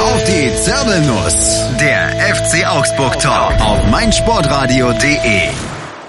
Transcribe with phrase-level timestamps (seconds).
[0.00, 1.76] Auf die Zirbelnuss.
[1.78, 5.50] Der FC Augsburg Talk auf meinsportradio.de.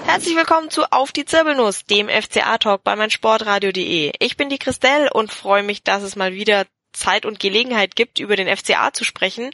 [0.06, 4.12] Herzlich willkommen zu Auf die Zirbelnuss, dem FCA Talk bei meinsportradio.de.
[4.18, 8.18] Ich bin die Christelle und freue mich, dass es mal wieder Zeit und Gelegenheit gibt,
[8.18, 9.50] über den FCA zu sprechen.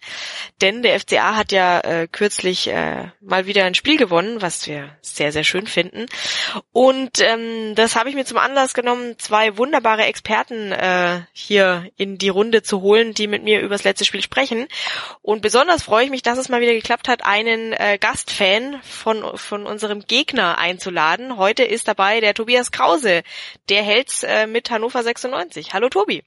[0.61, 4.96] Denn der FCA hat ja äh, kürzlich äh, mal wieder ein Spiel gewonnen, was wir
[5.03, 6.07] sehr, sehr schön finden.
[6.72, 12.18] Und ähm, das habe ich mir zum Anlass genommen, zwei wunderbare Experten äh, hier in
[12.18, 14.66] die Runde zu holen, die mit mir über das letzte Spiel sprechen.
[15.23, 19.36] Und besonders freue ich mich, dass es mal wieder geklappt hat, einen äh, Gastfan von,
[19.36, 21.36] von unserem Gegner einzuladen.
[21.36, 23.22] Heute ist dabei der Tobias Krause.
[23.68, 25.72] Der hält's äh, mit Hannover 96.
[25.72, 26.22] Hallo Tobi.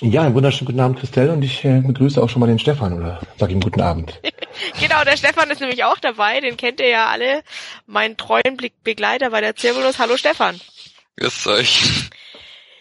[0.00, 2.94] Ja, einen wunderschönen guten Abend, Christelle, und ich äh, begrüße auch schon mal den Stefan
[2.94, 4.20] oder sag ihm guten Abend.
[4.80, 7.44] genau, der Stefan ist nämlich auch dabei, den kennt ihr ja alle,
[7.86, 10.00] mein treuen Begleiter bei der Zirbulus.
[10.00, 10.60] Hallo Stefan.
[11.16, 12.10] Grüß euch.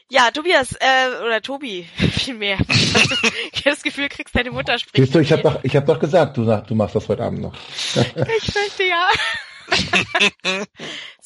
[0.10, 2.58] Ja, Tobias, äh, oder Tobi, vielmehr.
[2.68, 2.94] ich
[3.60, 4.96] habe das Gefühl, kriegst deine Mutter spricht.
[4.96, 7.42] Siehst du, ich habe doch, ich hab doch gesagt, du, du machst das heute Abend
[7.42, 7.54] noch.
[7.94, 9.10] ich fürchte ja.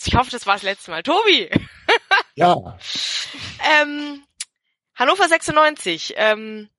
[0.05, 1.01] ich hoffe, das war das letzte Mal.
[1.01, 1.49] Tobi!
[2.35, 2.77] ja.
[3.81, 4.23] Ähm,
[4.97, 6.69] Hannover 96, ähm,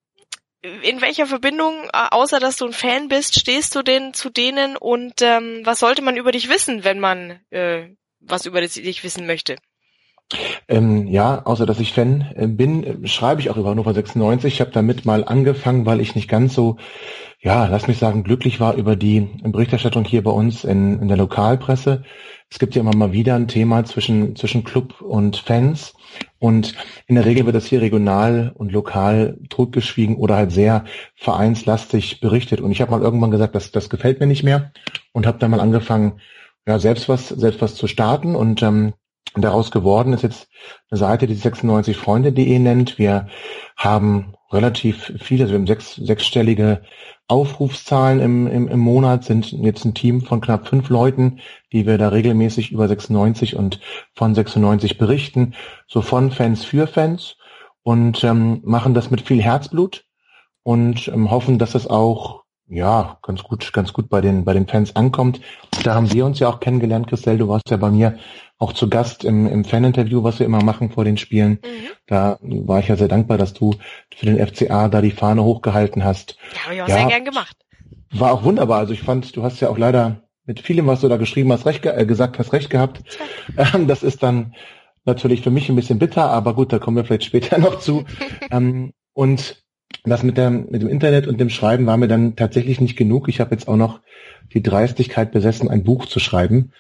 [0.60, 4.76] in welcher Verbindung, äh, außer dass du ein Fan bist, stehst du denn zu denen
[4.76, 9.26] und ähm, was sollte man über dich wissen, wenn man äh, was über dich wissen
[9.26, 9.56] möchte?
[10.66, 14.52] Ähm, ja, außer dass ich Fan äh, bin, äh, schreibe ich auch über Hannover 96.
[14.52, 16.76] Ich habe damit mal angefangen, weil ich nicht ganz so,
[17.40, 21.16] ja, lass mich sagen, glücklich war über die Berichterstattung hier bei uns in, in der
[21.16, 22.02] Lokalpresse.
[22.50, 25.94] Es gibt ja immer mal wieder ein Thema zwischen, zwischen Club und Fans.
[26.38, 26.74] Und
[27.06, 32.60] in der Regel wird das hier regional und lokal totgeschwiegen oder halt sehr vereinslastig berichtet.
[32.60, 34.72] Und ich habe mal irgendwann gesagt, das, das gefällt mir nicht mehr
[35.12, 36.20] und habe dann mal angefangen,
[36.66, 38.94] ja, selbst was, selbst was zu starten und ähm,
[39.34, 40.48] daraus geworden ist jetzt
[40.90, 42.98] eine Seite, die 96freunde.de nennt.
[42.98, 43.28] Wir
[43.76, 46.82] haben relativ viele, also wir haben sechs, sechsstellige
[47.26, 51.40] Aufrufszahlen im, im, im Monat, sind jetzt ein Team von knapp fünf Leuten,
[51.72, 53.80] die wir da regelmäßig über 96 und
[54.14, 55.54] von 96 berichten,
[55.86, 57.36] so von Fans für Fans
[57.82, 60.06] und ähm, machen das mit viel Herzblut
[60.62, 62.37] und ähm, hoffen, dass es auch
[62.68, 65.40] ja, ganz gut, ganz gut bei den, bei den Fans ankommt.
[65.84, 67.38] Da haben wir uns ja auch kennengelernt, Christelle.
[67.38, 68.18] Du warst ja bei mir
[68.58, 71.60] auch zu Gast im, im Fan-Interview, was wir immer machen vor den Spielen.
[71.62, 71.88] Mhm.
[72.06, 73.74] Da war ich ja sehr dankbar, dass du
[74.14, 76.36] für den FCA da die Fahne hochgehalten hast.
[76.54, 77.56] Ja, habe ich auch ja, sehr gern gemacht.
[78.10, 78.78] War auch wunderbar.
[78.78, 81.66] Also ich fand, du hast ja auch leider mit vielem, was du da geschrieben hast,
[81.66, 83.02] recht äh, gesagt hast, recht gehabt.
[83.56, 84.54] Ähm, das ist dann
[85.04, 88.04] natürlich für mich ein bisschen bitter, aber gut, da kommen wir vielleicht später noch zu.
[88.50, 89.62] ähm, und
[90.04, 93.28] das mit, der, mit dem Internet und dem Schreiben war mir dann tatsächlich nicht genug.
[93.28, 94.00] Ich habe jetzt auch noch
[94.52, 96.72] die Dreistigkeit besessen, ein Buch zu schreiben.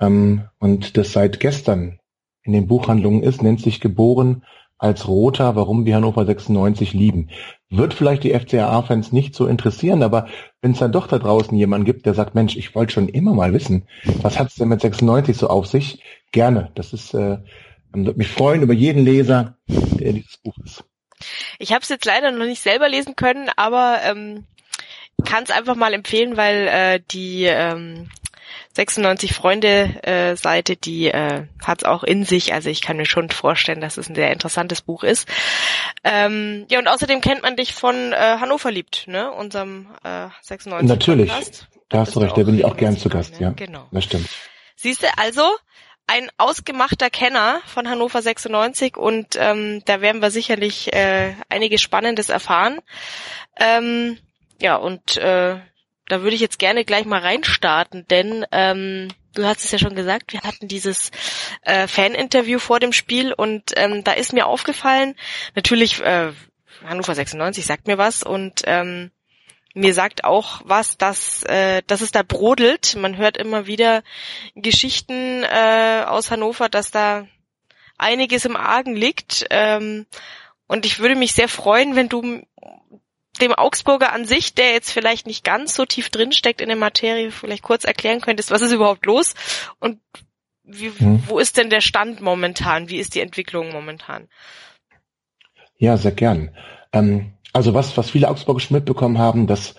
[0.00, 1.98] Ähm, und das seit gestern
[2.42, 4.42] in den Buchhandlungen ist, nennt sich Geboren
[4.78, 7.30] als Roter, warum wir Hannover 96 lieben.
[7.68, 10.28] Wird vielleicht die FCA-Fans nicht so interessieren, aber
[10.62, 13.34] wenn es dann doch da draußen jemanden gibt, der sagt, Mensch, ich wollte schon immer
[13.34, 13.88] mal wissen,
[14.22, 16.00] was hat's denn mit 96 so auf sich?
[16.30, 16.70] Gerne.
[16.76, 17.38] Das ist, äh,
[17.92, 20.84] würde mich freuen über jeden Leser, der dieses Buch ist.
[21.58, 24.46] Ich habe es jetzt leider noch nicht selber lesen können, aber ähm,
[25.24, 28.08] kann es einfach mal empfehlen, weil äh, die ähm,
[28.74, 32.54] 96 Freunde äh, Seite, die äh, hat es auch in sich.
[32.54, 35.28] Also ich kann mir schon vorstellen, dass es ein sehr interessantes Buch ist.
[36.04, 39.32] Ähm, ja, und außerdem kennt man dich von äh, Hannover liebt, ne?
[39.32, 41.68] Unserem äh, 96 Natürlich, Podcast.
[41.88, 43.48] da hast du recht, da bin ich auch gern zu Gast, ne?
[43.48, 43.50] ja.
[43.50, 43.88] Genau.
[43.90, 44.28] Das stimmt.
[44.76, 45.42] Siehst du, also
[46.08, 52.30] ein ausgemachter Kenner von Hannover 96 und ähm, da werden wir sicherlich äh, einiges Spannendes
[52.30, 52.80] erfahren.
[53.60, 54.18] Ähm,
[54.60, 55.60] ja, und äh,
[56.08, 59.94] da würde ich jetzt gerne gleich mal reinstarten, denn ähm, du hast es ja schon
[59.94, 61.10] gesagt, wir hatten dieses
[61.62, 65.14] äh, Fan-Interview vor dem Spiel und ähm, da ist mir aufgefallen,
[65.54, 66.32] natürlich äh,
[66.84, 69.10] Hannover 96 sagt mir was und ähm,
[69.74, 72.96] mir sagt auch was, dass, äh, dass es da brodelt.
[72.96, 74.02] Man hört immer wieder
[74.54, 77.26] Geschichten äh, aus Hannover, dass da
[77.98, 79.46] einiges im Argen liegt.
[79.50, 80.06] Ähm,
[80.66, 82.42] und ich würde mich sehr freuen, wenn du
[83.40, 87.30] dem Augsburger an sich, der jetzt vielleicht nicht ganz so tief drinsteckt in der Materie,
[87.30, 89.34] vielleicht kurz erklären könntest, was ist überhaupt los
[89.78, 90.00] und
[90.64, 91.22] wie, hm.
[91.26, 92.88] wo ist denn der Stand momentan?
[92.88, 94.28] Wie ist die Entwicklung momentan?
[95.76, 96.54] Ja, sehr gern.
[96.92, 99.74] Ähm, also was, was viele Augsburger schon mitbekommen haben, dass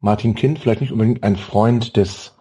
[0.00, 2.38] Martin Kind vielleicht nicht unbedingt ein Freund des,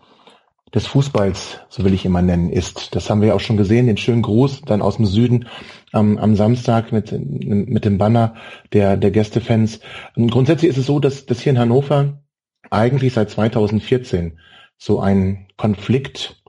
[0.74, 2.96] des Fußballs, so will ich mal nennen, ist.
[2.96, 5.50] Das haben wir auch schon gesehen, den schönen Gruß dann aus dem Süden
[5.94, 8.36] ähm, am Samstag mit, mit dem Banner
[8.72, 9.82] der, der Gästefans.
[10.16, 12.22] Und grundsätzlich ist es so, dass, dass hier in Hannover
[12.70, 14.40] eigentlich seit 2014
[14.78, 16.42] so ein Konflikt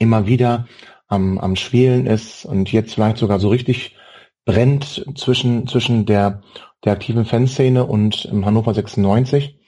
[0.00, 0.66] immer wieder
[1.06, 3.94] am, am Schwelen ist und jetzt vielleicht sogar so richtig
[4.44, 6.42] brennt zwischen, zwischen der,
[6.84, 9.58] der aktiven Fanszene und ähm, Hannover 96.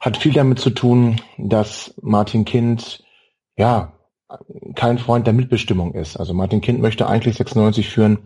[0.00, 3.04] Hat viel damit zu tun, dass Martin Kind,
[3.56, 3.92] ja,
[4.74, 6.16] kein Freund der Mitbestimmung ist.
[6.16, 8.18] Also Martin Kind möchte eigentlich 96 führen,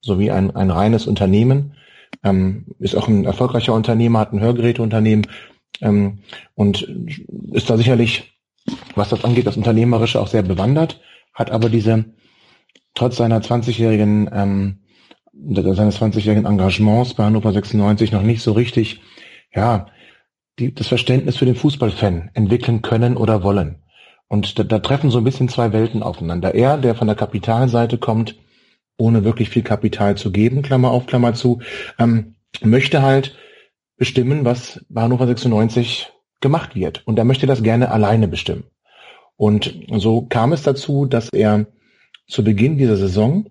[0.00, 1.74] so wie ein, ein reines Unternehmen.
[2.24, 5.26] Ähm, ist auch ein erfolgreicher Unternehmer, hat ein Hörgeräteunternehmen
[5.80, 6.20] ähm,
[6.54, 6.82] und
[7.52, 8.38] ist da sicherlich,
[8.94, 11.00] was das angeht, das Unternehmerische auch sehr bewandert,
[11.34, 12.06] hat aber diese,
[12.94, 14.78] trotz seiner 20-jährigen ähm,
[15.46, 19.00] seines 20-jährigen Engagements bei Hannover 96 noch nicht so richtig,
[19.54, 19.86] ja,
[20.58, 23.82] die, das Verständnis für den Fußballfan entwickeln können oder wollen.
[24.26, 26.54] Und da, da treffen so ein bisschen zwei Welten aufeinander.
[26.54, 28.36] Er, der von der Kapitalseite kommt,
[28.98, 31.60] ohne wirklich viel Kapital zu geben, Klammer auf, Klammer zu,
[31.98, 33.36] ähm, möchte halt
[33.96, 37.06] bestimmen, was bei Hannover 96 gemacht wird.
[37.06, 38.64] Und er möchte das gerne alleine bestimmen.
[39.36, 41.66] Und so kam es dazu, dass er
[42.26, 43.48] zu Beginn dieser Saison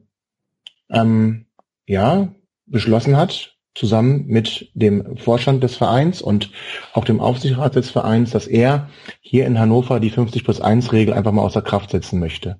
[0.92, 1.46] ähm,
[1.88, 2.28] ja,
[2.66, 6.51] beschlossen hat, zusammen mit dem Vorstand des Vereins und
[6.94, 8.89] auch dem Aufsichtsrat des Vereins, dass er
[9.22, 12.60] hier in Hannover die 50 plus 1 Regel einfach mal außer Kraft setzen möchte.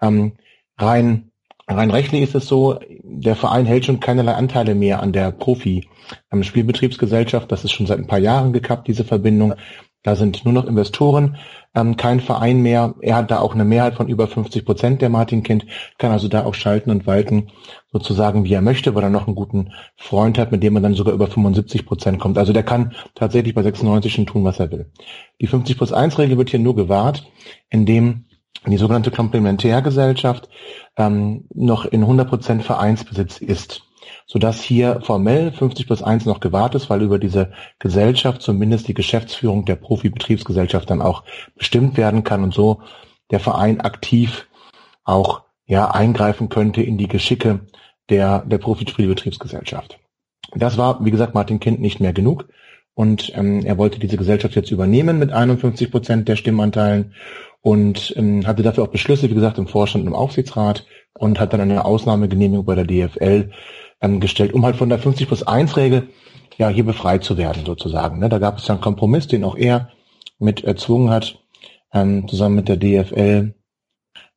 [0.00, 0.34] Ähm,
[0.78, 1.32] rein,
[1.66, 5.88] rein rechtlich ist es so, der Verein hält schon keinerlei Anteile mehr an der Profi
[6.32, 7.50] ähm, Spielbetriebsgesellschaft.
[7.50, 9.54] Das ist schon seit ein paar Jahren gekappt, diese Verbindung.
[10.02, 11.36] Da sind nur noch Investoren,
[11.74, 12.94] ähm, kein Verein mehr.
[13.00, 15.66] Er hat da auch eine Mehrheit von über 50 Prozent, der Martin Kind,
[15.98, 17.48] kann also da auch schalten und walten,
[17.92, 20.94] sozusagen wie er möchte, weil er noch einen guten Freund hat, mit dem er dann
[20.94, 22.36] sogar über 75 Prozent kommt.
[22.36, 24.90] Also der kann tatsächlich bei 96 schon tun, was er will.
[25.40, 27.30] Die 50 plus 1 Regel wird hier nur gewahrt,
[27.70, 28.24] indem
[28.66, 30.48] die sogenannte Komplementärgesellschaft
[30.96, 33.82] ähm, noch in 100 Prozent Vereinsbesitz ist
[34.26, 38.94] sodass hier formell 50 plus 1 noch gewahrt ist, weil über diese Gesellschaft zumindest die
[38.94, 41.24] Geschäftsführung der Profi-Betriebsgesellschaft dann auch
[41.56, 42.82] bestimmt werden kann und so
[43.30, 44.46] der Verein aktiv
[45.04, 47.66] auch ja eingreifen könnte in die Geschicke
[48.08, 49.98] der, der Profi-Betriebsgesellschaft.
[50.54, 52.48] Das war, wie gesagt, Martin Kind nicht mehr genug
[52.94, 57.14] und ähm, er wollte diese Gesellschaft jetzt übernehmen mit 51 Prozent der Stimmanteilen
[57.62, 60.84] und ähm, hatte dafür auch Beschlüsse, wie gesagt, im Vorstand und im Aufsichtsrat
[61.14, 63.50] und hat dann eine Ausnahmegenehmigung bei der DFL
[64.02, 66.08] ähm, gestellt, um halt von der 50 plus 1 Regel
[66.58, 68.18] ja hier befreit zu werden sozusagen.
[68.18, 68.28] Ne?
[68.28, 69.90] Da gab es ja einen Kompromiss, den auch er
[70.38, 71.38] mit erzwungen hat,
[71.92, 73.54] ähm, zusammen mit der DFL,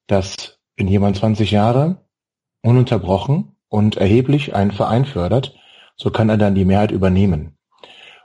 [0.08, 1.98] dass wenn jemand 20 Jahre
[2.62, 5.56] ununterbrochen und erheblich einen Verein fördert,
[5.98, 7.58] so kann er dann die Mehrheit übernehmen.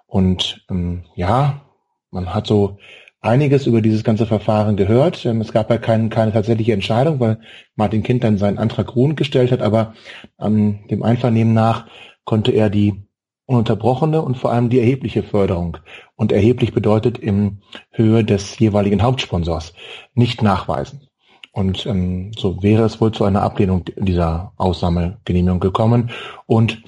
[0.06, 1.62] Und ähm, ja,
[2.10, 2.78] man hat so
[3.20, 5.24] einiges über dieses ganze Verfahren gehört.
[5.26, 7.38] Ähm, es gab ja kein, keine tatsächliche Entscheidung, weil
[7.76, 9.94] Martin Kind dann seinen Antrag ruhend gestellt hat, aber
[10.38, 11.86] an dem Einvernehmen nach
[12.24, 13.02] konnte er die
[13.46, 15.78] ununterbrochene und vor allem die erhebliche Förderung
[16.14, 19.74] und erheblich bedeutet in Höhe des jeweiligen Hauptsponsors
[20.14, 21.08] nicht nachweisen.
[21.52, 26.10] Und ähm, so wäre es wohl zu einer Ablehnung dieser Ausnahmegenehmigung gekommen.
[26.46, 26.80] Und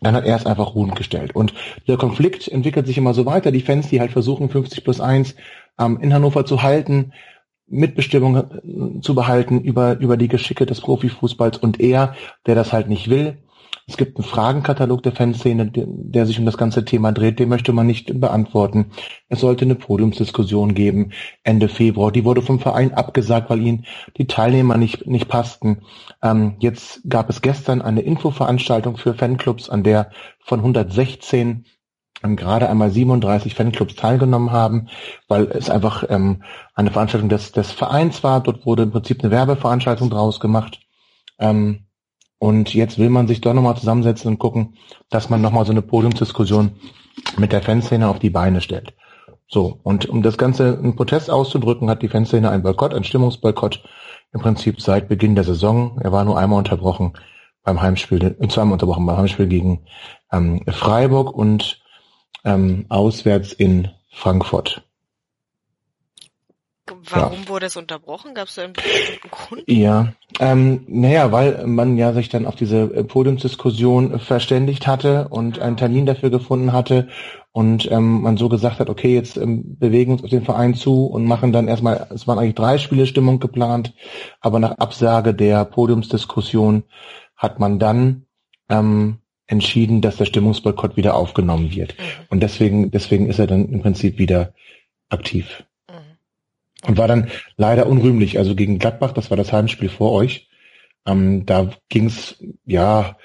[0.00, 1.34] dann hat er es einfach ruhend gestellt.
[1.34, 1.52] Und
[1.86, 3.50] der Konflikt entwickelt sich immer so weiter.
[3.50, 5.34] Die Fans, die halt versuchen, 50 plus 1
[5.78, 7.12] ähm, in Hannover zu halten,
[7.66, 12.14] Mitbestimmung äh, zu behalten über, über die Geschicke des Profifußballs und er,
[12.46, 13.38] der das halt nicht will.
[13.86, 17.72] Es gibt einen Fragenkatalog der Fanszene, der sich um das ganze Thema dreht, den möchte
[17.72, 18.90] man nicht beantworten.
[19.30, 22.12] Es sollte eine Podiumsdiskussion geben, Ende Februar.
[22.12, 23.86] Die wurde vom Verein abgesagt, weil ihnen
[24.18, 25.82] die Teilnehmer nicht, nicht passten.
[26.22, 30.10] Ähm, jetzt gab es gestern eine Infoveranstaltung für Fanclubs, an der
[30.40, 31.64] von 116
[32.22, 34.88] gerade einmal 37 Fanclubs teilgenommen haben,
[35.28, 36.42] weil es einfach ähm,
[36.74, 38.40] eine Veranstaltung des, des Vereins war.
[38.40, 40.80] Dort wurde im Prinzip eine Werbeveranstaltung draus gemacht.
[41.38, 41.86] Ähm,
[42.38, 44.76] und jetzt will man sich doch nochmal zusammensetzen und gucken,
[45.10, 46.72] dass man nochmal so eine Podiumsdiskussion
[47.36, 48.94] mit der Fanszene auf die Beine stellt.
[49.48, 53.82] So, und um das Ganze in Protest auszudrücken, hat die Fanszene einen Boykott, einen Stimmungsboykott
[54.32, 55.98] im Prinzip seit Beginn der Saison.
[56.02, 57.14] Er war nur einmal unterbrochen
[57.64, 59.80] beim Heimspiel, zweimal unterbrochen beim Heimspiel gegen
[60.32, 61.80] ähm, Freiburg und
[62.44, 64.82] ähm, auswärts in Frankfurt.
[67.10, 67.48] Warum ja.
[67.48, 68.34] wurde es unterbrochen?
[68.34, 69.62] Gab es da einen bestimmten Grund?
[69.66, 75.58] Ja, ähm, naja, weil man ja sich dann auf diese äh, Podiumsdiskussion verständigt hatte und
[75.58, 77.08] einen Termin dafür gefunden hatte
[77.52, 80.74] und ähm, man so gesagt hat, okay, jetzt ähm, bewegen wir uns auf den Verein
[80.74, 83.94] zu und machen dann erstmal, es waren eigentlich drei Spiele Stimmung geplant,
[84.40, 86.84] aber nach Absage der Podiumsdiskussion
[87.36, 88.26] hat man dann
[88.68, 89.18] ähm,
[89.48, 91.96] entschieden, dass der Stimmungsboykott wieder aufgenommen wird.
[91.98, 92.02] Mhm.
[92.28, 94.52] Und deswegen, deswegen ist er dann im Prinzip wieder
[95.08, 95.64] aktiv.
[95.88, 96.88] Mhm.
[96.88, 98.38] Und war dann leider unrühmlich.
[98.38, 100.48] Also gegen Gladbach, das war das Heimspiel vor euch.
[101.06, 103.16] Ähm, da ging's ja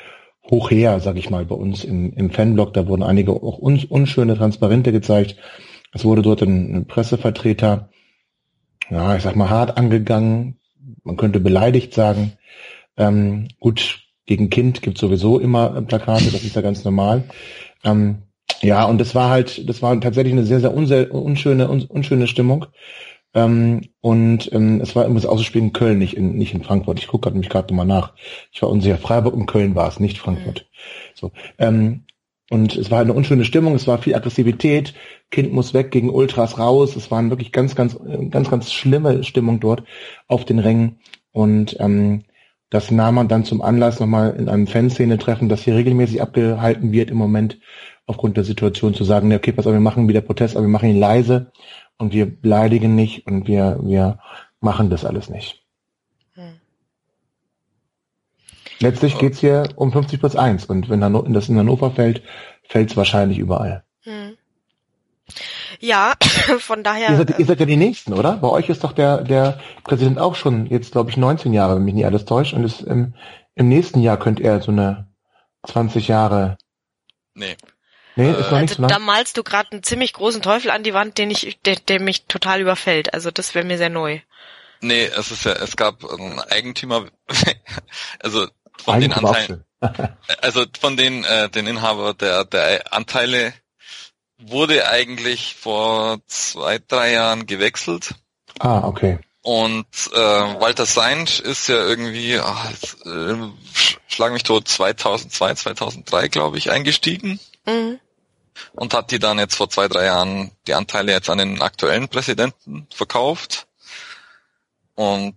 [0.50, 2.74] hoch her, sag ich mal, bei uns im, im Fanblog.
[2.74, 5.36] Da wurden einige auch un, unschöne Transparente gezeigt.
[5.92, 7.90] Es wurde dort ein, ein Pressevertreter,
[8.90, 10.60] ja, ich sag mal, hart angegangen.
[11.04, 12.34] Man könnte beleidigt sagen.
[12.96, 17.24] Ähm, gut, gegen Kind gibt sowieso immer Plakate, das ist ja ganz normal.
[17.84, 18.24] Ähm,
[18.62, 22.68] ja, und das war halt, das war tatsächlich eine sehr, sehr unschöne, unschöne Stimmung.
[23.34, 27.00] Ähm, und ähm, es war immer das Ausspielen in Köln, nicht in, nicht in Frankfurt.
[27.00, 28.14] Ich gucke mich gerade nochmal nach.
[28.52, 28.98] Ich war unsicher.
[28.98, 30.70] Freiburg und Köln war es, nicht Frankfurt.
[31.16, 31.32] So.
[31.58, 32.06] Ähm,
[32.50, 34.94] und es war eine unschöne Stimmung, es war viel Aggressivität,
[35.32, 37.98] Kind muss weg gegen Ultras raus, es waren wirklich ganz, ganz,
[38.30, 39.84] ganz, ganz schlimme Stimmung dort
[40.28, 41.00] auf den Rängen.
[41.32, 42.26] Und ähm,
[42.74, 47.12] das nahm man dann zum Anlass, nochmal in einem Fanszene-Treffen, das hier regelmäßig abgehalten wird
[47.12, 47.60] im Moment,
[48.08, 50.90] aufgrund der Situation zu sagen, okay, pass auf, wir machen wieder Protest, aber wir machen
[50.90, 51.52] ihn leise
[52.00, 54.18] und wir beleidigen nicht und wir, wir
[54.60, 55.64] machen das alles nicht.
[56.34, 56.56] Hm.
[58.80, 61.00] Letztlich geht's hier um 50 plus 1 und wenn
[61.32, 62.24] das in Hannover fällt,
[62.64, 63.84] fällt es wahrscheinlich überall.
[64.02, 64.36] Hm.
[65.84, 66.14] Ja,
[66.60, 67.10] von daher.
[67.10, 68.38] Ihr seid, ihr seid ja die Nächsten, oder?
[68.38, 71.84] Bei euch ist doch der, der Präsident auch schon jetzt, glaube ich, 19 Jahre, wenn
[71.84, 72.54] mich nicht alles täuscht.
[72.54, 73.16] Und ist im,
[73.56, 75.10] im nächsten Jahr könnte er so eine
[75.68, 76.58] 20 Jahre.
[77.34, 77.58] Nee.
[78.16, 78.92] Nee, ist noch nicht also, so lang.
[78.92, 82.00] Da malst du gerade einen ziemlich großen Teufel an die Wand, den ich, der, der
[82.00, 83.14] mich total überfällt.
[83.14, 84.22] Also das wäre mir sehr neu.
[84.80, 87.08] Nee, es ist ja, es gab einen Eigentümer,
[88.20, 88.48] also
[88.78, 89.66] von den Anteilen,
[90.42, 93.54] also von den, äh, den Inhaber der, der Anteile
[94.38, 98.16] wurde eigentlich vor zwei, drei Jahren gewechselt.
[98.60, 99.20] Ah, okay.
[99.42, 102.72] Und äh, Walter Seinsch ist ja irgendwie, ach,
[103.06, 103.36] äh,
[104.08, 107.40] schlag mich tot, 2002, 2003, glaube ich, eingestiegen.
[107.66, 108.00] Mhm.
[108.72, 112.08] Und hat die dann jetzt vor zwei, drei Jahren die Anteile jetzt an den aktuellen
[112.08, 113.68] Präsidenten verkauft.
[114.96, 115.36] Und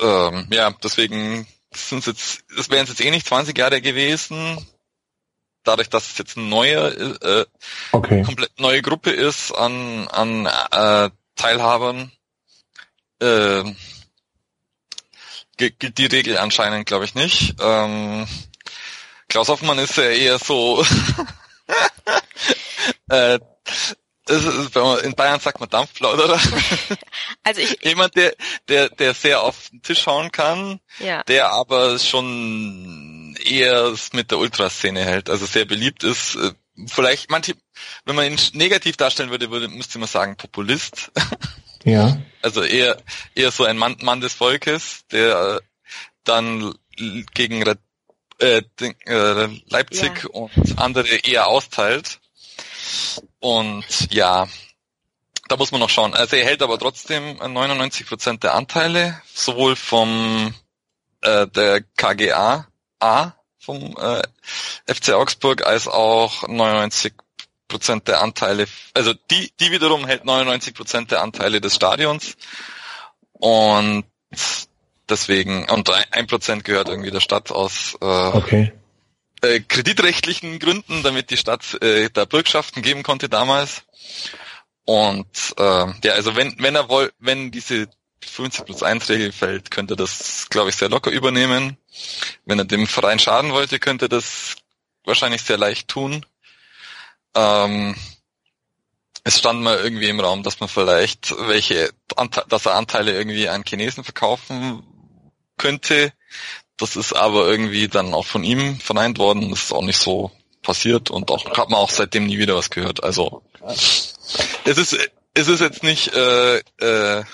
[0.00, 4.66] ähm, ja, deswegen sind jetzt, es wären jetzt eh nicht 20 Jahre gewesen.
[5.64, 6.88] Dadurch, dass es jetzt eine neue,
[7.22, 7.46] äh,
[7.92, 8.22] okay.
[8.22, 12.10] komplett neue Gruppe ist an, an äh, Teilhabern,
[13.20, 13.62] äh,
[15.56, 17.54] gilt die Regel anscheinend, glaube ich, nicht.
[17.60, 18.26] Ähm,
[19.28, 20.84] Klaus Hoffmann ist ja eher so
[23.08, 23.38] äh,
[24.28, 26.38] ist, in Bayern sagt man Dampfplauderer.
[27.44, 28.34] Also ich jemand, der
[28.68, 31.24] der der sehr auf den Tisch hauen kann, ja.
[31.24, 33.11] der aber schon
[33.46, 36.36] eher mit der Ultraszene hält, also sehr beliebt ist.
[36.36, 36.52] Äh,
[36.86, 37.54] vielleicht manche,
[38.04, 41.12] wenn man ihn negativ darstellen würde, würde müsste man sagen Populist.
[41.84, 42.16] Ja.
[42.42, 42.96] Also eher
[43.34, 45.60] eher so ein Mann, Mann des Volkes, der
[46.22, 46.74] dann
[47.34, 47.64] gegen
[48.38, 48.62] äh,
[49.06, 50.30] äh, Leipzig ja.
[50.30, 52.20] und andere eher austeilt.
[53.40, 54.48] Und ja,
[55.48, 56.14] da muss man noch schauen.
[56.14, 60.54] Also er hält aber trotzdem 99 Prozent der Anteile, sowohl vom
[61.22, 62.66] äh, der KGA
[63.02, 64.22] A vom äh,
[64.92, 67.12] FC Augsburg als auch 99
[67.68, 72.36] Prozent der Anteile, also die, die wiederum hält 99 Prozent der Anteile des Stadions
[73.32, 74.04] und
[75.08, 78.72] deswegen, und ein Prozent gehört irgendwie der Stadt aus äh, okay
[79.42, 83.82] äh, kreditrechtlichen Gründen, damit die Stadt äh, da Bürgschaften geben konnte damals.
[84.84, 85.26] Und
[85.58, 87.88] äh, ja, also wenn wenn er woll, wenn diese
[88.24, 91.76] 50 plus 1 Regel fällt, könnte das, glaube ich, sehr locker übernehmen.
[92.44, 94.56] Wenn er dem Verein schaden wollte, könnte das
[95.04, 96.24] wahrscheinlich sehr leicht tun.
[97.34, 97.96] Ähm,
[99.24, 101.90] es stand mal irgendwie im Raum, dass man vielleicht welche,
[102.48, 104.82] dass er Anteile irgendwie an Chinesen verkaufen
[105.58, 106.12] könnte.
[106.76, 109.50] Das ist aber irgendwie dann auch von ihm verneint worden.
[109.50, 110.32] Das ist auch nicht so
[110.62, 113.04] passiert und auch hat man auch seitdem nie wieder was gehört.
[113.04, 113.42] Also
[114.64, 114.96] es ist
[115.34, 117.24] es ist jetzt nicht äh, äh,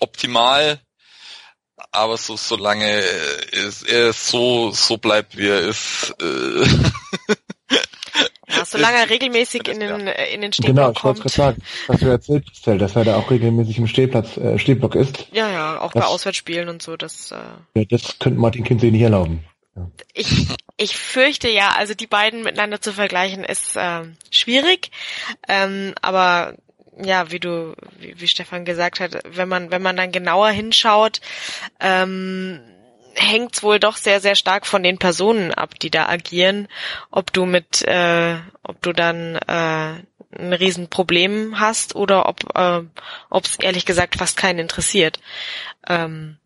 [0.00, 0.80] optimal,
[1.94, 3.00] aber so solange
[3.52, 6.66] es, er so so bleibt wie er ist, äh,
[8.56, 11.62] Ja, solange er regelmäßig in den, äh, in den Stehblock Genau, ich wollte gerade sagen,
[11.86, 15.26] was du erzählt hast, dass er da auch regelmäßig im Stehplatz, äh, Stehblock ist.
[15.32, 18.80] Ja, ja, auch das, bei Auswärtsspielen und so, das, äh, ja, das könnte Martin Kind
[18.80, 19.44] sich nicht erlauben.
[19.76, 19.90] Ja.
[20.12, 20.46] Ich,
[20.76, 24.90] ich fürchte ja, also die beiden miteinander zu vergleichen ist äh, schwierig,
[25.48, 26.54] ähm, aber
[27.02, 31.20] ja, wie du, wie, wie Stefan gesagt hat, wenn man, wenn man dann genauer hinschaut,
[31.80, 32.60] ähm,
[33.14, 36.68] hängt wohl doch sehr, sehr stark von den Personen ab, die da agieren,
[37.10, 40.02] ob du mit, äh, ob du dann äh,
[40.36, 42.82] ein Riesenproblem hast oder ob äh,
[43.30, 45.20] ob ehrlich gesagt fast keinen interessiert.
[45.88, 46.38] Ähm,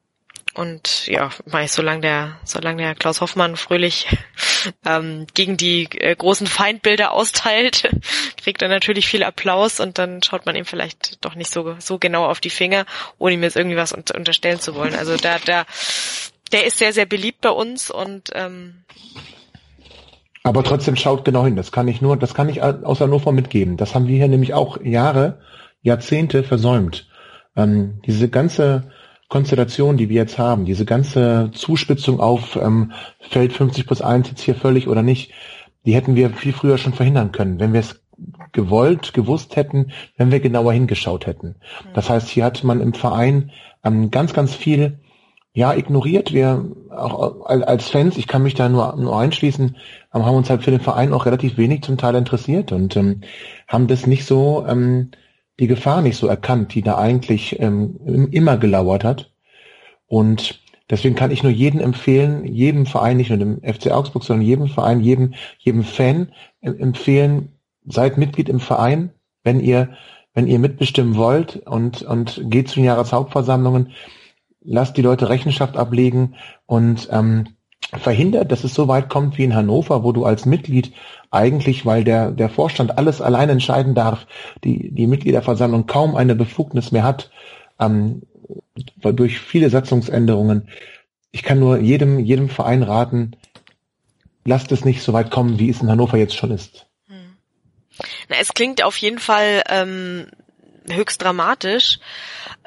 [0.54, 1.30] und ja,
[1.66, 4.08] solange der, solange der Klaus Hoffmann fröhlich
[4.84, 7.88] ähm, gegen die äh, großen Feindbilder austeilt,
[8.42, 11.98] kriegt er natürlich viel Applaus und dann schaut man ihm vielleicht doch nicht so so
[11.98, 12.86] genau auf die Finger,
[13.18, 14.94] ohne ihm jetzt irgendwie was unter unterstellen zu wollen.
[14.94, 15.64] Also da, da
[16.52, 18.84] der ist sehr, sehr beliebt bei uns und ähm,
[20.42, 21.56] aber trotzdem schaut genau hin.
[21.56, 23.76] Das kann ich nur, das kann ich aus Hannover mitgeben.
[23.76, 25.40] Das haben wir hier nämlich auch Jahre,
[25.82, 27.06] Jahrzehnte versäumt.
[27.54, 28.90] Ähm, diese ganze
[29.28, 34.40] Konstellation, die wir jetzt haben, diese ganze Zuspitzung auf ähm, Feld 50 plus 1 jetzt
[34.40, 35.32] hier völlig oder nicht,
[35.84, 38.02] die hätten wir viel früher schon verhindern können, wenn wir es
[38.52, 41.56] gewollt, gewusst hätten, wenn wir genauer hingeschaut hätten.
[41.94, 43.50] Das heißt, hier hat man im Verein
[43.84, 44.98] ähm, ganz, ganz viel
[45.52, 46.32] ja, ignoriert.
[46.32, 49.76] Wir auch als Fans, ich kann mich da nur, nur einschließen,
[50.12, 53.22] haben uns halt für den Verein auch relativ wenig zum Teil interessiert und ähm,
[53.66, 55.10] haben das nicht so, ähm,
[55.58, 59.30] die Gefahr nicht so erkannt, die da eigentlich ähm, immer gelauert hat.
[60.06, 64.46] Und deswegen kann ich nur jedem empfehlen, jedem Verein, nicht nur dem FC Augsburg, sondern
[64.46, 67.52] jedem Verein, jedem, jedem Fan empfehlen,
[67.86, 69.10] seid Mitglied im Verein,
[69.42, 69.90] wenn ihr,
[70.34, 73.92] wenn ihr mitbestimmen wollt und, und geht zu den Jahreshauptversammlungen,
[74.62, 76.34] lasst die Leute Rechenschaft ablegen
[76.66, 77.48] und ähm,
[77.96, 80.92] verhindert, dass es so weit kommt wie in Hannover, wo du als Mitglied
[81.30, 84.26] eigentlich, weil der, der Vorstand alles allein entscheiden darf,
[84.64, 87.30] die, die Mitgliederversammlung kaum eine Befugnis mehr hat,
[87.80, 88.22] ähm,
[89.02, 90.68] durch viele Satzungsänderungen.
[91.30, 93.36] Ich kann nur jedem, jedem Verein raten,
[94.44, 96.86] lasst es nicht so weit kommen, wie es in Hannover jetzt schon ist.
[98.28, 100.26] Na, es klingt auf jeden Fall ähm,
[100.90, 101.98] höchst dramatisch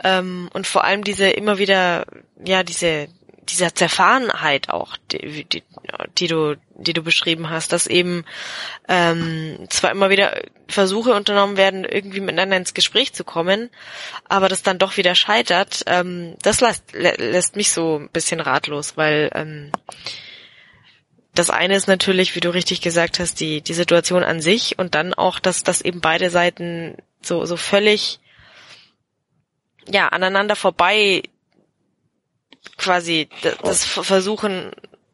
[0.03, 2.05] ähm, und vor allem diese immer wieder,
[2.43, 3.07] ja, diese
[3.49, 5.63] dieser Zerfahrenheit auch, die, die,
[6.17, 8.23] die du, die du beschrieben hast, dass eben
[8.87, 13.69] ähm, zwar immer wieder Versuche unternommen werden, irgendwie miteinander ins Gespräch zu kommen,
[14.29, 18.95] aber das dann doch wieder scheitert, ähm, das lässt, lässt mich so ein bisschen ratlos,
[18.95, 19.71] weil ähm,
[21.33, 24.95] das eine ist natürlich, wie du richtig gesagt hast, die, die Situation an sich und
[24.95, 28.19] dann auch, dass, dass eben beide Seiten so, so völlig
[29.87, 31.23] ja, aneinander vorbei
[32.77, 33.29] quasi
[33.63, 34.71] das versuchen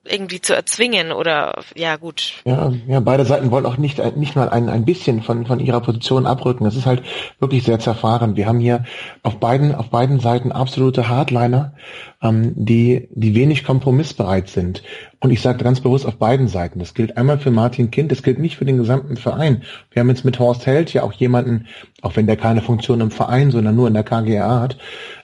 [0.10, 2.34] irgendwie zu erzwingen oder ja gut.
[2.46, 5.82] Ja, ja, beide Seiten wollen auch nicht nicht mal ein, ein bisschen von von ihrer
[5.82, 6.64] Position abrücken.
[6.64, 7.04] Das ist halt
[7.40, 8.36] wirklich sehr zerfahren.
[8.36, 8.86] Wir haben hier
[9.24, 11.74] auf beiden auf beiden Seiten absolute Hardliner,
[12.22, 14.84] ähm, die die wenig kompromissbereit sind.
[15.20, 16.80] Und ich sage ganz bewusst auf beiden Seiten.
[16.80, 19.64] Das gilt einmal für Martin Kind, das gilt nicht für den gesamten Verein.
[19.92, 21.68] Wir haben jetzt mit Horst Held ja auch jemanden,
[22.02, 24.78] auch wenn der keine Funktion im Verein, sondern nur in der KGA hat,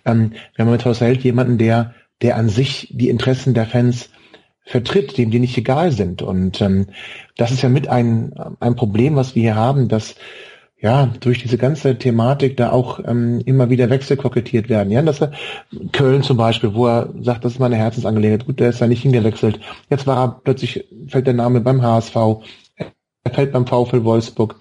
[0.05, 4.09] ähm, wir haben mit Horst Held jemanden, der der an sich die Interessen der Fans
[4.65, 6.21] vertritt, dem die nicht egal sind.
[6.21, 6.87] Und ähm,
[7.35, 10.15] das ist ja mit ein, ein Problem, was wir hier haben, dass
[10.79, 14.91] ja durch diese ganze Thematik da auch ähm, immer wieder Wechsel kokettiert werden.
[14.91, 15.31] Ja, dass er
[15.91, 18.45] Köln zum Beispiel, wo er sagt, das ist meine Herzensangelegenheit.
[18.45, 19.59] Gut, der ist da nicht hingewechselt.
[19.89, 22.15] Jetzt war er plötzlich fällt der Name beim HSV,
[22.75, 24.55] er fällt beim VfL Wolfsburg.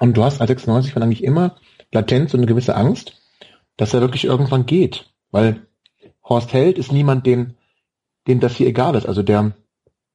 [0.00, 1.56] Und du hast als 96 von eigentlich immer
[1.92, 3.20] latent so eine gewisse Angst,
[3.76, 5.67] dass er wirklich irgendwann geht, weil
[6.28, 7.54] Horst Held ist niemand, dem,
[8.26, 9.06] dem das hier egal ist.
[9.06, 9.52] Also der,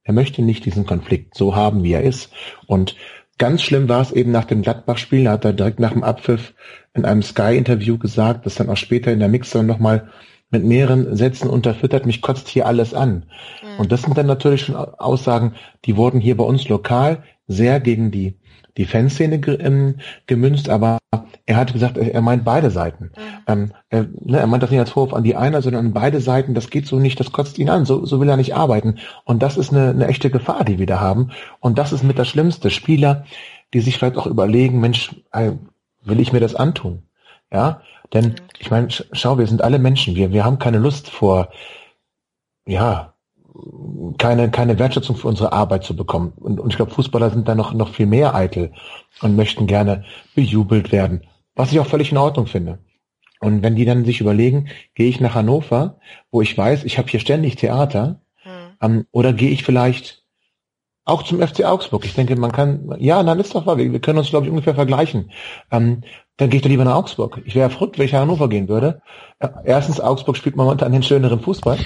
[0.04, 2.32] er möchte nicht diesen Konflikt so haben, wie er ist.
[2.68, 2.96] Und
[3.38, 5.24] ganz schlimm war es eben nach dem Gladbach-Spiel.
[5.26, 6.54] Da hat er direkt nach dem Abpfiff
[6.94, 10.10] in einem Sky-Interview gesagt, das dann auch später in der Mixer nochmal
[10.54, 13.26] mit mehreren Sätzen unterfüttert, mich kotzt hier alles an.
[13.64, 13.80] Mhm.
[13.80, 18.12] Und das sind dann natürlich schon Aussagen, die wurden hier bei uns lokal sehr gegen
[18.12, 18.38] die
[18.78, 21.00] die Fanszene ge ähm, gemünzt, aber
[21.46, 23.06] er hat gesagt, er meint beide Seiten.
[23.16, 23.44] Mhm.
[23.48, 26.22] Ähm, er, ne, er meint das nicht als Vorwurf an die eine, sondern an beide
[26.22, 26.54] Seiten.
[26.54, 27.86] Das geht so nicht, das kotzt ihn an.
[27.86, 29.00] So, so will er nicht arbeiten.
[29.26, 31.32] Und das ist eine, eine echte Gefahr, die wir da haben.
[31.60, 32.70] Und das ist mit das Schlimmste.
[32.70, 33.26] Spieler,
[33.74, 35.16] die sich vielleicht auch überlegen, Mensch,
[36.04, 37.04] will ich mir das antun?
[37.52, 37.82] Ja,
[38.14, 40.16] denn ich meine, schau, wir sind alle Menschen.
[40.16, 41.50] Wir, wir haben keine Lust vor,
[42.66, 43.13] ja,
[44.18, 46.34] keine, keine Wertschätzung für unsere Arbeit zu bekommen.
[46.38, 48.72] Und, und ich glaube, Fußballer sind da noch, noch viel mehr eitel
[49.22, 51.22] und möchten gerne bejubelt werden,
[51.56, 52.80] was ich auch völlig in Ordnung finde.
[53.40, 56.00] Und wenn die dann sich überlegen, gehe ich nach Hannover,
[56.32, 58.52] wo ich weiß, ich habe hier ständig Theater, hm.
[58.82, 60.24] ähm, oder gehe ich vielleicht
[61.06, 62.06] auch zum FC Augsburg.
[62.06, 64.52] Ich denke, man kann, ja, dann ist doch wahr, wir, wir können uns, glaube ich,
[64.52, 65.32] ungefähr vergleichen.
[65.72, 66.02] Ähm,
[66.38, 67.42] dann gehe ich doch lieber nach Augsburg.
[67.46, 69.02] Ich wäre verrückt, wenn ich nach Hannover gehen würde.
[69.40, 71.78] Äh, erstens, Augsburg spielt momentan den schöneren Fußball.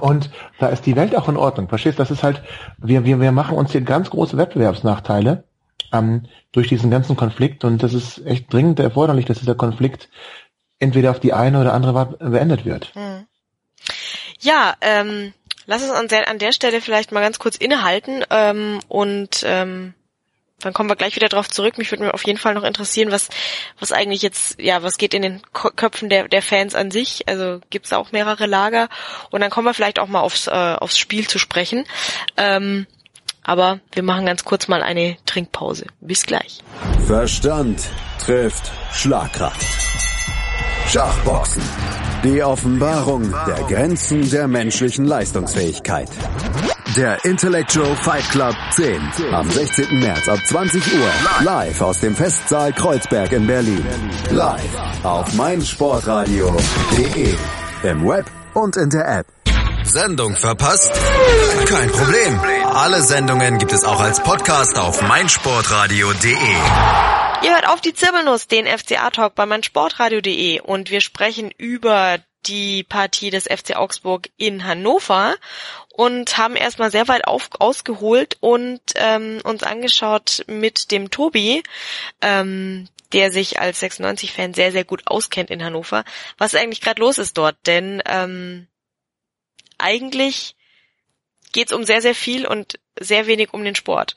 [0.00, 1.68] Und da ist die Welt auch in Ordnung.
[1.68, 1.98] Verstehst?
[1.98, 2.42] Das ist halt,
[2.78, 5.44] wir, wir, wir machen uns hier ganz große Wettbewerbsnachteile
[5.92, 10.08] ähm, durch diesen ganzen Konflikt und das ist echt dringend erforderlich, dass dieser Konflikt
[10.78, 12.94] entweder auf die eine oder andere Art beendet wird.
[12.94, 13.26] Hm.
[14.40, 15.32] Ja, ähm,
[15.66, 19.94] lass uns an der, an der Stelle vielleicht mal ganz kurz innehalten ähm, und ähm,
[20.60, 21.78] dann kommen wir gleich wieder drauf zurück.
[21.78, 23.28] Mich würde mir auf jeden Fall noch interessieren, was,
[23.78, 27.28] was eigentlich jetzt, ja, was geht in den Köpfen der, der Fans an sich?
[27.28, 28.88] Also gibt's auch mehrere Lager.
[29.30, 31.84] Und dann kommen wir vielleicht auch mal aufs, äh, aufs Spiel zu sprechen.
[32.36, 32.86] Ähm,
[33.44, 35.86] aber wir machen ganz kurz mal eine Trinkpause.
[36.00, 36.60] Bis gleich.
[37.06, 37.80] Verstand
[38.18, 39.64] trifft Schlagkraft.
[40.88, 41.62] Schachboxen.
[42.24, 46.08] Die Offenbarung der Grenzen der menschlichen Leistungsfähigkeit.
[46.96, 49.12] Der Intellectual Fight Club 10.
[49.32, 50.00] Am 16.
[50.00, 51.10] März ab 20 Uhr.
[51.44, 53.86] Live aus dem Festsaal Kreuzberg in Berlin.
[54.30, 57.34] Live auf meinsportradio.de.
[57.82, 58.24] im Web
[58.54, 59.26] und in der App.
[59.84, 60.90] Sendung verpasst?
[61.66, 62.40] Kein Problem.
[62.64, 66.32] Alle Sendungen gibt es auch als Podcast auf meinsportradio.de.
[67.42, 73.30] Ihr hört auf die Zirbelnuss, den FCA-Talk bei meinsportradio.de und wir sprechen über die Partie
[73.30, 75.34] des FC Augsburg in Hannover
[75.98, 81.64] und haben erstmal sehr weit auf, ausgeholt und ähm, uns angeschaut mit dem Tobi,
[82.22, 86.04] ähm, der sich als 96-Fan sehr, sehr gut auskennt in Hannover,
[86.36, 87.56] was eigentlich gerade los ist dort.
[87.66, 88.68] Denn ähm,
[89.76, 90.54] eigentlich
[91.50, 94.14] geht's um sehr, sehr viel und sehr wenig um den Sport.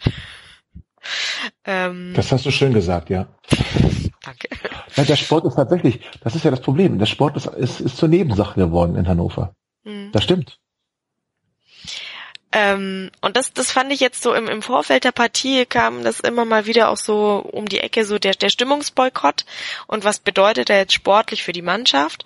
[1.65, 3.27] Ähm, das hast du schön gesagt, ja.
[4.23, 4.49] Danke.
[4.97, 6.99] Ja, der Sport ist tatsächlich, das ist ja das Problem.
[6.99, 9.55] Der Sport ist, ist, ist zur Nebensache geworden in Hannover.
[9.85, 10.11] Mhm.
[10.11, 10.59] Das stimmt.
[12.51, 16.19] Ähm, und das, das fand ich jetzt so im, im Vorfeld der Partie kam das
[16.19, 19.45] immer mal wieder auch so um die Ecke, so der, der Stimmungsboykott
[19.87, 22.25] und was bedeutet er jetzt sportlich für die Mannschaft.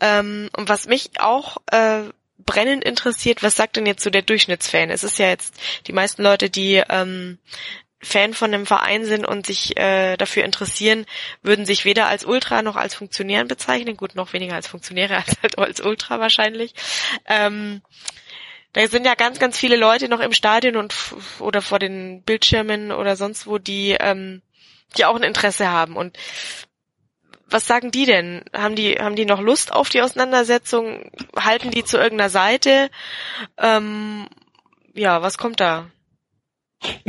[0.00, 2.02] Ähm, und was mich auch äh,
[2.44, 4.90] brennend interessiert, was sagt denn jetzt so der Durchschnittsfan?
[4.90, 5.54] Es ist ja jetzt
[5.86, 7.38] die meisten Leute, die ähm,
[8.02, 11.06] Fan von einem Verein sind und sich äh, dafür interessieren,
[11.42, 13.96] würden sich weder als Ultra noch als Funktionären bezeichnen.
[13.96, 16.74] Gut, noch weniger als Funktionäre als als Ultra wahrscheinlich.
[17.26, 17.80] Ähm,
[18.72, 20.94] da sind ja ganz, ganz viele Leute noch im Stadion und
[21.38, 24.42] oder vor den Bildschirmen oder sonst wo, die, ähm,
[24.96, 25.96] die auch ein Interesse haben.
[25.96, 26.16] Und
[27.46, 28.44] was sagen die denn?
[28.54, 31.10] Haben die, haben die noch Lust auf die Auseinandersetzung?
[31.36, 32.90] Halten die zu irgendeiner Seite?
[33.58, 34.26] Ähm,
[34.94, 35.90] ja, was kommt da?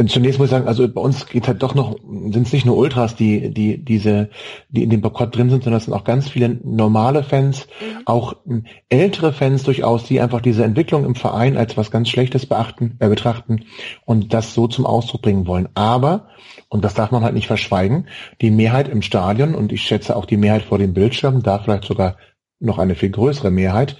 [0.07, 2.77] Zunächst muss ich sagen, also bei uns geht halt doch noch, sind es nicht nur
[2.77, 4.29] Ultras, die, die, diese,
[4.69, 8.01] die in dem Boykott drin sind, sondern es sind auch ganz viele normale Fans, mhm.
[8.05, 12.45] auch hm, ältere Fans durchaus, die einfach diese Entwicklung im Verein als was ganz Schlechtes
[12.45, 13.65] beachten, äh, betrachten
[14.05, 15.69] und das so zum Ausdruck bringen wollen.
[15.73, 16.27] Aber,
[16.69, 18.07] und das darf man halt nicht verschweigen,
[18.41, 21.85] die Mehrheit im Stadion und ich schätze auch die Mehrheit vor dem Bildschirm, da vielleicht
[21.85, 22.17] sogar
[22.59, 23.97] noch eine viel größere Mehrheit,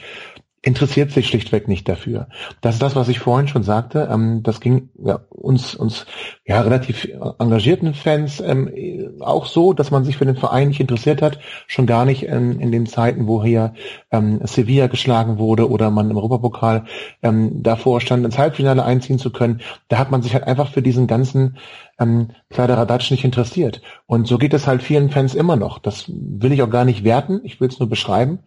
[0.65, 2.27] interessiert sich schlichtweg nicht dafür.
[2.61, 4.09] Das ist das, was ich vorhin schon sagte.
[4.09, 4.89] Ähm, das ging
[5.29, 6.05] uns, uns
[6.45, 7.05] ja, relativ
[7.37, 8.71] engagierten Fans ähm,
[9.19, 12.61] auch so, dass man sich für den Verein nicht interessiert hat, schon gar nicht in,
[12.61, 13.73] in den Zeiten, wo hier
[14.09, 16.85] ähm, Sevilla geschlagen wurde oder man im Europapokal
[17.21, 19.59] ähm, davor stand, ins Halbfinale einziehen zu können.
[19.89, 21.57] Da hat man sich halt einfach für diesen ganzen
[21.99, 23.81] ähm, Kleideraddatsch nicht interessiert.
[24.05, 25.79] Und so geht es halt vielen Fans immer noch.
[25.79, 28.39] Das will ich auch gar nicht werten, ich will es nur beschreiben.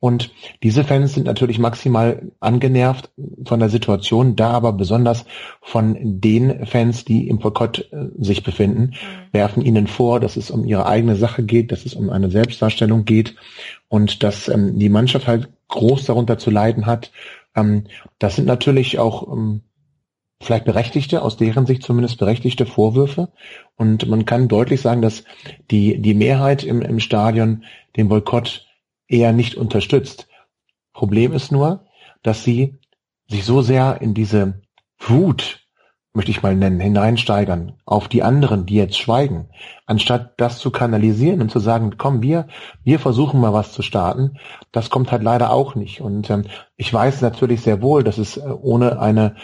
[0.00, 3.10] Und diese Fans sind natürlich maximal angenervt
[3.46, 5.24] von der Situation, da aber besonders
[5.62, 9.32] von den Fans, die im Boykott äh, sich befinden, mhm.
[9.32, 13.06] werfen ihnen vor, dass es um ihre eigene Sache geht, dass es um eine Selbstdarstellung
[13.06, 13.36] geht
[13.88, 17.10] und dass ähm, die Mannschaft halt groß darunter zu leiden hat.
[17.56, 17.84] Ähm,
[18.18, 19.62] das sind natürlich auch ähm,
[20.40, 23.30] vielleicht berechtigte, aus deren Sicht zumindest berechtigte Vorwürfe.
[23.76, 25.24] Und man kann deutlich sagen, dass
[25.70, 27.64] die, die Mehrheit im, im Stadion
[27.96, 28.63] den Boykott
[29.08, 30.28] eher nicht unterstützt.
[30.92, 31.86] Problem ist nur,
[32.22, 32.78] dass sie
[33.28, 34.62] sich so sehr in diese
[34.98, 35.66] Wut,
[36.12, 39.48] möchte ich mal nennen, hineinsteigern auf die anderen, die jetzt schweigen,
[39.86, 42.46] anstatt das zu kanalisieren und zu sagen, komm, wir,
[42.84, 44.38] wir versuchen mal was zu starten,
[44.70, 46.00] das kommt halt leider auch nicht.
[46.00, 46.44] Und ähm,
[46.76, 49.34] ich weiß natürlich sehr wohl, dass es äh, ohne eine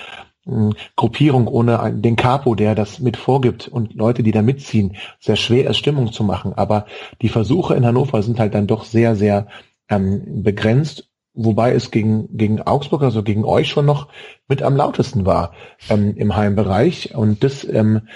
[0.96, 5.68] Gruppierung, ohne den Capo, der das mit vorgibt und Leute, die da mitziehen, sehr schwer
[5.68, 6.54] ist, Stimmung zu machen.
[6.54, 6.86] Aber
[7.20, 9.48] die Versuche in Hannover sind halt dann doch sehr, sehr
[9.90, 14.08] ähm, begrenzt, wobei es gegen, gegen Augsburg, also gegen euch schon noch
[14.48, 15.52] mit am lautesten war
[15.90, 17.14] ähm, im Heimbereich.
[17.14, 18.08] Und das ähm,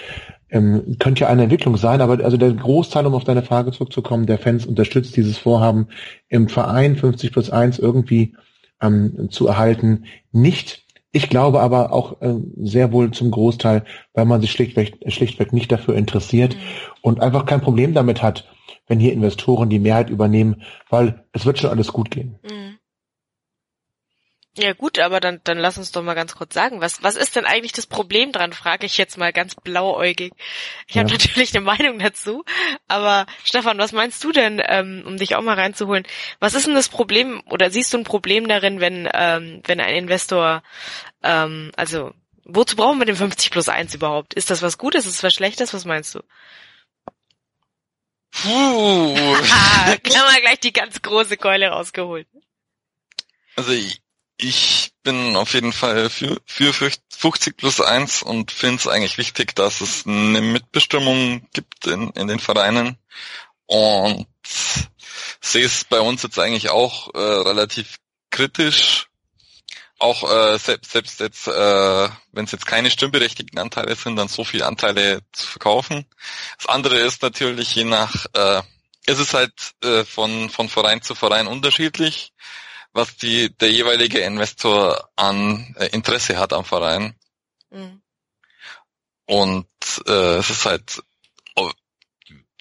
[0.49, 4.25] ähm, könnte ja eine Entwicklung sein, aber also der Großteil, um auf deine Frage zurückzukommen,
[4.25, 5.89] der Fans unterstützt dieses Vorhaben
[6.27, 8.35] im Verein 50 plus 1 irgendwie
[8.81, 10.84] ähm, zu erhalten, nicht.
[11.15, 15.71] Ich glaube aber auch äh, sehr wohl zum Großteil, weil man sich schlichtweg, schlichtweg nicht
[15.71, 16.59] dafür interessiert mhm.
[17.01, 18.49] und einfach kein Problem damit hat,
[18.87, 22.37] wenn hier Investoren die Mehrheit übernehmen, weil es wird schon alles gut gehen.
[22.43, 22.79] Mhm.
[24.57, 27.35] Ja gut, aber dann, dann lass uns doch mal ganz kurz sagen, was, was ist
[27.35, 30.31] denn eigentlich das Problem dran, frage ich jetzt mal ganz blauäugig.
[30.87, 31.01] Ich ja.
[31.01, 32.45] habe natürlich eine Meinung dazu,
[32.87, 36.07] aber Stefan, was meinst du denn, ähm, um dich auch mal reinzuholen?
[36.39, 39.95] Was ist denn das Problem oder siehst du ein Problem darin, wenn, ähm, wenn ein
[39.95, 40.63] Investor,
[41.21, 42.13] ähm, also
[42.45, 44.35] wozu brauchen wir den 50 plus 1 überhaupt?
[44.35, 46.21] Ist das was Gutes, ist das was Schlechtes, was meinst du?
[48.31, 49.15] Puh.
[50.03, 52.27] Kann man gleich die ganz große Keule rausgeholt.
[53.57, 54.01] Also ich,
[54.37, 59.55] ich bin auf jeden Fall für, für 50 plus 1 und finde es eigentlich wichtig,
[59.55, 62.97] dass es eine Mitbestimmung gibt in, in den Vereinen.
[63.67, 64.27] Und
[65.41, 67.97] sehe es bei uns jetzt eigentlich auch äh, relativ
[68.29, 69.07] kritisch.
[69.97, 74.43] Auch äh, selbst, selbst jetzt, äh, wenn es jetzt keine stimmberechtigten Anteile sind, dann so
[74.43, 76.05] viele Anteile zu verkaufen.
[76.57, 78.61] Das andere ist natürlich je nach, äh,
[79.05, 82.33] es ist halt äh, von, von Verein zu Verein unterschiedlich
[82.95, 87.13] was die, der jeweilige Investor an äh, Interesse hat am Verein.
[87.69, 88.01] Mhm.
[89.25, 89.67] Und
[90.07, 91.03] äh, es ist halt,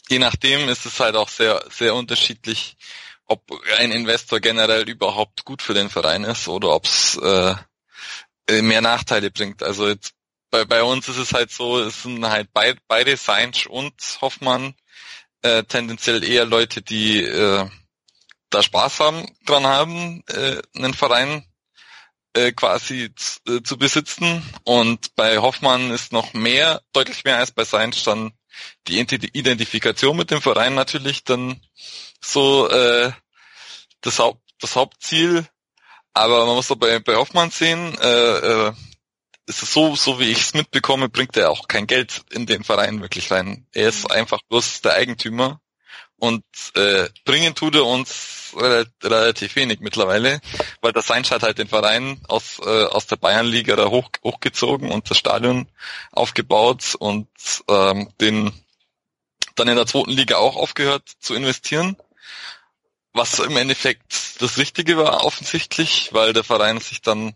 [0.09, 2.77] je nachdem ist es halt auch sehr, sehr unterschiedlich,
[3.27, 7.55] ob ein Investor generell überhaupt gut für den Verein ist oder ob es äh,
[8.61, 9.63] mehr Nachteile bringt.
[9.63, 10.15] Also jetzt
[10.51, 14.75] bei, bei uns ist es halt so, es sind halt beid, beide Seinsch und Hoffmann
[15.43, 17.69] äh, tendenziell eher Leute, die äh,
[18.55, 21.45] da Spaß haben, dran haben, äh, einen Verein
[22.35, 23.11] äh, quasi
[23.49, 24.43] äh, zu besitzen.
[24.65, 28.33] Und bei Hoffmann ist noch mehr, deutlich mehr als bei Seinz dann
[28.87, 31.61] die Identifikation mit dem Verein natürlich dann
[32.21, 33.13] so äh,
[34.01, 35.47] das, Haupt, das Hauptziel.
[36.13, 38.73] Aber man muss doch bei, bei Hoffmann sehen, äh, äh,
[39.47, 42.65] ist es so, so wie ich es mitbekomme, bringt er auch kein Geld in den
[42.65, 43.67] Verein wirklich rein.
[43.73, 44.13] Er ist mhm.
[44.13, 45.61] einfach bloß der Eigentümer
[46.17, 50.41] und äh, bringen tut er uns relativ wenig mittlerweile,
[50.81, 54.91] weil der Seinsch hat halt den Verein aus, äh, aus der Bayernliga da hoch, hochgezogen
[54.91, 55.69] und das Stadion
[56.13, 57.29] aufgebaut und
[57.69, 58.53] ähm, den
[59.55, 61.97] dann in der zweiten Liga auch aufgehört zu investieren.
[63.13, 67.35] Was im Endeffekt das Richtige war, offensichtlich, weil der Verein sich dann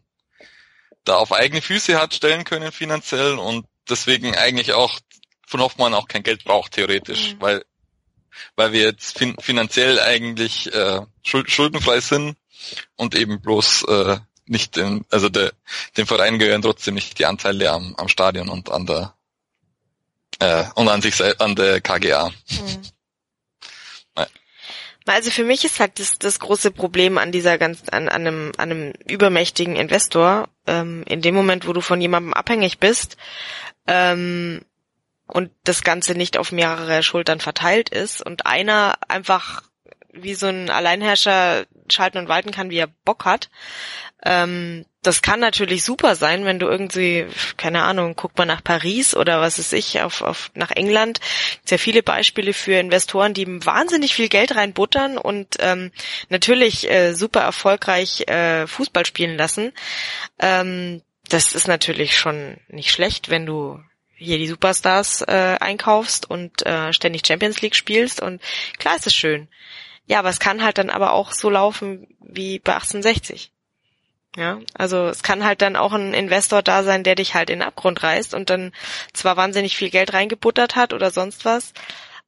[1.04, 4.98] da auf eigene Füße hat stellen können finanziell und deswegen eigentlich auch
[5.46, 7.40] von Hoffmann auch kein Geld braucht, theoretisch, mhm.
[7.40, 7.64] weil
[8.56, 12.36] weil wir jetzt fin finanziell eigentlich äh, schuld schuldenfrei sind
[12.96, 15.52] und eben bloß äh, nicht in, also der,
[15.96, 19.14] dem Verein gehören trotzdem nicht die Anteile am, am Stadion und an der
[20.40, 22.30] äh, und an sich an der KGA.
[22.50, 22.82] Mhm.
[25.08, 28.52] Also für mich ist halt das, das große Problem an dieser ganz, an, an, einem,
[28.58, 33.16] an einem übermächtigen Investor, ähm, in dem Moment, wo du von jemandem abhängig bist,
[33.86, 34.60] ähm,
[35.28, 39.62] und das Ganze nicht auf mehrere Schultern verteilt ist und einer einfach
[40.12, 43.50] wie so ein Alleinherrscher schalten und walten kann, wie er Bock hat.
[44.24, 49.14] Ähm, das kann natürlich super sein, wenn du irgendwie, keine Ahnung, guck mal nach Paris
[49.14, 51.20] oder was ist ich, auf, auf nach England.
[51.64, 55.92] Sehr viele Beispiele für Investoren, die wahnsinnig viel Geld reinbuttern und ähm,
[56.28, 59.72] natürlich äh, super erfolgreich äh, Fußball spielen lassen.
[60.40, 63.80] Ähm, das ist natürlich schon nicht schlecht, wenn du
[64.18, 68.42] hier die Superstars äh, einkaufst und äh, ständig Champions League spielst und
[68.78, 69.48] klar ist es schön.
[70.06, 73.52] Ja, aber es kann halt dann aber auch so laufen wie bei 1860.
[74.36, 77.60] Ja, also es kann halt dann auch ein Investor da sein, der dich halt in
[77.60, 78.72] den Abgrund reißt und dann
[79.12, 81.72] zwar wahnsinnig viel Geld reingebuttert hat oder sonst was,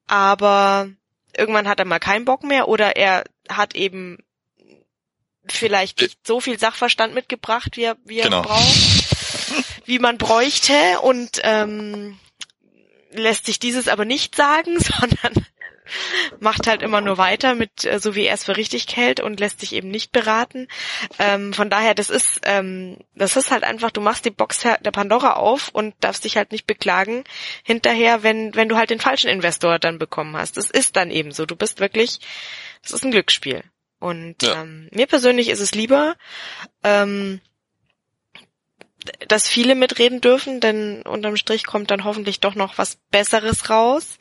[0.06, 0.88] aber
[1.36, 4.18] irgendwann hat er mal keinen Bock mehr oder er hat eben
[5.46, 8.42] vielleicht nicht so viel Sachverstand mitgebracht, wie er, wie er genau.
[8.42, 9.00] braucht
[9.90, 12.16] wie man bräuchte und ähm,
[13.10, 15.46] lässt sich dieses aber nicht sagen, sondern
[16.38, 19.40] macht halt immer nur weiter mit äh, so wie er es für richtig hält und
[19.40, 20.68] lässt sich eben nicht beraten.
[21.18, 24.92] Ähm, von daher, das ist ähm, das ist halt einfach, du machst die Box der
[24.92, 27.24] Pandora auf und darfst dich halt nicht beklagen
[27.64, 30.56] hinterher, wenn wenn du halt den falschen Investor dann bekommen hast.
[30.56, 31.46] Das ist dann eben so.
[31.46, 32.20] Du bist wirklich,
[32.82, 33.64] das ist ein Glücksspiel.
[34.00, 34.62] Und ja.
[34.62, 36.16] ähm, mir persönlich ist es lieber,
[36.82, 37.40] ähm,
[39.28, 44.18] dass viele mitreden dürfen, denn unterm Strich kommt dann hoffentlich doch noch was Besseres raus.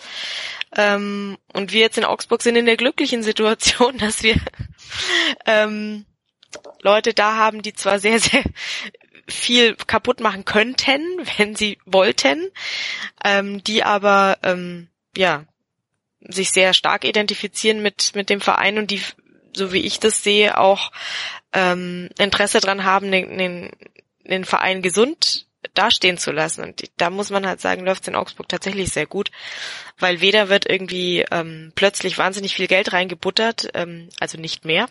[0.75, 4.35] Ähm, und wir jetzt in Augsburg sind in der glücklichen Situation, dass wir
[5.45, 6.05] ähm,
[6.81, 8.43] Leute da haben, die zwar sehr, sehr
[9.27, 11.01] viel kaputt machen könnten,
[11.37, 12.49] wenn sie wollten,
[13.23, 15.45] ähm, die aber ähm, ja
[16.21, 19.01] sich sehr stark identifizieren mit mit dem Verein und die
[19.59, 20.91] so wie ich das sehe auch
[21.53, 23.71] ähm, Interesse dran haben, den, den
[24.29, 26.63] den Verein gesund dastehen zu lassen.
[26.63, 29.31] Und da muss man halt sagen, läuft es in Augsburg tatsächlich sehr gut,
[29.97, 34.87] weil weder wird irgendwie ähm, plötzlich wahnsinnig viel Geld reingebuttert, ähm, also nicht mehr,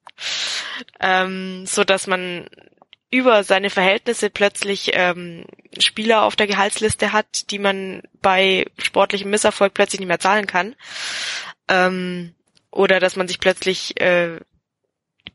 [1.00, 2.46] ähm, so dass man
[3.10, 5.44] über seine Verhältnisse plötzlich ähm,
[5.78, 10.76] Spieler auf der Gehaltsliste hat, die man bei sportlichem Misserfolg plötzlich nicht mehr zahlen kann.
[11.68, 12.34] Ähm,
[12.70, 14.38] oder dass man sich plötzlich äh,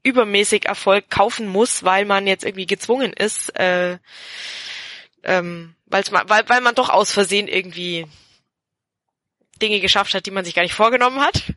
[0.03, 3.97] übermäßig Erfolg kaufen muss, weil man jetzt irgendwie gezwungen ist, äh,
[5.23, 8.07] ähm, weil, weil man doch aus Versehen irgendwie
[9.61, 11.53] Dinge geschafft hat, die man sich gar nicht vorgenommen hat.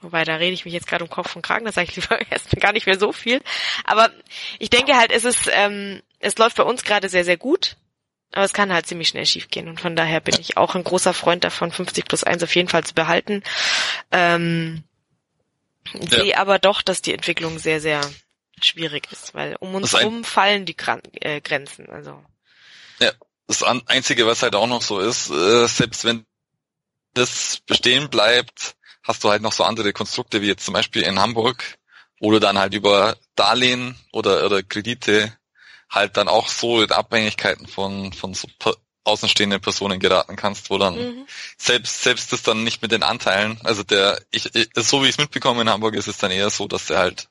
[0.00, 2.20] Wobei, da rede ich mich jetzt gerade um Kopf und Kragen, da sage ich lieber
[2.30, 3.42] erst gar nicht mehr so viel.
[3.84, 4.10] Aber
[4.58, 7.76] ich denke halt, es ist, ähm, es läuft bei uns gerade sehr, sehr gut.
[8.32, 11.14] Aber es kann halt ziemlich schnell schiefgehen Und von daher bin ich auch ein großer
[11.14, 13.42] Freund davon, 50 plus 1 auf jeden Fall zu behalten.
[14.10, 14.84] Ähm,
[15.94, 16.20] ja.
[16.20, 18.00] sehe aber doch, dass die Entwicklung sehr, sehr
[18.60, 21.88] schwierig ist, weil um uns herum fallen die Gren äh, Grenzen.
[21.88, 22.22] Also.
[22.98, 23.12] Ja,
[23.46, 26.26] das Einzige, was halt auch noch so ist, äh, selbst wenn
[27.14, 31.18] das bestehen bleibt, hast du halt noch so andere Konstrukte wie jetzt zum Beispiel in
[31.18, 31.78] Hamburg,
[32.20, 35.36] oder dann halt über Darlehen oder, oder Kredite
[35.88, 38.48] halt dann auch so in Abhängigkeiten von, von so
[39.04, 41.26] außenstehenden Personen geraten kannst, wo dann mhm.
[41.56, 45.12] selbst, selbst das dann nicht mit den Anteilen, also der, ich, ich so wie ich
[45.12, 47.28] es mitbekomme in Hamburg ist es dann eher so, dass der halt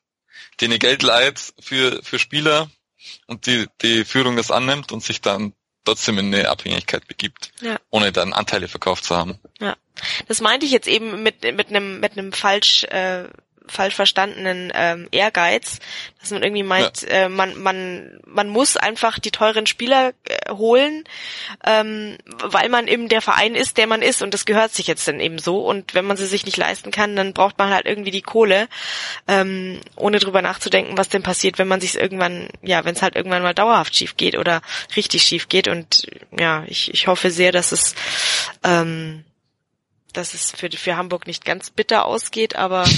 [0.61, 2.69] denen Geld leiht für, für Spieler
[3.27, 7.77] und die, die Führung das annimmt und sich dann trotzdem in eine Abhängigkeit begibt, ja.
[7.91, 9.37] ohne dann Anteile verkauft zu haben.
[9.59, 9.75] Ja,
[10.27, 13.25] das meinte ich jetzt eben mit mit einem mit einem falsch äh,
[13.67, 15.79] falsch verstandenen ähm, Ehrgeiz,
[16.19, 17.25] dass man irgendwie meint, ja.
[17.25, 21.03] äh, man, man, man muss einfach die teuren Spieler äh, holen,
[21.63, 24.21] ähm, weil man eben der Verein ist, der man ist.
[24.21, 25.59] Und das gehört sich jetzt dann eben so.
[25.59, 28.67] Und wenn man sie sich nicht leisten kann, dann braucht man halt irgendwie die Kohle,
[29.27, 33.15] ähm, ohne drüber nachzudenken, was denn passiert, wenn man sich irgendwann, ja, wenn es halt
[33.15, 34.61] irgendwann mal dauerhaft schief geht oder
[34.95, 35.67] richtig schief geht.
[35.67, 37.95] Und ja, ich, ich hoffe sehr, dass es
[38.63, 39.23] ähm,
[40.17, 42.85] dass es für, für Hamburg nicht ganz bitter ausgeht, aber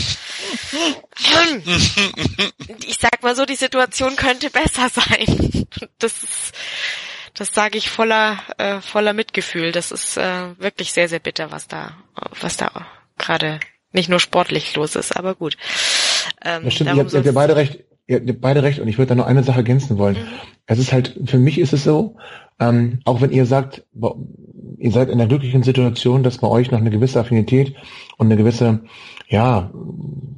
[2.86, 5.68] ich sag mal so, die Situation könnte besser sein.
[6.00, 6.54] Das ist,
[7.34, 9.72] das sage ich voller, äh, voller Mitgefühl.
[9.72, 11.98] Das ist äh, wirklich sehr, sehr bitter, was da,
[12.42, 13.60] was da gerade
[13.92, 15.58] nicht nur sportlich los ist, aber gut.
[16.44, 18.98] Ähm, das stimmt, ihr habt, ihr habt beide recht, ihr habt beide recht und ich
[18.98, 20.16] würde da noch eine Sache ergänzen wollen.
[20.16, 20.28] Mhm.
[20.66, 22.18] Es ist halt, für mich ist es so,
[22.60, 23.84] ähm, auch wenn ihr sagt,
[24.78, 27.76] ihr seid in der glücklichen Situation, dass bei euch noch eine gewisse Affinität
[28.18, 28.82] und eine gewisse
[29.28, 29.72] ja,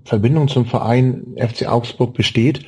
[0.05, 2.65] Verbindung zum Verein FC Augsburg besteht,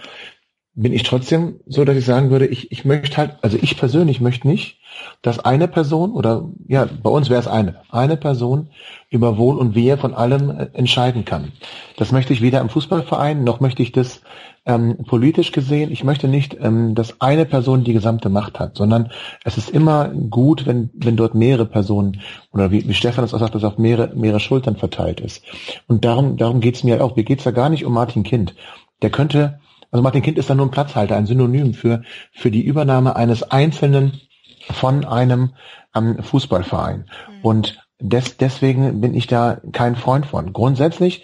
[0.74, 4.22] bin ich trotzdem so, dass ich sagen würde, ich, ich möchte halt, also ich persönlich
[4.22, 4.80] möchte nicht,
[5.22, 8.70] dass eine Person oder ja, bei uns wäre es eine, eine Person
[9.10, 11.52] über Wohl und Wehe von allem äh, entscheiden kann.
[11.98, 14.22] Das möchte ich weder im Fußballverein, noch möchte ich das
[14.66, 15.92] ähm, politisch gesehen.
[15.92, 19.12] Ich möchte nicht, ähm, dass eine Person die gesamte Macht hat, sondern
[19.44, 22.22] es ist immer gut, wenn, wenn dort mehrere Personen
[22.52, 25.44] oder wie, wie Stefan es auch sagt, dass auf mehrere, mehrere Schultern verteilt ist.
[25.88, 27.16] Und darum, darum geht's mir auch.
[27.16, 28.56] Mir geht's da gar nicht um Martin Kind.
[29.02, 29.60] Der könnte
[29.92, 33.44] also Martin Kind ist da nur ein Platzhalter, ein Synonym für, für die Übernahme eines
[33.44, 34.22] Einzelnen
[34.70, 35.52] von einem
[35.94, 37.00] ähm, Fußballverein.
[37.00, 37.46] Mhm.
[37.46, 40.54] Und des, deswegen bin ich da kein Freund von.
[40.54, 41.24] Grundsätzlich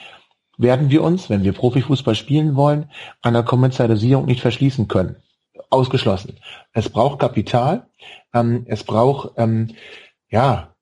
[0.58, 2.90] werden wir uns, wenn wir Profifußball spielen wollen,
[3.22, 5.18] einer Kommerzialisierung nicht verschließen können.
[5.70, 6.40] Ausgeschlossen.
[6.74, 7.88] Es braucht Kapital,
[8.34, 9.76] ähm, es braucht ähm,
[10.30, 10.74] ja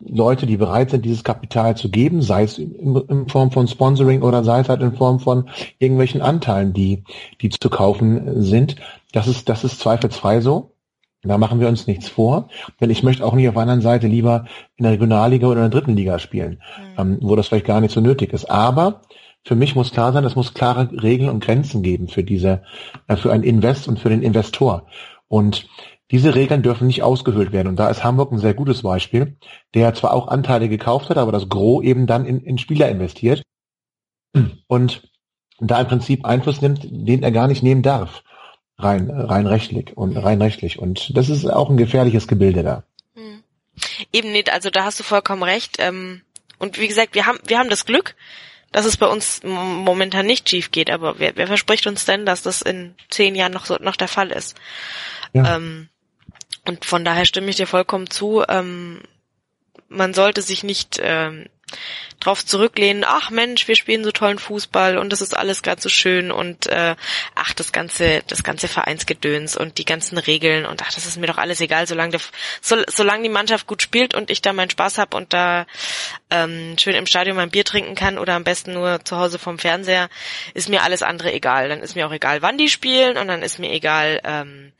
[0.00, 4.22] Leute, die bereit sind, dieses Kapital zu geben, sei es in, in, Form von Sponsoring
[4.22, 7.04] oder sei es halt in Form von irgendwelchen Anteilen, die,
[7.40, 8.76] die zu kaufen sind.
[9.12, 10.73] Das ist, das ist zweifelsfrei so.
[11.24, 12.48] Da machen wir uns nichts vor,
[12.80, 14.44] denn ich möchte auch nicht auf der anderen Seite lieber
[14.76, 16.62] in der Regionalliga oder in der dritten Liga spielen,
[16.96, 17.00] mhm.
[17.00, 18.50] ähm, wo das vielleicht gar nicht so nötig ist.
[18.50, 19.02] Aber
[19.44, 22.62] für mich muss klar sein, es muss klare Regeln und Grenzen geben für diese,
[23.08, 24.86] äh, für ein Invest und für den Investor.
[25.28, 25.66] Und
[26.10, 27.68] diese Regeln dürfen nicht ausgehöhlt werden.
[27.68, 29.36] Und da ist Hamburg ein sehr gutes Beispiel,
[29.74, 33.42] der zwar auch Anteile gekauft hat, aber das Gros eben dann in, in Spieler investiert
[34.66, 35.02] und
[35.60, 38.22] da im Prinzip Einfluss nimmt, den er gar nicht nehmen darf.
[38.76, 40.78] Rein, rein rechtlich und rein rechtlich.
[40.78, 42.82] Und das ist auch ein gefährliches Gebilde da.
[43.14, 43.42] Hm.
[44.12, 45.76] Eben nicht, also da hast du vollkommen recht.
[45.78, 46.22] Ähm,
[46.58, 48.16] und wie gesagt, wir haben, wir haben das Glück,
[48.72, 52.42] dass es bei uns momentan nicht schief geht, aber wer, wer verspricht uns denn, dass
[52.42, 54.56] das in zehn Jahren noch so noch der Fall ist?
[55.32, 55.56] Ja.
[55.56, 55.88] Ähm,
[56.66, 58.42] und von daher stimme ich dir vollkommen zu.
[58.48, 59.02] Ähm,
[59.88, 61.46] man sollte sich nicht ähm,
[62.20, 65.88] drauf zurücklehnen, ach Mensch, wir spielen so tollen Fußball und das ist alles gerade so
[65.88, 66.96] schön und äh,
[67.34, 71.26] ach, das ganze, das ganze Vereinsgedöns und die ganzen Regeln und ach, das ist mir
[71.26, 72.20] doch alles egal, solange, der,
[72.60, 75.66] so, solange die Mannschaft gut spielt und ich da meinen Spaß hab und da
[76.30, 79.58] ähm, schön im Stadion mein Bier trinken kann oder am besten nur zu Hause vom
[79.58, 80.08] Fernseher,
[80.54, 81.68] ist mir alles andere egal.
[81.68, 84.72] Dann ist mir auch egal, wann die spielen und dann ist mir egal, ähm,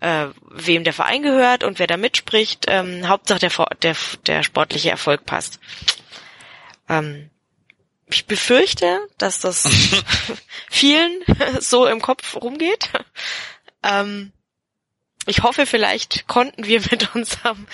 [0.00, 2.66] äh, wem der Verein gehört und wer da mitspricht.
[2.68, 3.50] Ähm, Hauptsache der,
[3.82, 5.60] der, der sportliche Erfolg passt.
[6.92, 7.30] Ähm,
[8.06, 9.64] ich befürchte, dass das
[10.70, 11.22] vielen
[11.60, 12.90] so im Kopf rumgeht.
[13.82, 14.32] Ähm,
[15.26, 17.66] ich hoffe, vielleicht konnten wir mit unserem,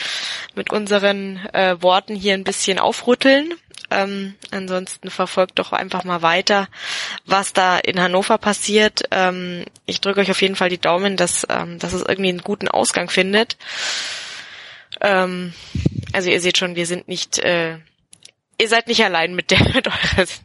[0.55, 3.55] mit unseren äh, Worten hier ein bisschen aufrütteln.
[3.91, 6.69] Ähm, ansonsten verfolgt doch einfach mal weiter,
[7.25, 9.05] was da in Hannover passiert.
[9.11, 12.43] Ähm, ich drücke euch auf jeden Fall die Daumen, dass, ähm, dass es irgendwie einen
[12.43, 13.57] guten Ausgang findet.
[15.01, 15.55] Ähm,
[16.13, 17.79] also ihr seht schon, wir sind nicht äh,
[18.61, 20.43] ihr seid nicht allein mit der, mit, eures,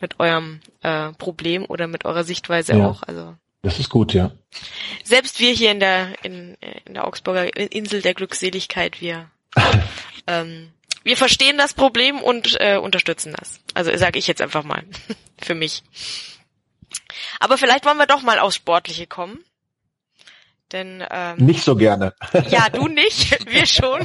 [0.00, 3.02] mit eurem äh, Problem oder mit eurer Sichtweise ja, auch.
[3.02, 4.30] Also das ist gut, ja.
[5.04, 9.30] Selbst wir hier in der in, in der Augsburger Insel der Glückseligkeit, wir
[10.26, 10.70] ähm,
[11.02, 13.60] wir verstehen das Problem und äh, unterstützen das.
[13.74, 14.82] Also sage ich jetzt einfach mal
[15.40, 15.82] für mich.
[17.40, 19.38] Aber vielleicht wollen wir doch mal aufs Sportliche kommen.
[20.72, 22.14] Denn ähm, nicht so gerne.
[22.48, 24.00] ja, du nicht, wir schon.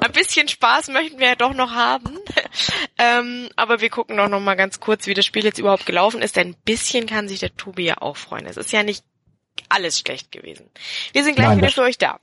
[0.00, 2.18] Ein bisschen Spaß möchten wir ja doch noch haben.
[2.98, 6.22] ähm, aber wir gucken doch noch mal ganz kurz, wie das Spiel jetzt überhaupt gelaufen
[6.22, 6.36] ist.
[6.36, 8.46] Denn ein bisschen kann sich der Tobi ja auch freuen.
[8.46, 9.04] Es ist ja nicht
[9.68, 10.70] alles schlecht gewesen.
[11.12, 12.18] Wir sind gleich Nein, wieder für euch da.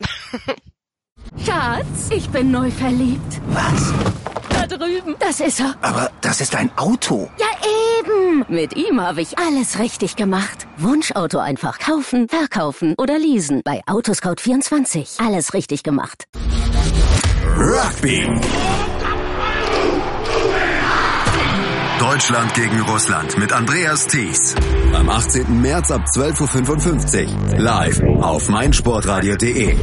[1.46, 3.42] Schatz, ich bin neu verliebt.
[3.48, 3.94] Was?
[4.78, 5.16] Drüben.
[5.20, 5.76] Das ist er.
[5.82, 7.30] Aber das ist ein Auto.
[7.38, 7.48] Ja,
[8.00, 8.46] eben.
[8.48, 10.68] Mit ihm habe ich alles richtig gemacht.
[10.78, 13.62] Wunschauto einfach kaufen, verkaufen oder leasen.
[13.64, 15.26] Bei Autoscout24.
[15.26, 16.26] Alles richtig gemacht.
[17.58, 18.28] Rugby.
[22.00, 24.56] Deutschland gegen Russland mit Andreas Thies.
[24.94, 25.62] Am 18.
[25.62, 27.60] März ab 12.55 Uhr.
[27.60, 29.76] Live auf meinsportradio.de.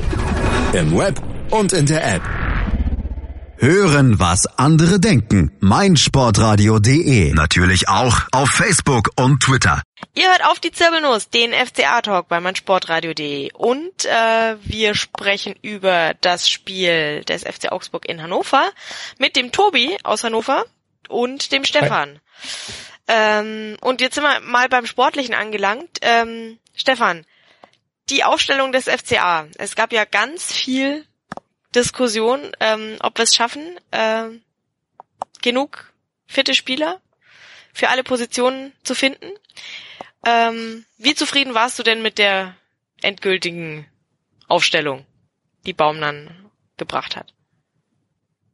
[0.72, 2.22] Im Web und in der App.
[3.61, 5.50] Hören, was andere denken.
[5.59, 7.32] meinsportradio.de.
[7.34, 9.82] Natürlich auch auf Facebook und Twitter.
[10.14, 13.52] Ihr hört auf die Zirbelnuss, den FCA-Talk bei meinsportradio.de.
[13.54, 18.70] Und äh, wir sprechen über das Spiel des FC Augsburg in Hannover
[19.18, 20.64] mit dem Tobi aus Hannover
[21.09, 22.20] und dem Stefan.
[23.09, 25.98] Ähm, und jetzt sind wir mal beim Sportlichen angelangt.
[26.02, 27.26] Ähm, Stefan,
[28.09, 29.48] die Aufstellung des FCA.
[29.56, 31.07] Es gab ja ganz viel
[31.74, 34.28] Diskussion, ähm, ob wir es schaffen, äh,
[35.42, 35.92] genug
[36.26, 37.00] fitte Spieler
[37.72, 39.30] für alle Positionen zu finden.
[40.24, 42.56] Ähm, wie zufrieden warst du denn mit der
[43.02, 43.86] endgültigen
[44.48, 45.06] Aufstellung,
[45.66, 47.34] die Baum dann gebracht hat?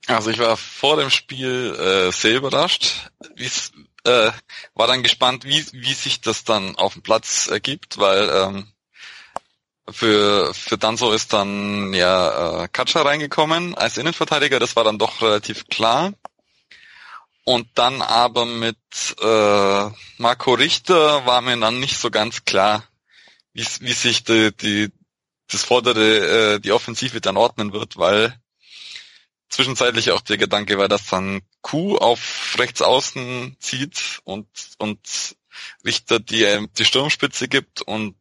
[0.07, 3.11] Also ich war vor dem Spiel äh, sehr überrascht.
[3.37, 3.73] Wie's,
[4.05, 4.31] äh,
[4.75, 8.74] war dann gespannt, wie, wie sich das dann auf dem Platz ergibt, weil ähm,
[9.91, 15.21] für, für Danzo ist dann ja äh, Katscha reingekommen als Innenverteidiger, das war dann doch
[15.23, 16.13] relativ klar.
[17.45, 18.79] Und dann aber mit
[19.21, 22.85] äh, Marco Richter war mir dann nicht so ganz klar,
[23.53, 24.91] wie, wie sich die, die,
[25.51, 28.35] das vordere, äh, die Offensive dann ordnen wird, weil
[29.51, 35.37] zwischenzeitlich auch der Gedanke war, dass dann Q auf rechts außen zieht und, und
[35.85, 38.17] Richter die, die Sturmspitze gibt und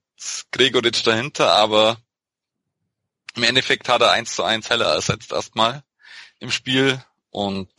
[0.51, 1.97] Gregoritsch dahinter, aber
[3.35, 5.83] im Endeffekt hat er eins zu eins Heller ersetzt erstmal
[6.39, 7.69] im Spiel und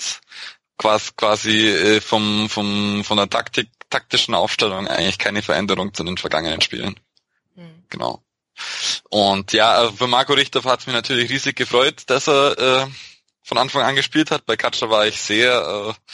[0.79, 6.19] quasi, quasi äh, vom, vom, von der Taktik, taktischen Aufstellung eigentlich keine Veränderung zu den
[6.19, 6.99] vergangenen Spielen.
[7.55, 7.85] Mhm.
[7.89, 8.23] Genau.
[9.11, 12.87] Und ja, für Marco Richter hat es mich natürlich riesig gefreut, dass er äh,
[13.43, 14.47] von Anfang an gespielt hat.
[14.47, 16.13] Bei Katscher war ich sehr äh,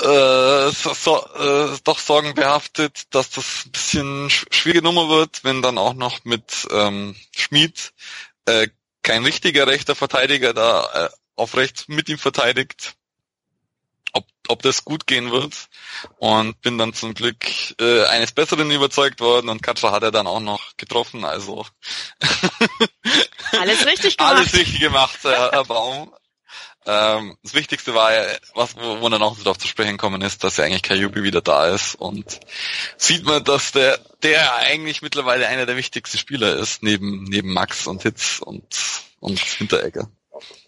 [0.00, 5.78] äh, so, so, äh, doch sorgenbehaftet, dass das ein bisschen schwierige Nummer wird, wenn dann
[5.78, 7.92] auch noch mit ähm, Schmid
[8.46, 8.68] äh,
[9.02, 12.96] kein richtiger rechter Verteidiger da äh, auf rechts mit ihm verteidigt
[14.12, 15.54] ob, ob das gut gehen wird.
[16.18, 17.46] Und bin dann zum Glück
[17.80, 21.24] äh, eines Besseren überzeugt worden und Katscha hat er dann auch noch getroffen.
[21.24, 21.66] Also
[23.52, 24.36] alles richtig gemacht.
[24.36, 26.12] Alles richtig gemacht, Herr, Herr Baum.
[26.86, 28.24] Ähm, das Wichtigste war ja,
[28.54, 31.42] was, wo, wo dann auch darauf zu sprechen kommen ist, dass ja eigentlich Kajubi wieder
[31.42, 32.40] da ist und
[32.96, 37.86] sieht man, dass der, der eigentlich mittlerweile einer der wichtigsten Spieler ist, neben, neben Max
[37.86, 38.64] und Hitz und,
[39.20, 40.08] und Hinteregger.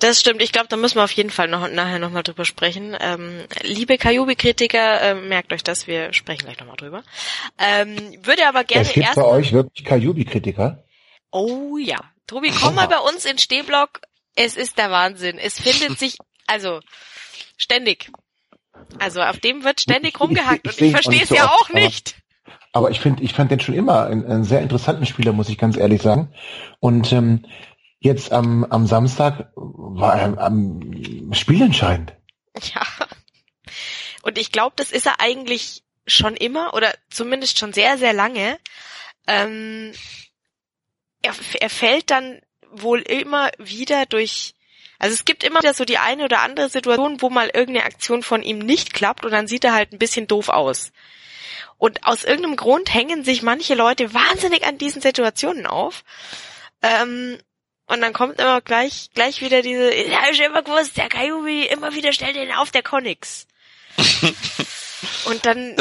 [0.00, 0.42] Das stimmt.
[0.42, 2.96] Ich glaube, da müssen wir auf jeden Fall noch nachher nochmal drüber sprechen.
[3.00, 7.02] Ähm, liebe Kajubi-Kritiker, äh, merkt euch das, wir sprechen gleich nochmal drüber.
[7.58, 10.84] Ähm, würde aber gerne es gibt erst bei euch wirklich Kajubi-Kritiker?
[11.30, 12.00] Oh ja.
[12.26, 14.00] Tobi, komm mal bei uns in Stehblock.
[14.34, 15.38] Es ist der Wahnsinn.
[15.38, 16.16] Es findet sich,
[16.46, 16.80] also,
[17.56, 18.10] ständig.
[18.98, 22.16] Also auf dem wird ständig rumgehackt und ich verstehe es ja auch nicht.
[22.72, 25.58] Aber ich finde, ich fand den schon immer einen, einen, sehr interessanten Spieler, muss ich
[25.58, 26.32] ganz ehrlich sagen.
[26.80, 27.44] Und ähm,
[28.00, 32.14] jetzt am, am Samstag war er am Spielentscheidend.
[32.74, 32.82] Ja.
[34.22, 38.58] Und ich glaube, das ist er eigentlich schon immer oder zumindest schon sehr, sehr lange.
[39.26, 39.92] Ähm,
[41.22, 42.40] er, er fällt dann
[42.72, 44.54] wohl immer wieder durch,
[44.98, 48.22] also es gibt immer wieder so die eine oder andere Situation, wo mal irgendeine Aktion
[48.22, 50.92] von ihm nicht klappt und dann sieht er halt ein bisschen doof aus.
[51.78, 56.04] Und aus irgendeinem Grund hängen sich manche Leute wahnsinnig an diesen Situationen auf.
[56.80, 57.38] Ähm,
[57.86, 61.94] und dann kommt immer gleich, gleich wieder diese, ja, ich immer gewusst, der Kayubi, immer
[61.94, 63.48] wieder stellt den auf, der Konix.
[65.24, 65.76] und dann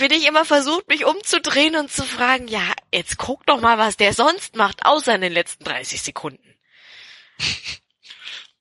[0.00, 3.96] bin ich immer versucht, mich umzudrehen und zu fragen, ja, jetzt guck doch mal, was
[3.96, 6.56] der sonst macht, außer in den letzten 30 Sekunden.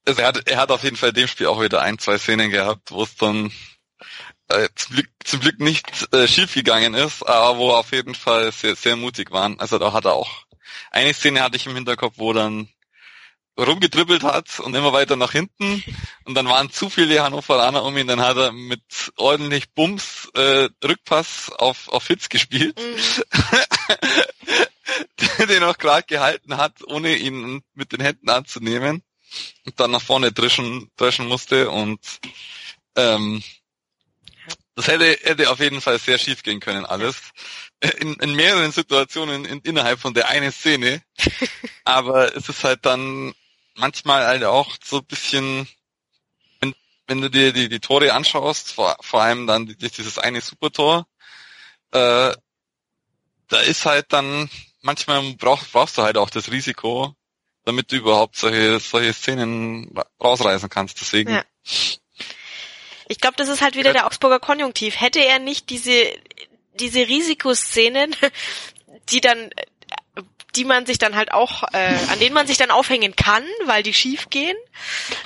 [0.06, 2.18] Also er hat, er hat auf jeden Fall in dem Spiel auch wieder ein, zwei
[2.18, 3.52] Szenen gehabt, wo es dann
[4.48, 8.52] äh, zum, Glück, zum Glück nicht äh, schief gegangen ist, aber wo auf jeden Fall
[8.52, 9.60] sehr, sehr mutig waren.
[9.60, 10.46] Also da hat er auch
[10.92, 12.70] eine Szene hatte ich im Hinterkopf, wo dann
[13.60, 15.84] rumgedribbelt hat und immer weiter nach hinten.
[16.26, 18.08] Und dann waren zu viele Hannoveraner um ihn.
[18.08, 18.82] Dann hat er mit
[19.18, 22.80] ordentlich Bums äh, Rückpass auf, auf Hitz gespielt.
[22.80, 22.96] Mhm.
[25.48, 29.04] den auch gerade gehalten hat, ohne ihn mit den Händen anzunehmen
[29.66, 32.00] und dann nach vorne dreschen, dreschen musste und
[32.96, 33.44] ähm,
[34.76, 37.18] das hätte, hätte auf jeden Fall sehr schief gehen können, alles.
[38.00, 41.02] In, in mehreren Situationen in, innerhalb von der einen Szene.
[41.84, 43.34] Aber es ist halt dann
[43.80, 45.68] manchmal halt auch so ein bisschen,
[46.60, 46.76] wenn,
[47.08, 51.08] wenn du dir die, die Tore anschaust, vor, vor allem dann dieses eine Supertor,
[51.92, 52.34] äh,
[53.48, 54.50] da ist halt dann,
[54.82, 57.16] manchmal brauch, brauchst du halt auch das Risiko,
[57.66, 61.02] damit du überhaupt solche, solche Szenen rausreißen kannst.
[61.02, 61.34] Deswegen.
[61.34, 61.44] Ja.
[63.08, 65.00] Ich glaube, das ist halt wieder der Augsburger Konjunktiv.
[65.00, 66.14] Hätte er nicht diese,
[66.80, 68.16] diese Risikoszenen,
[69.10, 69.50] die dann
[70.56, 73.84] die man sich dann halt auch, äh, an denen man sich dann aufhängen kann, weil
[73.84, 74.56] die schief gehen,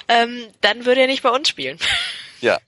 [0.07, 1.77] ähm, dann würde er nicht bei uns spielen.
[2.41, 2.57] Ja.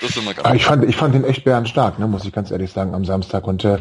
[0.00, 2.52] Das ist immer ganz ich fand, ich fand ihn echt stark, ne, muss ich ganz
[2.52, 3.48] ehrlich sagen, am Samstag.
[3.48, 3.78] Und äh,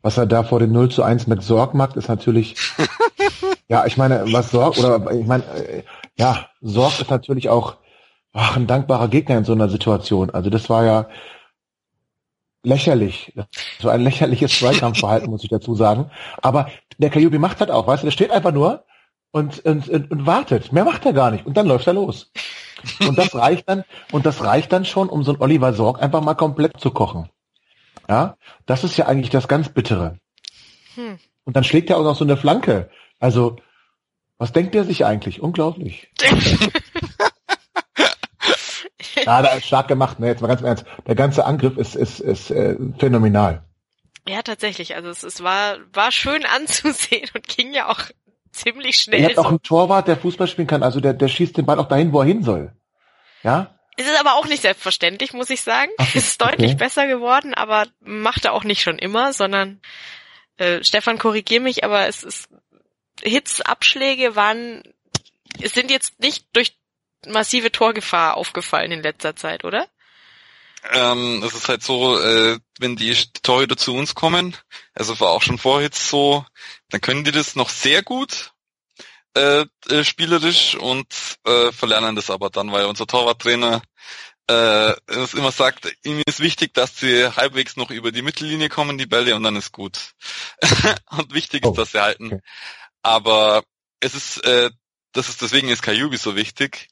[0.00, 2.56] was er da vor dem 0 zu 1 mit Sorg macht, ist natürlich,
[3.68, 5.82] ja, ich meine, was Sorg, oder ich meine, äh,
[6.16, 7.76] ja, Sorg ist natürlich auch
[8.32, 10.30] ach, ein dankbarer Gegner in so einer Situation.
[10.30, 11.08] Also das war ja,
[12.62, 13.34] lächerlich.
[13.80, 16.10] So ein lächerliches Zweikampfverhalten, muss ich dazu sagen.
[16.42, 18.84] Aber der Kajubi macht das auch, weißt du, der steht einfach nur
[19.30, 20.72] und, und, und, und wartet.
[20.72, 21.46] Mehr macht er gar nicht.
[21.46, 22.30] Und dann läuft er los.
[23.00, 26.22] Und das reicht dann, und das reicht dann schon, um so ein Oliver Sorg einfach
[26.22, 27.28] mal komplett zu kochen.
[28.08, 28.36] Ja,
[28.66, 30.18] das ist ja eigentlich das ganz Bittere.
[30.94, 31.18] Hm.
[31.44, 32.90] Und dann schlägt er auch noch so eine Flanke.
[33.18, 33.56] Also,
[34.38, 35.42] was denkt er sich eigentlich?
[35.42, 36.10] Unglaublich.
[39.28, 40.28] Ja, da ist stark gemacht, ne?
[40.28, 40.86] Jetzt mal ganz ernst.
[41.06, 43.62] Der ganze Angriff ist, ist, ist äh, phänomenal.
[44.26, 44.94] Ja, tatsächlich.
[44.94, 48.00] Also es, es war, war schön anzusehen und ging ja auch
[48.52, 49.20] ziemlich schnell.
[49.20, 49.42] Er hat so.
[49.42, 50.82] auch einen Torwart, der Fußball spielen kann.
[50.82, 52.72] Also der, der schießt den Ball auch dahin, wo er hin soll.
[53.42, 53.78] Ja?
[53.98, 55.90] Es ist aber auch nicht selbstverständlich, muss ich sagen.
[55.98, 56.78] Ach, es ist deutlich okay.
[56.78, 59.82] besser geworden, aber macht er auch nicht schon immer, sondern
[60.56, 62.48] äh, Stefan, korrigier mich, aber es ist
[63.22, 64.82] Hitzabschläge waren,
[65.60, 66.77] es sind jetzt nicht durch
[67.26, 69.88] massive Torgefahr aufgefallen in letzter Zeit, oder?
[70.92, 74.56] Ähm, es ist halt so, äh, wenn die Torhüter zu uns kommen,
[74.94, 76.46] also war auch schon vorher jetzt so,
[76.90, 78.52] dann können die das noch sehr gut
[79.34, 81.06] äh, äh, spielerisch und
[81.44, 83.82] äh, verlernen das aber dann, weil unser Torwarttrainer
[84.48, 88.98] äh, es immer sagt, ihm ist wichtig, dass sie halbwegs noch über die Mittellinie kommen,
[88.98, 90.14] die Bälle, und dann ist gut.
[91.10, 92.40] und wichtig ist, oh, dass sie halten.
[93.02, 93.62] Aber
[94.00, 94.70] es ist äh,
[95.12, 96.88] das ist deswegen ist Kajubi so wichtig.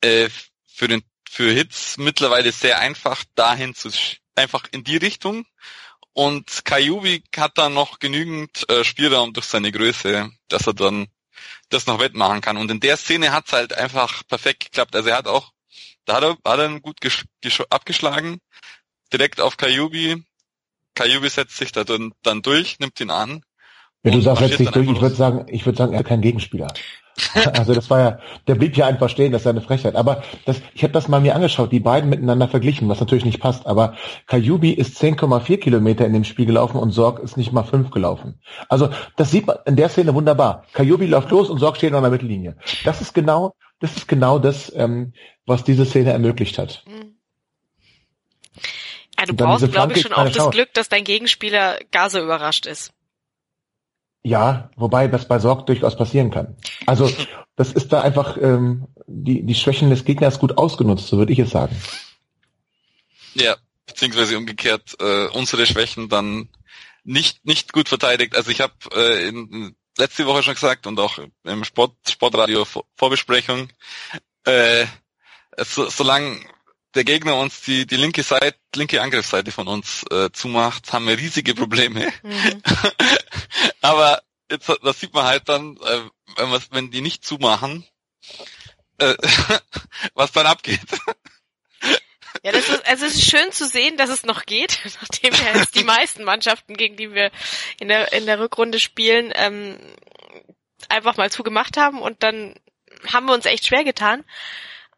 [0.00, 0.28] Äh,
[0.66, 3.90] für den für Hits mittlerweile sehr einfach dahin zu
[4.34, 5.44] einfach in die Richtung.
[6.12, 11.06] Und Kajubi hat dann noch genügend äh, Spielraum durch seine Größe, dass er dann
[11.68, 12.56] das noch wettmachen kann.
[12.56, 14.96] Und in der Szene hat's halt einfach perfekt geklappt.
[14.96, 15.52] Also er hat auch,
[16.06, 16.96] da hat er, hat er gut
[17.70, 18.38] abgeschlagen,
[19.12, 20.24] direkt auf Kajubi.
[20.94, 23.44] Kajubi setzt sich da dann, dann durch, nimmt ihn an.
[24.02, 26.22] Wenn du sagst, setzt sich durch, ich würde sagen, ich würde sagen, er hat keinen
[26.22, 26.72] Gegenspieler.
[27.52, 29.96] Also das war ja, der blieb ja einfach stehen, das ist eine Frechheit.
[29.96, 33.40] Aber das, ich habe das mal mir angeschaut, die beiden miteinander verglichen, was natürlich nicht
[33.40, 33.66] passt.
[33.66, 33.94] Aber
[34.26, 38.40] Kajubi ist 10,4 Kilometer in dem Spiel gelaufen und Sorg ist nicht mal fünf gelaufen.
[38.68, 40.64] Also das sieht man in der Szene wunderbar.
[40.72, 42.56] Kajubi läuft los und Sorg steht an der Mittellinie.
[42.84, 45.12] Das ist genau, das ist genau das, ähm,
[45.46, 46.84] was diese Szene ermöglicht hat.
[46.86, 47.16] Mhm.
[49.18, 52.66] Ja, du brauchst, glaube ich, schon auch das Glück, dass dein Gegenspieler gar so überrascht
[52.66, 52.92] ist.
[54.22, 56.56] Ja, wobei das bei Sorg durchaus passieren kann.
[56.86, 57.10] Also
[57.56, 61.38] das ist da einfach ähm, die, die Schwächen des Gegners gut ausgenutzt, so würde ich
[61.38, 61.76] es sagen.
[63.34, 63.56] Ja,
[63.86, 66.48] beziehungsweise umgekehrt äh, unsere Schwächen dann
[67.04, 68.36] nicht nicht gut verteidigt.
[68.36, 72.66] Also ich habe äh, in, letzte Woche schon gesagt und auch im Sport Sportradio
[72.96, 73.68] Vorbesprechung,
[74.44, 74.86] äh,
[75.58, 76.40] so, solange
[76.94, 81.18] der Gegner uns die, die linke Seite, linke Angriffsseite von uns äh, zumacht, haben wir
[81.18, 82.08] riesige Probleme.
[82.22, 82.62] Mhm.
[83.80, 86.02] Aber jetzt, das sieht man halt dann, äh,
[86.36, 87.86] wenn, wenn die nicht zumachen,
[88.98, 89.14] äh,
[90.14, 90.80] was dann abgeht.
[92.44, 95.56] Ja, das ist, also es ist schön zu sehen, dass es noch geht, nachdem ja
[95.56, 97.32] jetzt die meisten Mannschaften, gegen die wir
[97.80, 99.78] in der, in der Rückrunde spielen, ähm,
[100.88, 102.54] einfach mal zugemacht haben und dann
[103.12, 104.24] haben wir uns echt schwer getan.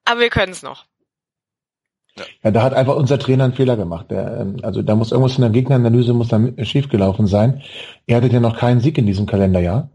[0.04, 0.86] Aber wir können es noch.
[2.16, 2.24] Ja.
[2.44, 4.10] ja, da hat einfach unser Trainer einen Fehler gemacht.
[4.10, 7.62] Der, ähm, also da muss irgendwas in der Gegneranalyse muss da schiefgelaufen sein.
[8.06, 9.90] Er hatte ja noch keinen Sieg in diesem Kalenderjahr.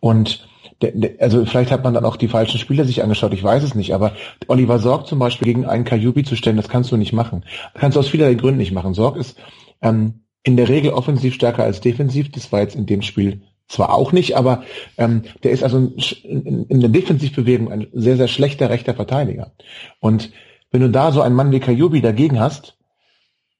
[0.00, 0.46] Und
[0.82, 3.62] der, der, also vielleicht hat man dann auch die falschen Spieler sich angeschaut, ich weiß
[3.62, 4.12] es nicht, aber
[4.48, 7.44] Oliver Sorg zum Beispiel gegen einen Kajubi zu stellen, das kannst du nicht machen.
[7.72, 8.94] Das kannst du aus vielerlei Gründen nicht machen.
[8.94, 9.38] Sorg ist
[9.80, 12.30] ähm, in der Regel offensiv stärker als defensiv.
[12.30, 14.62] Das war jetzt in dem Spiel zwar auch nicht, aber
[14.98, 19.52] ähm, der ist also in, in der Defensivbewegung ein sehr, sehr schlechter rechter Verteidiger.
[20.00, 20.30] Und
[20.74, 22.76] wenn du da so einen Mann wie Kajubi dagegen hast,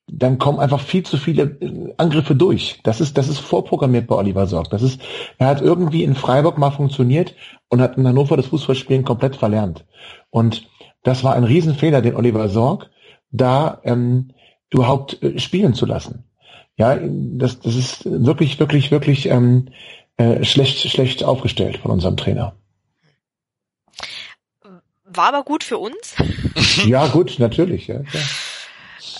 [0.08, 2.80] dann kommen einfach viel zu viele äh, Angriffe durch.
[2.82, 4.68] Das ist, das ist vorprogrammiert bei Oliver Sorg.
[4.70, 5.00] Das ist,
[5.38, 7.36] er hat irgendwie in Freiburg mal funktioniert
[7.68, 9.84] und hat in Hannover das Fußballspielen komplett verlernt.
[10.30, 10.68] Und
[11.04, 12.90] das war ein Riesenfehler, den Oliver Sorg
[13.30, 14.32] da ähm,
[14.70, 16.24] überhaupt äh, spielen zu lassen.
[16.76, 19.68] Ja, das, das ist wirklich, wirklich, wirklich ähm,
[20.16, 22.56] äh, schlecht, schlecht aufgestellt von unserem Trainer.
[25.16, 26.14] War aber gut für uns.
[26.84, 27.86] ja, gut, natürlich.
[27.88, 28.00] Ja,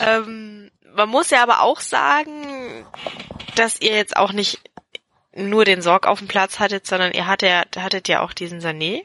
[0.01, 2.87] ähm, man muss ja aber auch sagen,
[3.57, 4.61] dass ihr jetzt auch nicht
[5.35, 9.03] nur den Sorg auf dem Platz hattet, sondern ihr hattet, hattet ja auch diesen Sané,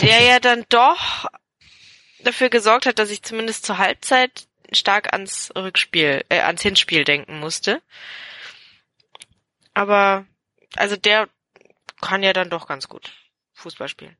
[0.00, 1.26] der ja dann doch
[2.20, 7.38] dafür gesorgt hat, dass ich zumindest zur Halbzeit stark ans Rückspiel, äh, ans Hinspiel denken
[7.38, 7.82] musste.
[9.74, 10.24] Aber
[10.76, 11.28] also der
[12.00, 13.12] kann ja dann doch ganz gut
[13.54, 14.16] Fußball spielen.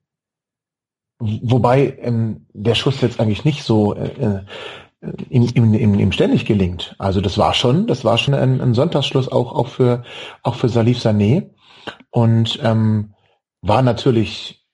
[1.20, 4.40] Wobei ähm, der Schuss jetzt eigentlich nicht so äh,
[5.28, 6.96] ihm, ihm, ihm, ihm ständig gelingt.
[6.98, 10.02] Also das war schon, das war schon ein, ein Sonntagsschluss auch auch für
[10.42, 11.50] auch für Salif Sané
[12.10, 13.14] und ähm,
[13.62, 14.66] war natürlich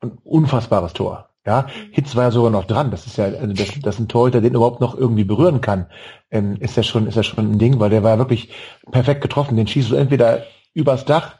[0.00, 1.30] ein unfassbares Tor.
[1.46, 2.90] Ja, Hitz war ja sogar noch dran.
[2.90, 5.86] Das ist ja, also das, das ein Torhüter, den überhaupt noch irgendwie berühren kann,
[6.30, 8.50] ähm, ist ja schon, ist ja schon ein Ding, weil der war ja wirklich
[8.90, 9.56] perfekt getroffen.
[9.56, 10.42] Den schießt du entweder
[10.74, 11.37] übers Dach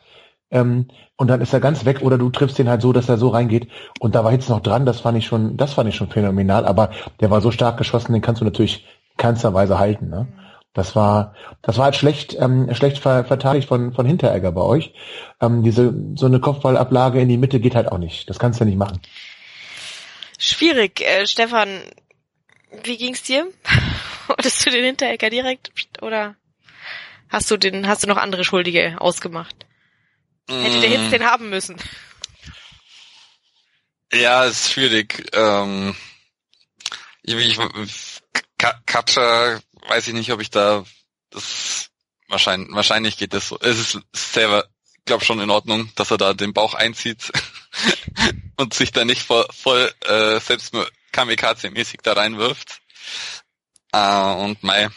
[0.51, 0.87] ähm,
[1.17, 3.29] und dann ist er ganz weg oder du triffst den halt so, dass er so
[3.29, 3.69] reingeht.
[4.01, 4.87] Und da war Hitz noch dran.
[4.87, 6.65] Das fand ich schon, das fand ich schon phänomenal.
[6.65, 6.91] Aber
[7.21, 8.87] der war so stark geschossen, den kannst du natürlich
[9.17, 10.09] keinster Weise halten.
[10.09, 10.29] Ne?
[10.75, 14.95] Das war, das war halt schlecht, ähm, schlecht ver verteidigt von, von Hinteregger bei euch.
[15.41, 18.31] Ähm, diese, so eine Kopfballablage in die Mitte geht halt auch nicht.
[18.31, 19.01] Das kannst du nicht machen.
[20.39, 21.69] Schwierig, äh, Stefan.
[22.85, 23.49] Wie ging's dir?
[24.29, 26.37] Wolltest du den Hinteregger direkt oder
[27.29, 29.68] hast du den, hast du noch andere Schuldige ausgemacht?
[30.49, 30.63] Mm.
[30.63, 31.77] Hätte der Hitz den haben müssen?
[34.13, 35.29] Ja, ist schwierig.
[35.35, 35.95] Ähm,
[37.23, 37.59] ich, ich,
[38.87, 40.85] Katja, weiß ich nicht, ob ich da
[41.31, 41.91] das
[42.29, 43.59] wahrscheinlich, wahrscheinlich geht das so.
[43.61, 44.67] Es ist selber,
[45.05, 47.31] glaube schon in Ordnung, dass er da den Bauch einzieht
[48.57, 50.75] und sich da nicht voll, voll äh, selbst
[51.13, 52.81] Kamikaze-mäßig da reinwirft.
[53.93, 54.89] Äh, und mei,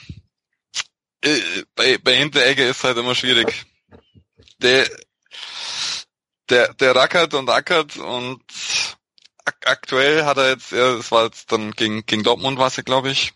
[1.21, 1.39] äh,
[1.75, 3.65] bei, bei Hinteregger ist halt immer schwierig.
[4.59, 4.89] Der,
[6.49, 8.41] der, der rackert und ackert und
[9.45, 12.83] ak aktuell hat er jetzt, ja, das war jetzt dann gegen, gegen Dortmund war es
[12.83, 13.33] glaube ich,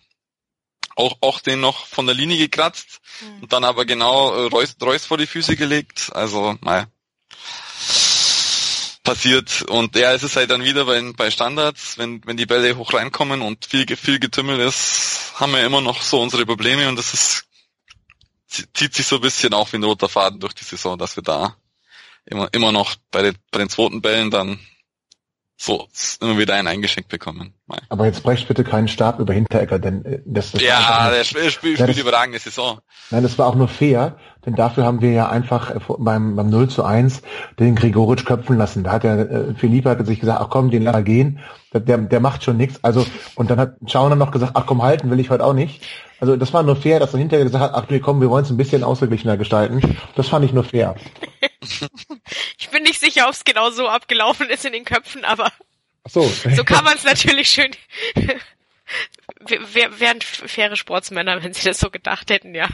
[0.96, 3.44] auch, auch den noch von der Linie gekratzt mhm.
[3.44, 6.10] und dann aber genau äh, Reus, Reus vor die Füße gelegt.
[6.14, 6.88] Also, mei
[9.06, 9.62] passiert.
[9.62, 12.94] Und ja, es ist halt dann wieder bei, bei Standards, wenn, wenn die Bälle hoch
[12.94, 17.14] reinkommen und viel, viel Getümmel ist, haben wir immer noch so unsere Probleme und das
[17.14, 17.46] ist,
[18.74, 21.24] zieht sich so ein bisschen auch wie ein roter Faden durch die Saison, dass wir
[21.24, 21.56] da
[22.26, 24.60] immer, immer noch bei den, bei den zweiten Bällen dann
[25.58, 25.88] so
[26.20, 27.54] immer wieder einen eingeschenkt bekommen.
[27.90, 31.54] Aber jetzt brecht bitte keinen Stab über Hinteregger, denn äh, das, das Ja, der spielt,
[31.54, 32.80] spielt, spielt überragende Saison.
[33.10, 36.50] Nein, das war auch nur fair, denn dafür haben wir ja einfach äh, beim, beim
[36.50, 37.22] 0 zu 1
[37.60, 38.84] den Gregoritsch köpfen lassen.
[38.84, 41.40] Da hat der äh, Philippe hat sich gesagt, ach komm, den lass gehen,
[41.74, 42.84] der, der macht schon nichts.
[42.84, 45.82] Also und dann hat Schauner noch gesagt, ach komm, halten will ich heute auch nicht.
[46.20, 48.46] Also das war nur fair, dass er hinterher gesagt hat, ach nee, komm, wir wollen
[48.46, 49.98] es ein bisschen ausgeglichener gestalten.
[50.16, 50.96] Das fand ich nur fair.
[52.58, 55.52] ich bin nicht sicher, ob es genau so abgelaufen ist in den Köpfen, aber
[56.04, 56.22] ach so.
[56.56, 57.72] so kann man es natürlich schön.
[59.48, 62.68] Wir wären faire Sportsmänner, wenn sie das so gedacht hätten, ja.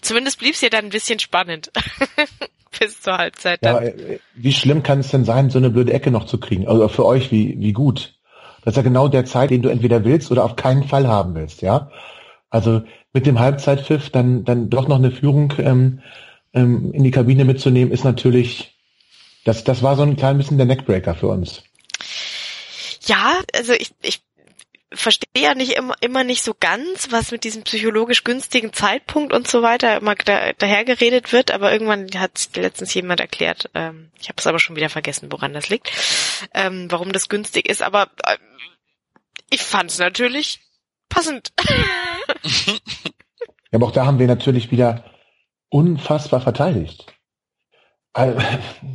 [0.00, 1.70] Zumindest blieb es ja dann ein bisschen spannend.
[2.78, 3.58] Bis zur Halbzeit.
[3.62, 3.74] Dann.
[3.74, 6.68] Ja, äh, wie schlimm kann es denn sein, so eine blöde Ecke noch zu kriegen?
[6.68, 8.14] Also für euch, wie, wie gut?
[8.62, 11.34] Das ist ja genau der Zeit, den du entweder willst oder auf keinen Fall haben
[11.34, 11.90] willst, ja?
[12.50, 16.00] Also mit dem Halbzeitpfiff dann, dann doch noch eine Führung ähm,
[16.52, 18.78] ähm, in die Kabine mitzunehmen, ist natürlich,
[19.44, 21.62] das, das war so ein klein bisschen der Neckbreaker für uns.
[23.06, 24.20] Ja, also ich, ich
[24.92, 29.46] verstehe ja nicht immer, immer nicht so ganz, was mit diesem psychologisch günstigen Zeitpunkt und
[29.46, 34.36] so weiter immer da, dahergeredet wird, aber irgendwann hat letztens jemand erklärt, ähm, ich habe
[34.38, 35.90] es aber schon wieder vergessen, woran das liegt,
[36.54, 38.38] ähm, warum das günstig ist, aber äh,
[39.50, 40.60] ich fand es natürlich
[41.08, 41.52] passend.
[42.66, 42.74] ja,
[43.72, 45.04] aber auch da haben wir natürlich wieder
[45.68, 47.06] unfassbar verteidigt.
[48.12, 48.38] Also,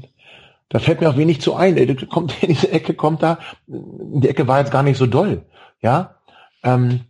[0.69, 1.75] da fällt mir auch wenig zu ein.
[2.09, 3.39] Kommt in diese Ecke, kommt da.
[3.67, 5.45] Die Ecke war jetzt gar nicht so doll,
[5.83, 6.15] ja.
[6.63, 7.01] Ähm,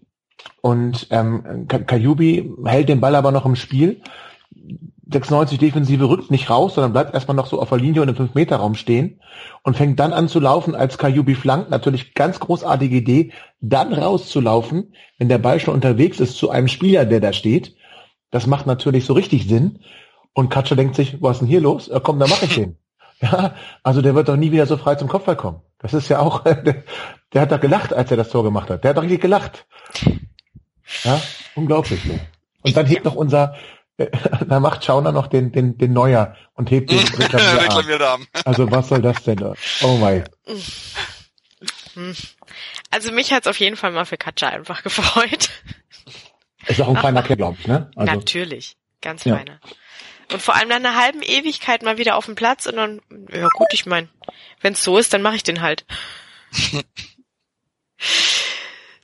[0.62, 4.02] und ähm, Kajubi hält den Ball aber noch im Spiel.
[5.12, 8.16] 96 Defensive rückt nicht raus, sondern bleibt erstmal noch so auf der Linie und im
[8.16, 9.20] 5-Meter-Raum stehen
[9.64, 11.70] und fängt dann an zu laufen, als Kajubi flankt.
[11.70, 17.06] Natürlich ganz großartige Idee, dann rauszulaufen, wenn der Ball schon unterwegs ist zu einem Spieler,
[17.06, 17.76] der da steht.
[18.32, 19.80] Das macht natürlich so richtig Sinn.
[20.34, 21.88] Und Katscher denkt sich, was ist denn hier los?
[21.88, 22.78] Ja, komm, dann mache ich den.
[23.24, 25.62] Ja, also der wird doch nie wieder so frei zum Kopfball kommen.
[25.80, 26.84] Das ist ja auch, der,
[27.32, 28.84] der hat da gelacht, als er das Tor gemacht hat.
[28.84, 29.66] Der hat doch richtig gelacht.
[31.04, 31.22] Ja,
[31.56, 32.04] unglaublich.
[32.04, 32.20] Ne?
[32.62, 33.56] Und dann hebt noch unser,
[33.98, 34.08] äh,
[34.48, 38.28] da macht Schauner noch den, den, den Neuer und hebt den Reklamierarm.
[38.44, 39.42] Also was soll das denn?
[39.84, 40.26] Oh mein.
[42.92, 45.50] Also mich hat's auf jeden Fall mal für Katja einfach gefreut.
[46.68, 47.90] Ist auch ein feiner Kerl, glaube ich, ne?
[47.96, 49.40] Also, Natürlich, ganz ja.
[50.32, 53.02] Und vor allem nach einer halben Ewigkeit mal wieder auf dem Platz und dann,
[53.32, 54.10] ja gut, ich meine,
[54.62, 55.86] wenn's so ist, dann mache ich den halt.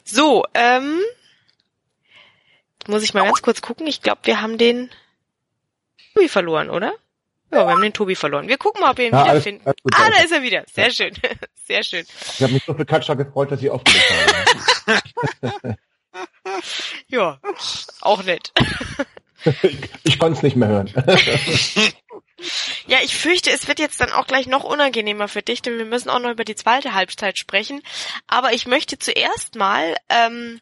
[0.04, 1.00] so, ähm,
[2.88, 3.88] muss ich mal ganz kurz gucken.
[3.88, 4.90] Ich glaube, wir haben den
[6.14, 6.94] Tobi verloren, oder?
[7.52, 8.48] Ja, wir haben den Tobi verloren.
[8.48, 9.66] Wir gucken mal, ob wir ihn ja, wiederfinden.
[9.66, 10.64] Alles, alles ah, da ist er wieder.
[10.72, 10.92] Sehr ja.
[10.92, 11.14] schön.
[11.66, 12.06] Sehr schön.
[12.34, 14.06] Ich habe mich so für Katja gefreut, dass sie aufgelegt
[14.88, 15.76] haben.
[17.08, 17.40] ja,
[18.02, 18.52] auch nett.
[20.04, 20.94] ich konnte es nicht mehr hören.
[22.88, 25.86] ja, ich fürchte, es wird jetzt dann auch gleich noch unangenehmer für dich, denn wir
[25.86, 27.82] müssen auch noch über die zweite Halbzeit sprechen.
[28.28, 30.60] Aber ich möchte zuerst mal ähm,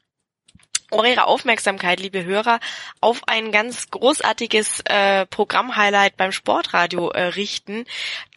[0.91, 2.59] eure Aufmerksamkeit, liebe Hörer,
[3.01, 7.85] auf ein ganz großartiges äh, Programmhighlight beim Sportradio äh, richten.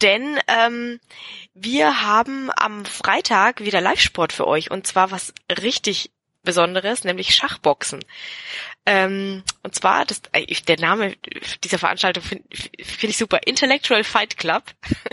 [0.03, 1.01] Denn ähm,
[1.55, 6.11] wir haben am Freitag wieder Live-Sport für euch und zwar was richtig
[6.43, 8.01] Besonderes, nämlich Schachboxen.
[8.87, 11.15] Ähm, und zwar, das, äh, der Name
[11.63, 12.45] dieser Veranstaltung finde
[12.83, 14.63] find ich super, Intellectual Fight Club,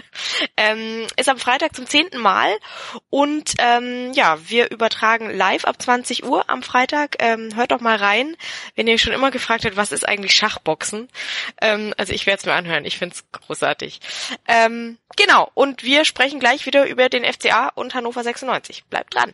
[0.58, 2.50] ähm, ist am Freitag zum zehnten Mal
[3.10, 7.18] und ähm, ja, wir übertragen live ab 20 Uhr am Freitag.
[7.20, 8.38] Ähm, hört doch mal rein,
[8.76, 11.10] wenn ihr schon immer gefragt habt, was ist eigentlich Schachboxen.
[11.62, 14.00] Ähm, also ich werde es mir anhören, ich finde es großartig.
[14.48, 18.86] Ähm, genau, und wir sprechen gleich wieder über den FCA und Hannover 96.
[18.86, 19.34] Bleibt dran.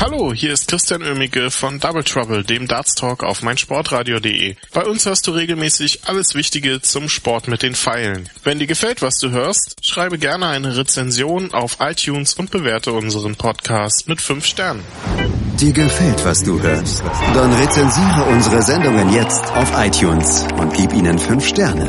[0.00, 4.54] Hallo, hier ist Christian Oemicke von Double Trouble, dem Darts Talk auf meinsportradio.de.
[4.72, 8.30] Bei uns hörst du regelmäßig alles Wichtige zum Sport mit den Pfeilen.
[8.44, 13.34] Wenn dir gefällt, was du hörst, schreibe gerne eine Rezension auf iTunes und bewerte unseren
[13.34, 14.84] Podcast mit 5 Sternen.
[15.58, 17.02] Dir gefällt, was du hörst?
[17.34, 21.88] Dann rezensiere unsere Sendungen jetzt auf iTunes und gib ihnen 5 Sterne.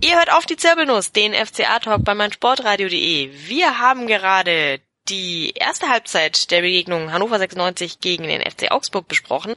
[0.00, 3.30] Ihr hört auf die Zirbelnuss, den FCA-Talk bei meinsportradio.de.
[3.48, 4.80] Wir haben gerade
[5.10, 9.54] die erste Halbzeit der Begegnung Hannover 96 gegen den FC Augsburg besprochen.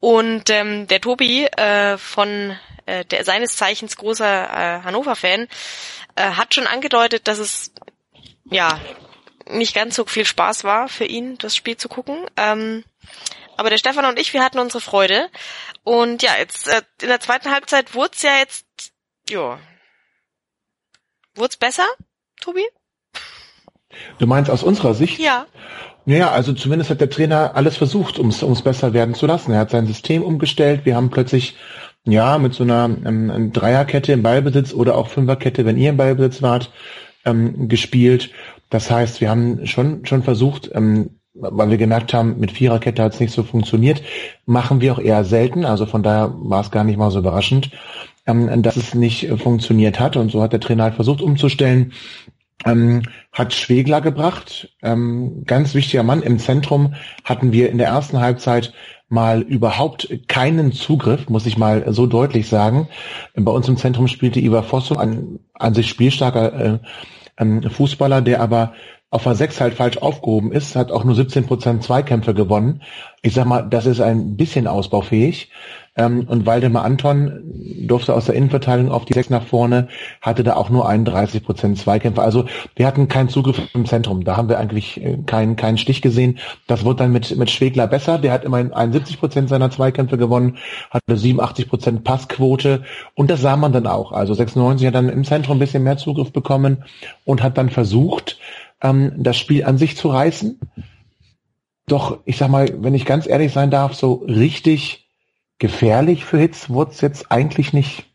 [0.00, 5.48] Und ähm, der Tobi äh, von äh, der seines Zeichens großer äh, Hannover-Fan
[6.16, 7.72] äh, hat schon angedeutet, dass es
[8.50, 8.80] ja
[9.46, 12.26] nicht ganz so viel Spaß war für ihn, das Spiel zu gucken.
[12.36, 12.84] Ähm,
[13.56, 15.30] aber der Stefan und ich, wir hatten unsere Freude.
[15.84, 18.66] Und ja, jetzt äh, in der zweiten Halbzeit wurde es ja jetzt,
[19.28, 19.58] ja,
[21.34, 21.86] wurde es besser,
[22.40, 22.66] Tobi?
[24.18, 25.18] Du meinst aus unserer Sicht?
[25.18, 25.46] Ja.
[26.06, 29.52] Naja, also zumindest hat der Trainer alles versucht, um es besser werden zu lassen.
[29.52, 30.84] Er hat sein System umgestellt.
[30.84, 31.56] Wir haben plötzlich,
[32.04, 36.42] ja, mit so einer ähm, Dreierkette im Ballbesitz oder auch Fünferkette, wenn ihr im Ballbesitz
[36.42, 36.70] wart,
[37.24, 38.30] ähm, gespielt.
[38.70, 43.14] Das heißt, wir haben schon, schon versucht, ähm, weil wir gemerkt haben, mit Viererkette hat
[43.14, 44.02] es nicht so funktioniert,
[44.46, 45.64] machen wir auch eher selten.
[45.64, 47.70] Also von daher war es gar nicht mal so überraschend,
[48.26, 50.16] ähm, dass es nicht äh, funktioniert hat.
[50.16, 51.92] Und so hat der Trainer halt versucht umzustellen
[52.64, 53.02] ähm,
[53.32, 54.70] hat Schwegler gebracht.
[54.82, 56.22] Ähm, ganz wichtiger Mann.
[56.22, 56.94] Im Zentrum
[57.24, 58.72] hatten wir in der ersten Halbzeit
[59.08, 62.88] mal überhaupt keinen Zugriff, muss ich mal so deutlich sagen.
[63.34, 66.80] Bei uns im Zentrum spielte Ivar Fossum, ein an sich spielstarker
[67.36, 68.74] äh, Fußballer, der aber
[69.10, 72.82] auf der 6 halt falsch aufgehoben ist, hat auch nur 17 Prozent Zweikämpfe gewonnen.
[73.22, 75.50] Ich sag mal, das ist ein bisschen ausbaufähig.
[75.96, 77.42] Ähm, und Waldemar Anton
[77.86, 79.88] durfte aus der Innenverteidigung auf die Sechs nach vorne,
[80.20, 82.22] hatte da auch nur 31 Prozent Zweikämpfe.
[82.22, 82.44] Also
[82.76, 84.24] wir hatten keinen Zugriff im Zentrum.
[84.24, 86.38] Da haben wir eigentlich äh, keinen, keinen Stich gesehen.
[86.66, 88.18] Das wurde dann mit, mit Schwegler besser.
[88.18, 90.58] Der hat immerhin 71 Prozent seiner Zweikämpfe gewonnen,
[90.90, 92.84] hatte 87 Prozent Passquote.
[93.14, 94.12] Und das sah man dann auch.
[94.12, 96.84] Also 96 hat dann im Zentrum ein bisschen mehr Zugriff bekommen
[97.24, 98.38] und hat dann versucht,
[98.82, 100.60] ähm, das Spiel an sich zu reißen.
[101.86, 105.09] Doch, ich sag mal, wenn ich ganz ehrlich sein darf, so richtig
[105.60, 108.06] gefährlich für Hits wurde es jetzt eigentlich nicht.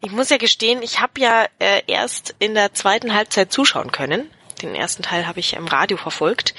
[0.00, 4.28] Ich muss ja gestehen, ich habe ja äh, erst in der zweiten Halbzeit zuschauen können.
[4.60, 6.54] Den ersten Teil habe ich im Radio verfolgt.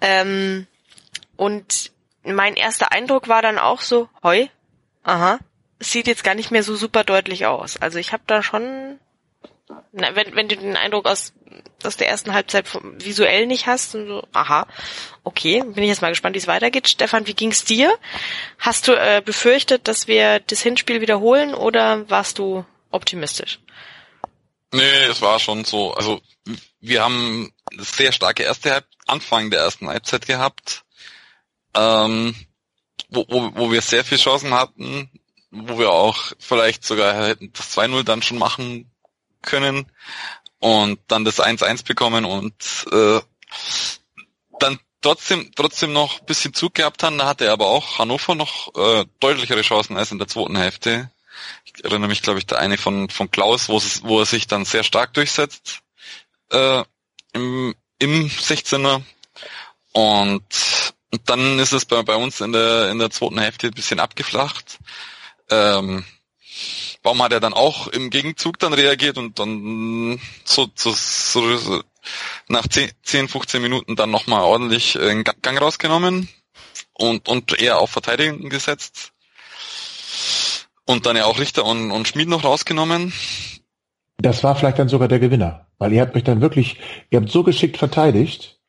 [0.00, 0.66] Ähm,
[1.36, 1.90] und
[2.24, 4.48] mein erster Eindruck war dann auch so, hoi,
[5.02, 5.38] aha,
[5.78, 7.76] sieht jetzt gar nicht mehr so super deutlich aus.
[7.76, 8.98] Also ich habe da schon
[9.92, 11.32] na, wenn, wenn du den Eindruck aus,
[11.82, 12.66] aus der ersten Halbzeit
[12.98, 14.66] visuell nicht hast, und so, aha,
[15.24, 16.88] okay, bin ich jetzt mal gespannt, wie es weitergeht.
[16.88, 17.96] Stefan, wie ging's dir?
[18.58, 23.60] Hast du äh, befürchtet, dass wir das Hinspiel wiederholen oder warst du optimistisch?
[24.72, 25.94] Nee, es war schon so.
[25.94, 26.20] Also
[26.80, 30.84] wir haben sehr starke erste Halb Anfang der ersten Halbzeit gehabt,
[31.74, 32.34] ähm,
[33.08, 35.10] wo, wo, wo wir sehr viele Chancen hatten,
[35.50, 38.90] wo wir auch vielleicht sogar hätten das 2-0 dann schon machen
[39.46, 39.90] können
[40.58, 42.54] und dann das 1-1 bekommen und
[42.92, 43.20] äh,
[44.58, 47.18] dann trotzdem trotzdem noch bisschen Zug gehabt haben.
[47.18, 51.10] Da hatte aber auch Hannover noch äh, deutlichere Chancen als in der zweiten Hälfte.
[51.64, 54.46] Ich erinnere mich, glaube ich, der eine von von Klaus, wo, es, wo er sich
[54.46, 55.82] dann sehr stark durchsetzt
[56.50, 56.84] äh,
[57.32, 59.02] im, im 16er.
[59.92, 60.44] Und,
[61.12, 64.00] und dann ist es bei, bei uns in der in der zweiten Hälfte ein bisschen
[64.00, 64.78] abgeflacht.
[65.50, 66.04] Ähm,
[67.02, 71.82] Baum hat ja dann auch im Gegenzug dann reagiert und dann so, so, so
[72.48, 76.28] nach 10, 10 15 Minuten dann nochmal ordentlich einen Gang rausgenommen
[76.94, 79.12] und, und eher auf Verteidigung gesetzt.
[80.84, 83.12] Und dann ja auch Richter und, und Schmied noch rausgenommen.
[84.18, 86.78] Das war vielleicht dann sogar der Gewinner, weil ihr habt euch dann wirklich,
[87.10, 88.60] ihr habt so geschickt verteidigt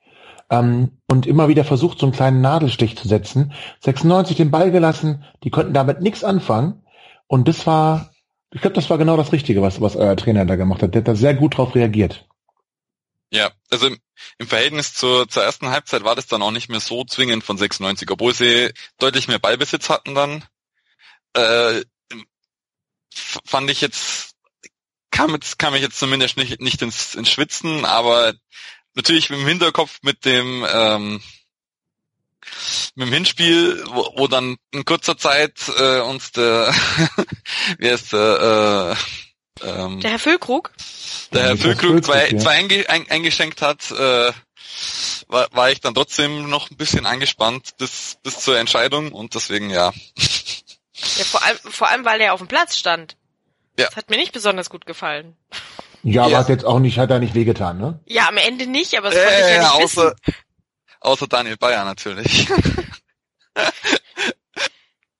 [0.49, 3.53] ähm, und immer wieder versucht, so einen kleinen Nadelstich zu setzen.
[3.81, 6.83] 96 den Ball gelassen, die konnten damit nichts anfangen.
[7.27, 8.11] Und das war
[8.51, 10.93] ich glaube, das war genau das Richtige, was, was euer Trainer da gemacht hat.
[10.93, 12.25] Der hat da sehr gut drauf reagiert.
[13.29, 13.99] Ja, also im,
[14.37, 17.57] im Verhältnis zur, zur ersten Halbzeit war das dann auch nicht mehr so zwingend von
[17.57, 20.45] 96, obwohl sie deutlich mehr Ballbesitz hatten dann.
[21.33, 21.83] Äh,
[23.13, 24.35] fand ich jetzt,
[25.11, 28.33] kam, jetzt, kam ich jetzt zumindest nicht, nicht ins, ins Schwitzen, aber
[28.93, 31.21] natürlich im Hinterkopf mit dem ähm,
[32.95, 36.73] mit dem Hinspiel, wo, wo dann in kurzer Zeit äh, uns der,
[37.77, 38.95] wie heißt der,
[39.63, 40.71] äh, ähm, der Herr Füllkrug,
[41.33, 42.37] der Herr Füllkrug zwei, ja.
[42.37, 44.31] zwei einge, ein, eingeschenkt hat, äh,
[45.27, 49.69] war, war ich dann trotzdem noch ein bisschen angespannt bis, bis zur Entscheidung und deswegen
[49.69, 49.91] ja.
[51.17, 53.17] Ja, vor allem, vor allem, weil er auf dem Platz stand.
[53.77, 53.85] Ja.
[53.85, 55.35] Das hat mir nicht besonders gut gefallen.
[56.03, 56.37] Ja, aber ja.
[56.39, 57.99] hat jetzt auch nicht, hat er nicht wehgetan, ne?
[58.05, 60.35] Ja, am Ende nicht, aber es konnte äh, ich ja nicht außer, wissen.
[61.07, 62.49] Außer Daniel Bayer natürlich.
[63.55, 63.63] äh,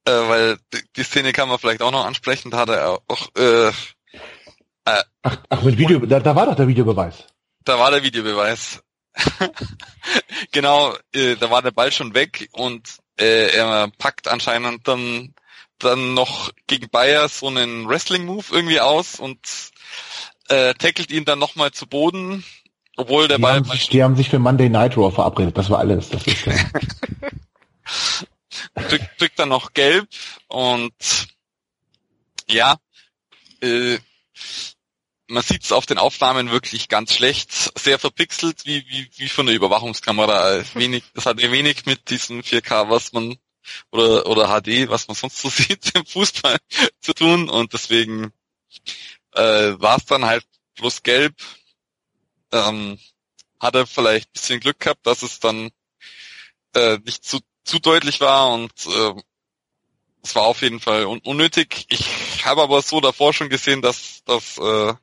[0.04, 0.58] weil
[0.98, 3.74] die Szene kann man vielleicht auch noch ansprechen, da hat er auch äh, äh,
[5.22, 7.26] ach, ach, mit Video, da, da war doch der Videobeweis.
[7.64, 8.84] Da war der Videobeweis.
[10.52, 15.34] genau, äh, da war der Ball schon weg und äh, er packt anscheinend dann
[15.80, 19.40] dann noch gegen Bayer so einen Wrestling-Move irgendwie aus und
[20.50, 22.44] äh, tackelt ihn dann nochmal zu Boden
[22.98, 23.56] obwohl der die Ball.
[23.56, 26.10] Haben sich, die haben sich für Monday Night Raw verabredet, das war alles.
[26.10, 26.44] Das ist,
[28.76, 30.08] kriegt, kriegt dann noch gelb
[30.48, 30.94] und
[32.50, 32.78] ja,
[33.62, 33.98] äh,
[35.28, 39.46] man sieht es auf den Aufnahmen wirklich ganz schlecht, sehr verpixelt, wie, wie, wie von
[39.46, 40.64] der Überwachungskamera.
[40.74, 43.38] Wenig, das hat wenig mit diesem 4K, was man
[43.92, 46.58] oder oder HD, was man sonst so sieht im Fußball
[47.02, 48.32] zu tun und deswegen
[49.34, 50.46] äh, war es dann halt
[50.76, 51.36] bloß gelb
[52.52, 53.00] ähm,
[53.60, 55.72] hat er vielleicht ein bisschen Glück gehabt, dass es dann
[56.76, 59.14] äh, nicht zu, zu deutlich war und äh,
[60.24, 61.86] es war auf jeden Fall un unnötig.
[61.90, 64.94] Ich habe aber so davor schon gesehen, dass, dass äh,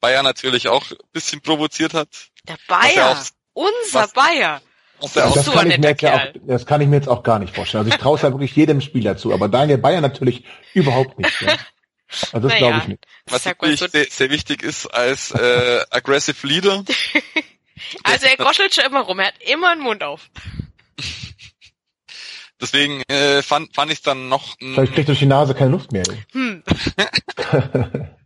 [0.00, 2.08] Bayer natürlich auch ein bisschen provoziert hat.
[2.48, 4.62] Der Bayer, auch, unser was, Bayer.
[5.00, 7.22] Was das, das, so kann ich mir jetzt auch, das kann ich mir jetzt auch
[7.22, 7.84] gar nicht vorstellen.
[7.84, 11.40] Also ich traue es ja wirklich jedem Spieler zu, aber Daniel Bayer natürlich überhaupt nicht.
[11.42, 11.56] Ja.
[12.32, 13.06] Also das naja, glaube ich nicht.
[13.26, 16.84] Was natürlich so sehr, sehr, wichtig ist als äh, aggressive Leader.
[18.04, 20.30] also er groschelt schon immer rum, er hat immer einen Mund auf.
[22.60, 24.56] Deswegen äh, fand, fand ich dann noch...
[24.58, 26.04] Vielleicht kriegt durch die Nase keine Luft mehr.
[26.32, 26.62] Hm.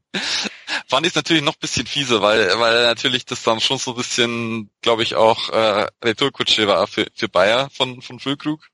[0.87, 4.71] fand ich natürlich noch bisschen fieser, weil, weil natürlich das dann schon so ein bisschen,
[4.83, 8.69] glaube ich, auch äh, Retourkutsche war für, für Bayer von, von Füllkrug.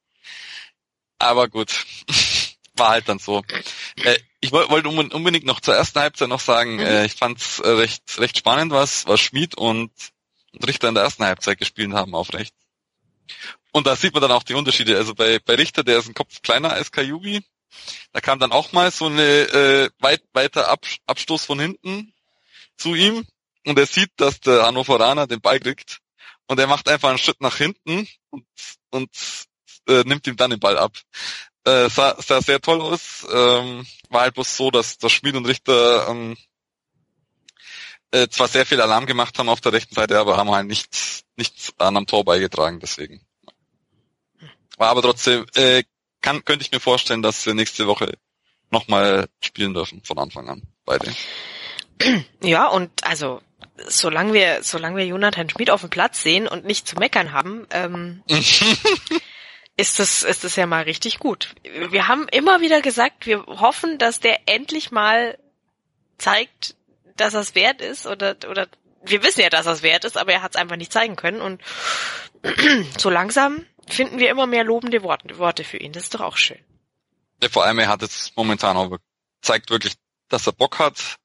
[1.19, 1.85] Aber gut
[2.77, 3.43] war halt dann so.
[4.03, 6.81] Äh, ich wollte unbedingt noch zur ersten Halbzeit noch sagen, mhm.
[6.81, 9.91] äh, ich fand's äh, recht, recht spannend, was, was Schmid und,
[10.53, 12.55] und Richter in der ersten Halbzeit gespielt haben, auf recht.
[13.73, 14.97] Und da sieht man dann auch die Unterschiede.
[14.97, 17.43] Also bei, bei Richter, der ist ein Kopf kleiner als Kajubi.
[18.13, 22.15] Da kam dann auch mal so eine äh, weit, weiter Ab, Abstoß von hinten
[22.77, 23.27] zu ihm
[23.67, 25.99] und er sieht, dass der Hannoveraner den Ball kriegt
[26.47, 28.47] und er macht einfach einen Schritt nach hinten und,
[28.91, 29.11] und
[29.89, 30.93] äh, nimmt ihm dann den Ball ab.
[31.67, 33.27] Äh, sah, sah sehr toll aus.
[33.31, 36.37] Ähm, war halt bloß so, dass das Schmied und Richter ähm,
[38.13, 41.25] äh, zwar sehr viel Alarm gemacht haben auf der rechten Seite, aber haben halt nichts,
[41.35, 43.21] nichts an am Tor beigetragen, deswegen.
[44.77, 45.83] War aber trotzdem, äh,
[46.21, 48.17] kann, könnte ich mir vorstellen, dass wir nächste Woche
[48.71, 51.13] nochmal spielen dürfen von Anfang an, beide.
[52.43, 53.41] Ja, und also
[53.89, 57.67] solange wir, solange wir Jonathan Schmid auf dem Platz sehen und nicht zu meckern haben,
[57.71, 58.23] ähm,
[59.77, 61.55] ist das, ist das ja mal richtig gut.
[61.63, 65.39] Wir haben immer wieder gesagt, wir hoffen, dass der endlich mal
[66.19, 66.77] zeigt,
[67.17, 68.69] dass es wert ist oder, oder
[69.03, 71.41] wir wissen ja, dass es wert ist, aber er hat es einfach nicht zeigen können
[71.41, 71.63] und
[72.99, 75.93] so langsam finden wir immer mehr lobende Worte, Worte für ihn.
[75.93, 76.59] Das ist doch auch schön.
[77.43, 78.99] Ja, vor allem, er hat jetzt momentan auch
[79.43, 79.95] zeigt wirklich,
[80.29, 81.17] dass er Bock hat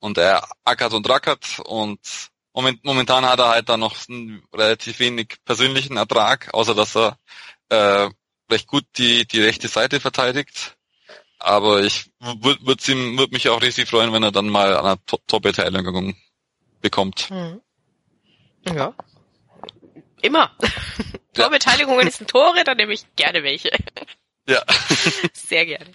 [0.00, 2.00] und er ackert und rackert und
[2.52, 3.96] moment, momentan hat er halt da noch
[4.52, 7.16] relativ wenig persönlichen Ertrag, außer dass er
[7.70, 8.10] äh,
[8.50, 10.76] recht gut die, die rechte Seite verteidigt.
[11.38, 15.06] Aber ich würde würd, würd mich auch riesig freuen, wenn er dann mal an einer
[15.06, 16.14] Top-Beteiligung
[16.82, 17.30] bekommt.
[17.30, 17.60] Mhm.
[18.66, 18.94] Ja.
[20.22, 20.50] Immer.
[21.36, 21.44] Ja.
[21.44, 23.70] Torbeteiligungen sind Tore, dann nehme ich gerne welche.
[24.48, 24.62] Ja.
[25.32, 25.92] Sehr gerne.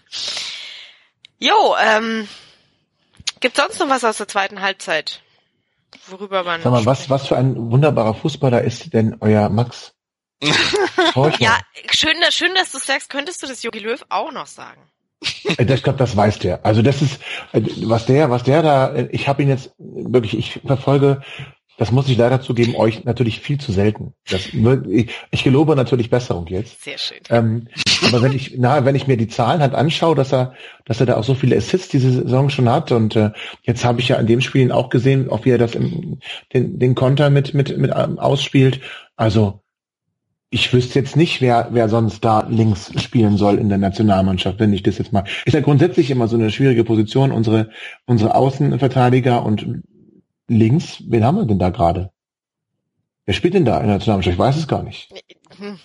[1.40, 2.26] Jo, ähm,
[3.42, 5.22] gibt sonst noch was aus der zweiten Halbzeit,
[6.08, 6.62] worüber man.
[6.62, 9.95] Sag mal, was, was für ein wunderbarer Fußballer ist denn euer Max?
[11.40, 11.60] Ja,
[11.92, 14.82] schön, schön, dass du sagst, könntest du das Jogi Löw auch noch sagen?
[15.58, 16.66] Äh, ich glaube, das weiß der.
[16.66, 17.22] Also das ist,
[17.54, 21.22] äh, was der, was der da, äh, ich habe ihn jetzt wirklich, ich verfolge
[21.78, 24.14] das muss ich leider zugeben, euch natürlich viel zu selten.
[24.30, 24.50] Das,
[24.88, 26.82] ich, ich gelobe natürlich Besserung jetzt.
[26.82, 27.20] Sehr schön.
[27.30, 27.68] Ähm,
[28.06, 30.54] aber wenn ich, na, wenn ich mir die Zahlen halt anschaue, dass er,
[30.86, 33.32] dass er da auch so viele Assists diese Saison schon hat und äh,
[33.64, 36.20] jetzt habe ich ja an dem Spiel auch gesehen, auch wie er das im,
[36.54, 38.80] den, den Konter mit mit mit ähm, ausspielt.
[39.18, 39.65] Also
[40.56, 44.72] ich wüsste jetzt nicht, wer, wer sonst da links spielen soll in der Nationalmannschaft, wenn
[44.72, 45.26] ich das jetzt mal.
[45.44, 47.72] Ist ja grundsätzlich immer so eine schwierige Position, unsere,
[48.06, 49.84] unsere Außenverteidiger und
[50.48, 52.10] links, wen haben wir denn da gerade?
[53.26, 54.34] Wer spielt denn da in der Nationalmannschaft?
[54.34, 55.10] Ich weiß es gar nicht.
[55.58, 55.78] Hm,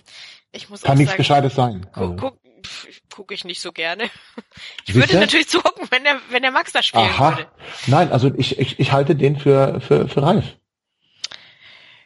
[0.52, 1.86] ich muss Kann nichts sagen, Gescheites sein.
[1.92, 2.38] Guck, guck,
[3.12, 4.04] gucke ich nicht so gerne.
[4.86, 7.36] Ich würde natürlich zugucken, wenn der, wenn der Max da spielen Aha.
[7.36, 7.48] würde.
[7.86, 10.56] Nein, also ich, ich, ich halte den für, für, für reif.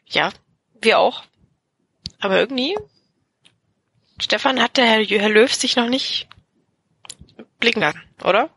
[0.07, 0.31] Ja,
[0.81, 1.25] wir auch.
[2.25, 2.75] Aber irgendwie,
[4.19, 6.27] Stefan, hat der Herr, Herr Löw sich noch nicht
[7.61, 8.49] blicken lassen, oder?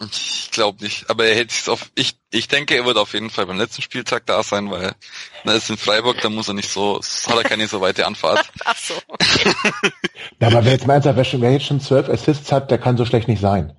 [0.00, 1.92] Ich glaube nicht, aber er hätte es auf.
[1.94, 4.96] Ich, ich denke, er wird auf jeden Fall beim letzten Spieltag da sein, weil
[5.44, 8.50] na ist in Freiburg, da muss er nicht so, hat er keine so weite Anfahrt.
[8.64, 8.94] Ach so.
[9.06, 9.54] Okay.
[10.40, 12.96] ja, aber wer jetzt meint, wer, schon, wer jetzt schon zwölf Assists hat, der kann
[12.96, 13.76] so schlecht nicht sein.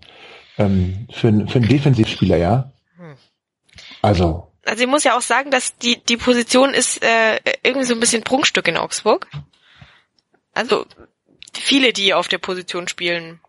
[0.58, 2.72] Ähm, für, für einen Defensivspieler, ja.
[2.96, 3.18] Hm.
[4.02, 4.53] Also.
[4.66, 8.00] Also ich muss ja auch sagen, dass die die Position ist äh, irgendwie so ein
[8.00, 9.28] bisschen Prunkstück in Augsburg.
[10.54, 10.86] Also
[11.54, 13.40] viele, die auf der Position spielen,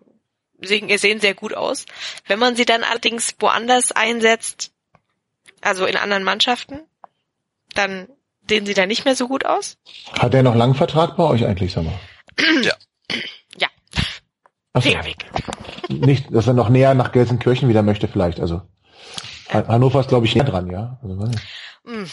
[0.60, 1.86] sehen sehr gut aus.
[2.26, 4.72] Wenn man sie dann allerdings woanders einsetzt,
[5.60, 6.80] also in anderen Mannschaften,
[7.74, 8.08] dann
[8.48, 9.76] sehen sie da nicht mehr so gut aus.
[10.18, 11.98] Hat er noch lang Vertrag bei euch eigentlich, sag mal?
[12.62, 12.74] Ja.
[13.58, 13.68] Ja.
[14.72, 15.26] Ach weg.
[15.88, 18.62] Nicht, dass er noch näher nach Gelsenkirchen wieder möchte vielleicht, also.
[19.54, 20.98] Hannover ist, glaube ich, näher dran, ja?
[21.02, 21.30] Also,
[21.84, 22.10] hm,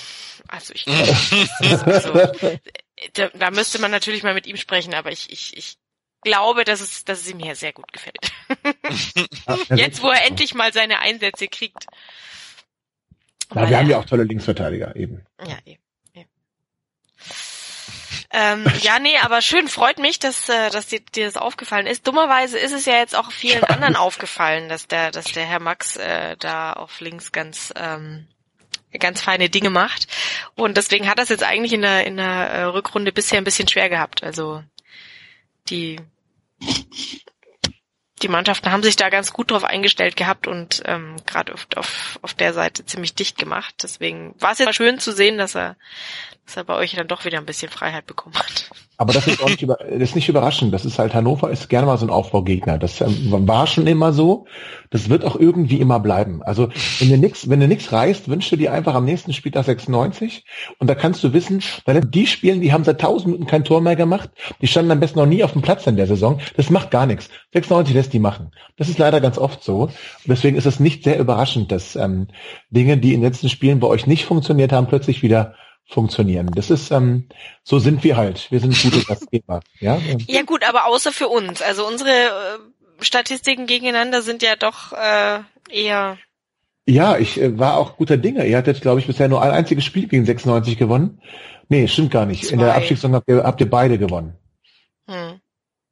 [0.47, 2.13] also ich also,
[3.13, 5.77] da, da müsste man natürlich mal mit ihm sprechen, aber ich, ich, ich
[6.21, 8.31] glaube, dass es, dass es ihm hier sehr gut gefällt.
[9.75, 11.85] Jetzt, wo er endlich mal seine Einsätze kriegt.
[13.53, 15.25] Na, wir haben ja auch tolle Linksverteidiger eben.
[15.45, 15.81] Ja, eben.
[18.33, 22.07] Ähm, ja, nee, aber schön, freut mich, dass, äh, dass dir, dir das aufgefallen ist.
[22.07, 25.97] Dummerweise ist es ja jetzt auch vielen anderen aufgefallen, dass der, dass der Herr Max
[25.97, 28.27] äh, da auf links ganz ähm,
[28.99, 30.07] ganz feine Dinge macht.
[30.55, 33.67] Und deswegen hat es jetzt eigentlich in der, in der äh, Rückrunde bisher ein bisschen
[33.67, 34.23] schwer gehabt.
[34.23, 34.63] Also
[35.69, 35.97] die
[38.21, 42.19] die Mannschaften haben sich da ganz gut drauf eingestellt gehabt und ähm, gerade auf, auf,
[42.21, 43.75] auf der Seite ziemlich dicht gemacht.
[43.83, 45.75] Deswegen war es jetzt schön zu sehen, dass er,
[46.45, 48.69] dass er bei euch dann doch wieder ein bisschen Freiheit bekommen hat.
[49.01, 50.71] Aber das ist auch nicht, über, das ist nicht überraschend.
[50.75, 52.77] Das ist halt, Hannover ist gerne mal so ein Aufbaugegner.
[52.77, 54.45] Das ähm, war schon immer so.
[54.91, 56.43] Das wird auch irgendwie immer bleiben.
[56.43, 59.65] Also, wenn du nix, wenn du nix reißt, wünschst du dir einfach am nächsten Spieltag
[59.65, 60.45] 96.
[60.77, 63.81] Und da kannst du wissen, weil die spielen, die haben seit tausend Minuten kein Tor
[63.81, 64.29] mehr gemacht.
[64.61, 66.39] Die standen am besten noch nie auf dem Platz in der Saison.
[66.55, 67.27] Das macht gar nichts.
[67.53, 68.51] 96 lässt die machen.
[68.77, 69.85] Das ist leider ganz oft so.
[69.85, 69.91] Und
[70.27, 72.27] deswegen ist es nicht sehr überraschend, dass ähm,
[72.69, 75.55] Dinge, die in den letzten Spielen bei euch nicht funktioniert haben, plötzlich wieder
[75.87, 76.49] funktionieren.
[76.55, 77.27] Das ist, ähm,
[77.63, 78.51] so sind wir halt.
[78.51, 79.61] Wir sind gute Gastgeber.
[79.79, 79.99] ja?
[80.27, 81.61] ja gut, aber außer für uns.
[81.61, 86.17] Also unsere äh, Statistiken gegeneinander sind ja doch äh, eher.
[86.87, 88.45] Ja, ich äh, war auch guter Dinge.
[88.45, 91.21] Ihr hattet, glaube ich, bisher nur ein einziges Spiel gegen 96 gewonnen.
[91.69, 92.45] Nee, stimmt gar nicht.
[92.45, 92.53] Zwei.
[92.53, 94.35] In der Abstiegssaison habt ihr, habt ihr beide gewonnen.
[95.07, 95.39] Hm.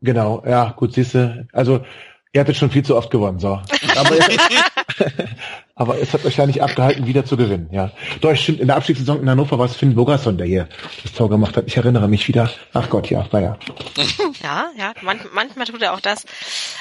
[0.02, 1.48] Genau, ja, gut, siehste.
[1.52, 1.84] Also
[2.32, 3.60] Ihr hattet schon viel zu oft gewonnen, so.
[3.96, 4.16] Aber,
[5.76, 7.92] aber es hat euch ja nicht abgehalten, wieder zu gewinnen, ja.
[8.22, 10.70] Doch, stimmt, in der Abstiegssaison in Hannover war es Finn Bogerson, der hier
[11.04, 11.66] das Tor gemacht hat.
[11.68, 12.52] Ich erinnere mich wieder.
[12.74, 13.58] Ach Gott, ja, war ja.
[14.42, 16.26] Ja, ja, man, manchmal tut er auch das.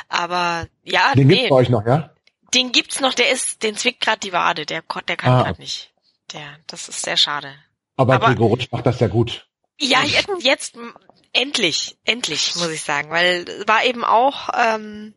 [0.08, 1.34] Aber ja, Den nee.
[1.34, 2.10] gibt's bei euch noch, ja?
[2.54, 5.42] Den gibt's noch, der ist, den zwickt gerade die Wade, der, der kann ah.
[5.42, 5.92] gerade nicht.
[6.32, 7.54] Der, das ist sehr schade.
[7.96, 9.46] Aber, aber Gregoric macht das ja gut.
[9.80, 10.76] Ja, jetzt, jetzt
[11.32, 15.14] endlich, endlich, muss ich sagen, weil war eben auch, ähm,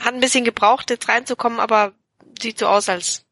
[0.00, 1.92] hat ein bisschen gebraucht, jetzt reinzukommen, aber
[2.40, 3.24] sieht so aus, als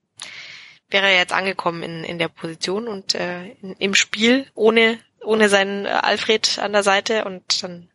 [0.90, 5.48] wäre er jetzt angekommen in, in der Position und äh, in, im Spiel ohne ohne
[5.48, 7.88] seinen äh, Alfred an der Seite und dann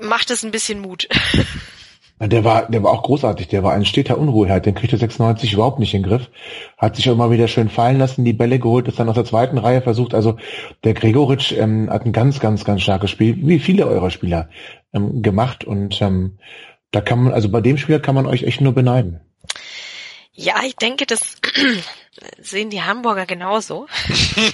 [0.00, 1.08] macht es ein bisschen Mut.
[2.20, 3.48] Der war, der war auch großartig.
[3.48, 4.64] Der war ein steter Unruheherd.
[4.64, 6.30] Den kriegte 96 überhaupt nicht in den Griff.
[6.78, 9.24] Hat sich auch immer wieder schön fallen lassen, die Bälle geholt, ist dann aus der
[9.24, 10.14] zweiten Reihe versucht.
[10.14, 10.36] Also
[10.84, 14.50] der Gregoritsch ähm, hat ein ganz, ganz, ganz starkes Spiel, wie viele eurer Spieler
[14.92, 15.64] ähm, gemacht.
[15.64, 16.38] Und ähm,
[16.92, 19.20] da kann man, also bei dem Spieler kann man euch echt nur beneiden.
[20.32, 21.36] Ja, ich denke, das
[22.38, 23.86] sehen die Hamburger genauso.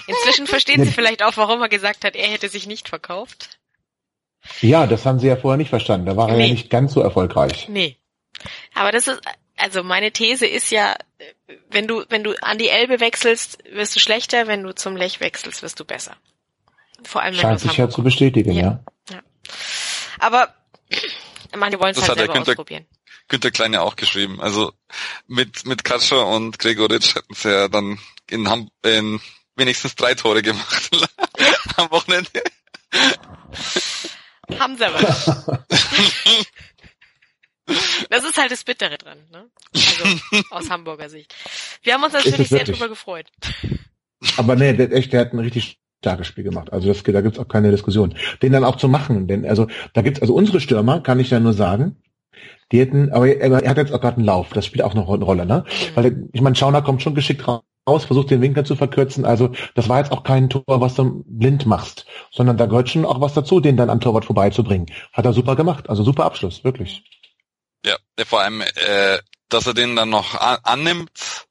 [0.06, 3.58] Inzwischen verstehen sie vielleicht auch, warum er gesagt hat, er hätte sich nicht verkauft.
[4.62, 6.06] Ja, das haben sie ja vorher nicht verstanden.
[6.06, 6.46] Da war er Nee.
[6.46, 7.68] ja nicht ganz so erfolgreich.
[7.68, 7.96] Nee.
[8.74, 9.20] Aber das ist,
[9.56, 10.94] also meine These ist ja,
[11.70, 15.20] wenn du, wenn du an die Elbe wechselst, wirst du schlechter, wenn du zum Lech
[15.20, 16.16] wechselst, wirst du besser.
[17.02, 18.80] Vor allem, wenn Scheint du sich ja zu bestätigen, ja.
[19.10, 19.20] Ja.
[20.20, 20.54] Aber
[21.56, 22.86] manche wollen es Das halt hat der selber Günther- ausprobieren.
[23.28, 24.40] Günter Kleine auch geschrieben.
[24.40, 24.72] Also
[25.26, 27.98] mit, mit Katscher und Gregoritsch hätten sie ja dann
[28.30, 29.20] in, Ham in
[29.56, 30.90] wenigstens drei Tore gemacht
[31.76, 32.42] am Wochenende.
[34.58, 35.64] Haben sie aber.
[38.08, 39.50] Das ist halt das Bittere dran, ne?
[39.74, 41.34] Also aus Hamburger Sicht.
[41.82, 43.26] Wir haben uns natürlich sehr drüber gefreut.
[44.38, 46.72] Aber nee, der, echt, der hat ein richtig starkes Spiel gemacht.
[46.72, 48.14] Also das, da gibt's auch keine Diskussion.
[48.42, 51.40] Den dann auch zu machen, denn also da gibt's also unsere Stürmer, kann ich ja
[51.40, 51.96] nur sagen,
[52.70, 55.24] die hätten, aber er, hat jetzt auch gerade einen Lauf, das spielt auch noch eine
[55.24, 55.64] Rolle, ne?
[55.94, 59.24] Weil der- ich meine, Schauner kommt schon geschickt raus, versucht den Winkel zu verkürzen.
[59.24, 63.06] Also das war jetzt auch kein Tor, was du blind machst, sondern da gehört schon
[63.06, 64.86] auch was dazu, den dann am Torwart vorbeizubringen.
[65.12, 67.02] Hat er super gemacht, also super Abschluss, wirklich.
[67.86, 67.96] Ja,
[68.26, 69.18] vor allem, äh,
[69.48, 71.46] dass er den dann noch an annimmt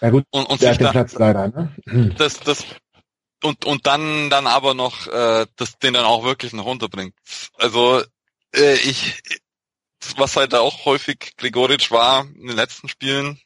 [0.00, 2.14] Ja gut, und, und der sich hat den Platz leider, ne?
[2.16, 2.64] das, das
[3.44, 7.14] und und dann dann aber noch äh, das den dann auch wirklich noch runterbringt.
[7.54, 8.02] Also
[8.54, 9.22] äh, ich
[10.16, 13.40] was halt auch häufig Gregoritsch war in den letzten Spielen,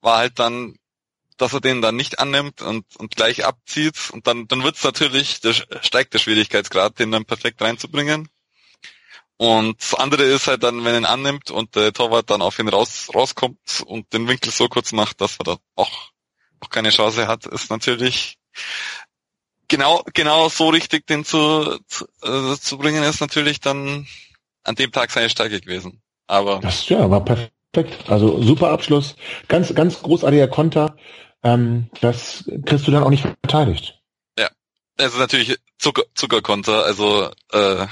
[0.00, 0.76] war halt dann,
[1.38, 5.40] dass er den dann nicht annimmt und und gleich abzieht und dann dann wird's natürlich,
[5.40, 8.28] der, steigt der Schwierigkeitsgrad, den dann perfekt reinzubringen.
[9.38, 12.58] Und das andere ist halt dann, wenn er ihn annimmt und der Torwart dann auf
[12.58, 16.12] ihn raus, rauskommt und den Winkel so kurz macht, dass er da auch,
[16.60, 18.38] auch keine Chance hat, ist natürlich
[19.68, 24.06] genau, genau so richtig den zu, zu, äh, zu bringen, ist natürlich dann
[24.64, 26.02] an dem Tag seine Stärke gewesen.
[26.26, 27.52] Aber Das ja, war perfekt.
[28.08, 29.16] Also super Abschluss,
[29.48, 30.96] ganz, ganz großartiger Konter.
[31.42, 34.00] Ähm, das kriegst du dann auch nicht verteidigt.
[34.96, 37.86] es ist natürlich Zucker, Zuckerkonter, also äh,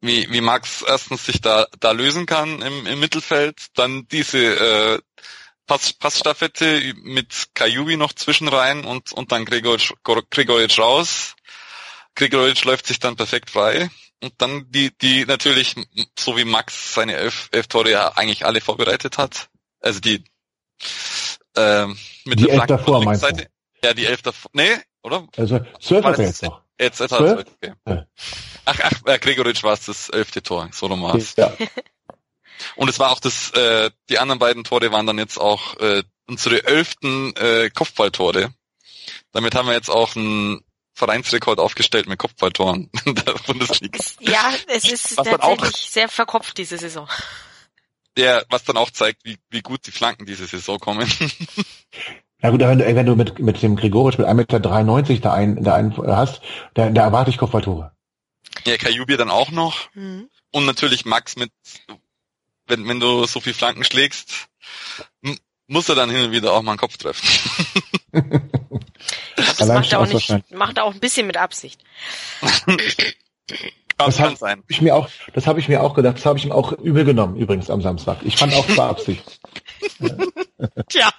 [0.00, 4.98] wie, wie Max erstens sich da, da lösen kann im, im Mittelfeld, dann diese äh,
[5.70, 11.36] Pass, Passstaffette mit Kajubi noch zwischen rein und, und dann Gregoritsch, Gregoritsch raus.
[12.16, 13.88] Gregoritsch läuft sich dann perfekt frei.
[14.20, 15.76] Und dann die, die natürlich,
[16.18, 19.48] so wie Max seine elf, elf Tore ja eigentlich alle vorbereitet hat.
[19.78, 20.24] Also die
[21.56, 23.28] ähm, mit Die der elf davor, meinst du?
[23.28, 23.46] Seite.
[23.84, 24.50] Ja, die elf davor.
[24.52, 25.28] Nee, oder?
[25.36, 26.62] Also zwölf hat er jetzt noch.
[26.80, 27.38] Jetzt, jetzt Zwölf?
[27.38, 27.74] hat okay.
[27.86, 28.06] Ja.
[28.64, 31.36] Ach, ach, äh, Gregoritsch war es das elfte Tor, so war's.
[31.36, 31.52] Ja.
[32.76, 36.02] Und es war auch das, äh, die anderen beiden Tore waren dann jetzt auch äh,
[36.28, 38.52] unsere elften äh, Kopfballtore.
[39.32, 40.60] Damit haben wir jetzt auch einen
[40.94, 43.98] Vereinsrekord aufgestellt mit Kopfballtoren in der Bundesliga.
[44.20, 47.08] Ja, es ist Was dann auch- tatsächlich sehr verkopft diese Saison.
[48.16, 51.08] Der, was dann auch zeigt, wie, wie gut die Flanken diese Saison kommen.
[52.42, 55.62] Na gut, wenn du, wenn du mit, mit dem Gregoritsch mit 1,93 Meter da einen,
[55.62, 56.40] da einen hast,
[56.74, 57.92] da, da erwarte ich Kopfballtore.
[58.66, 59.94] ja, Kajubi dann auch noch.
[59.94, 60.28] Mhm.
[60.50, 61.52] Und natürlich Max mit,
[62.70, 64.48] wenn, wenn du so viel Flanken schlägst,
[65.66, 67.28] muss er dann hin und wieder auch mal einen Kopf treffen.
[69.58, 71.82] Das macht er auch nicht, macht er auch ein bisschen mit Absicht.
[74.00, 74.62] Kann, Das kann sein.
[74.68, 77.04] Ich mir auch, das habe ich mir auch gedacht, das habe ich ihm auch übel
[77.04, 78.18] genommen, übrigens am Samstag.
[78.22, 79.40] Ich fand auch zwar Absicht.
[80.88, 81.10] Tja.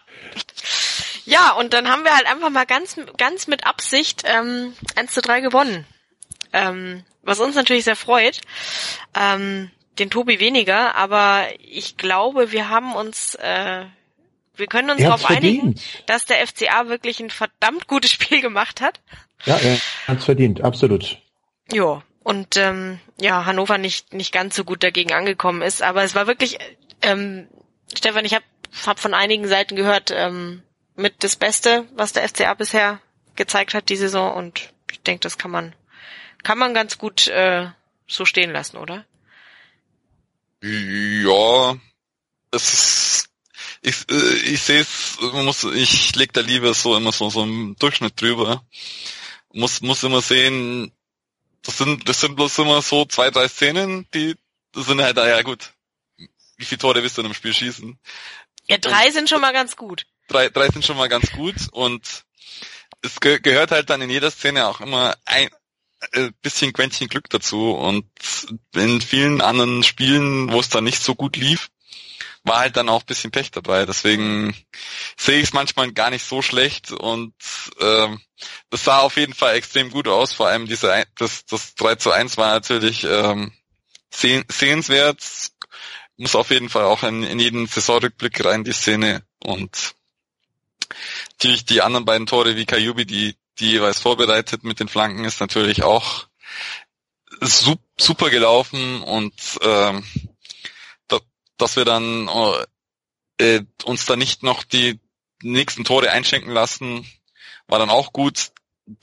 [1.25, 5.21] Ja, und dann haben wir halt einfach mal ganz, ganz mit Absicht ähm, 1 zu
[5.21, 5.85] 3 gewonnen.
[6.53, 8.41] Ähm, was uns natürlich sehr freut.
[9.15, 9.69] Ähm,
[9.99, 13.85] den Tobi weniger, aber ich glaube, wir haben uns, äh,
[14.55, 18.99] wir können uns darauf einigen, dass der FCA wirklich ein verdammt gutes Spiel gemacht hat.
[19.45, 19.77] Ja, er
[20.07, 21.17] hat's verdient, absolut.
[21.71, 26.15] Ja, und ähm, ja, Hannover nicht nicht ganz so gut dagegen angekommen ist, aber es
[26.15, 26.57] war wirklich,
[27.01, 27.47] ähm,
[27.95, 28.45] Stefan, ich habe
[28.85, 30.61] hab von einigen Seiten gehört, ähm,
[30.95, 32.99] mit das Beste, was der FCA bisher
[33.35, 35.73] gezeigt hat die Saison und ich denke, das kann man
[36.43, 37.67] kann man ganz gut äh,
[38.07, 39.05] so stehen lassen, oder?
[40.61, 41.75] Ja,
[42.51, 43.29] es ist,
[43.81, 47.75] ich, äh, ich sehe es, muss, ich leg da lieber so immer so, so im
[47.79, 48.63] Durchschnitt drüber.
[49.53, 50.91] Muss, muss immer sehen,
[51.63, 54.35] das sind, das sind bloß immer so zwei, drei Szenen, die
[54.71, 55.73] das sind halt, ah ja gut,
[56.57, 57.99] wie viele Tore willst du in einem Spiel schießen?
[58.67, 60.05] Ja, drei sind schon mal ganz gut.
[60.27, 62.23] Drei, drei sind schon mal ganz gut und
[63.01, 65.49] es ge gehört halt dann in jeder Szene auch immer ein
[66.41, 68.05] bisschen Quäntchen Glück dazu und
[68.75, 71.69] in vielen anderen Spielen, wo es dann nicht so gut lief,
[72.43, 73.85] war halt dann auch bisschen Pech dabei.
[73.85, 74.55] Deswegen
[75.17, 77.33] sehe ich es manchmal gar nicht so schlecht und
[77.79, 78.19] ähm,
[78.69, 80.33] das sah auf jeden Fall extrem gut aus.
[80.33, 83.53] Vor allem diese das, das 3 zu 1 war natürlich ähm,
[84.09, 85.23] seh sehenswert.
[86.17, 89.23] Muss auf jeden Fall auch in, in jeden Saisonrückblick rein, die Szene.
[89.43, 89.95] Und
[91.31, 95.39] natürlich die anderen beiden Tore wie Kajubi, die, die jeweils vorbereitet mit den Flanken, ist
[95.39, 96.25] natürlich auch
[97.97, 100.03] super gelaufen und ähm,
[101.57, 102.27] dass wir dann
[103.37, 104.99] äh, uns da nicht noch die
[105.43, 107.07] nächsten Tore einschenken lassen,
[107.67, 108.51] war dann auch gut.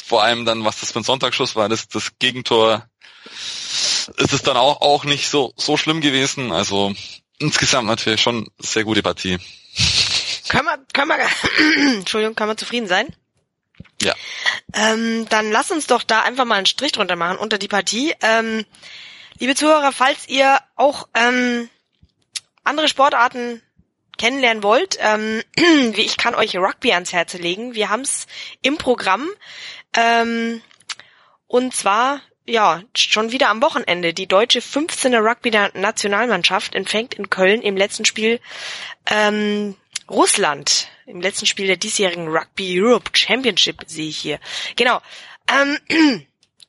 [0.05, 2.89] Vor allem dann, was das für ein Sonntagsschuss war, das, das Gegentor
[4.17, 6.53] ist es dann auch, auch nicht so, so schlimm gewesen.
[6.53, 6.95] Also
[7.39, 9.39] insgesamt natürlich schon sehr gute Partie.
[10.49, 13.15] Können wir, können wir, Entschuldigung, kann man zufrieden sein?
[14.03, 14.15] Ja.
[14.75, 18.15] Ähm, dann lass uns doch da einfach mal einen Strich drunter machen unter die Partie.
[18.23, 18.65] Ähm,
[19.39, 21.69] liebe Zuhörer, falls ihr auch ähm,
[22.65, 23.63] andere Sportarten
[24.19, 27.75] kennenlernen wollt, ähm, wie ich kann euch Rugby ans Herz legen.
[27.75, 28.27] Wir haben es
[28.63, 29.29] im Programm
[29.97, 30.61] ähm,
[31.47, 34.15] und zwar ja schon wieder am Wochenende.
[34.15, 35.15] Die deutsche 15.
[35.15, 38.41] Rugby-Nationalmannschaft empfängt in Köln im letzten Spiel
[39.07, 39.77] ähm,
[40.09, 40.89] Russland.
[41.07, 44.39] Im letzten Spiel der diesjährigen Rugby Europe Championship sehe ich hier.
[44.77, 45.01] Genau.
[45.49, 45.79] Ähm,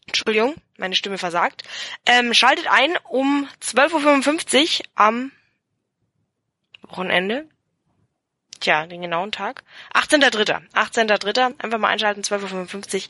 [0.07, 1.63] Entschuldigung, meine Stimme versagt.
[2.05, 5.31] Ähm, schaltet ein um 12.55 Uhr am
[6.81, 7.47] Wochenende.
[8.59, 9.63] Tja, den genauen Tag.
[9.93, 10.69] 18.3.
[10.73, 11.59] 18.3.
[11.59, 13.01] Einfach mal einschalten, 12.55 Uhr.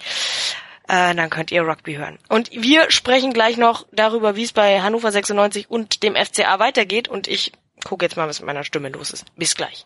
[0.90, 2.20] Äh, dann könnt ihr Rugby hören.
[2.28, 7.08] Und wir sprechen gleich noch darüber, wie es bei Hannover 96 und dem FCA weitergeht.
[7.08, 7.52] Und ich
[7.84, 9.26] gucke jetzt mal, was mit meiner Stimme los ist.
[9.36, 9.86] Bis gleich.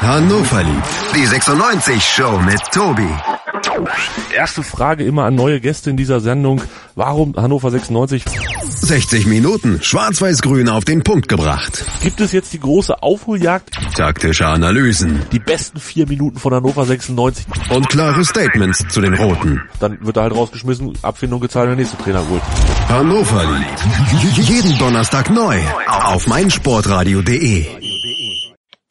[0.00, 3.08] Hannover liebt die 96 Show mit Tobi.
[4.34, 6.62] Erste Frage immer an neue Gäste in dieser Sendung.
[6.94, 8.24] Warum Hannover 96?
[8.64, 11.84] 60 Minuten schwarz-weiß-grün auf den Punkt gebracht.
[12.02, 13.70] Gibt es jetzt die große Aufholjagd?
[13.94, 15.20] Taktische Analysen.
[15.32, 17.44] Die besten vier Minuten von Hannover 96.
[17.68, 19.60] Und klare Statements zu den Roten.
[19.80, 22.42] Dann wird er halt rausgeschmissen, Abfindung gezahlt, der nächste Trainer holt.
[22.88, 23.44] Hannover
[24.22, 27.79] liebt jeden Donnerstag neu auf meinsportradio.de.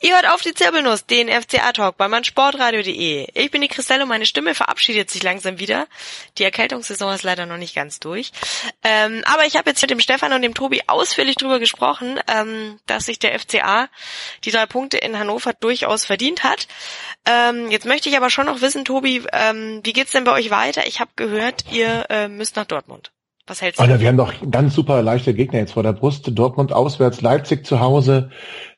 [0.02, 3.28] Ihr hört auf die Zirbelnuss, den FCA-Talk bei meinsportradio.de.
[3.34, 5.88] Ich bin die Christelle und meine Stimme verabschiedet sich langsam wieder.
[6.38, 8.32] Die Erkältungssaison ist leider noch nicht ganz durch.
[8.82, 12.80] Ähm, aber ich habe jetzt mit dem Stefan und dem Tobi ausführlich drüber gesprochen, ähm,
[12.86, 13.90] dass sich der FCA
[14.46, 16.70] die drei Punkte in Hannover durchaus verdient hat.
[17.26, 20.50] Ähm, jetzt möchte ich aber schon noch wissen, Tobi, ähm, wie geht's denn bei euch
[20.50, 20.88] weiter?
[20.88, 23.12] Ich habe gehört, ihr äh, müsst nach Dortmund.
[23.50, 23.84] Was hältst du?
[23.84, 26.30] Alter, wir haben doch ganz super leichte Gegner jetzt vor der Brust.
[26.32, 28.30] Dortmund auswärts, Leipzig zu Hause,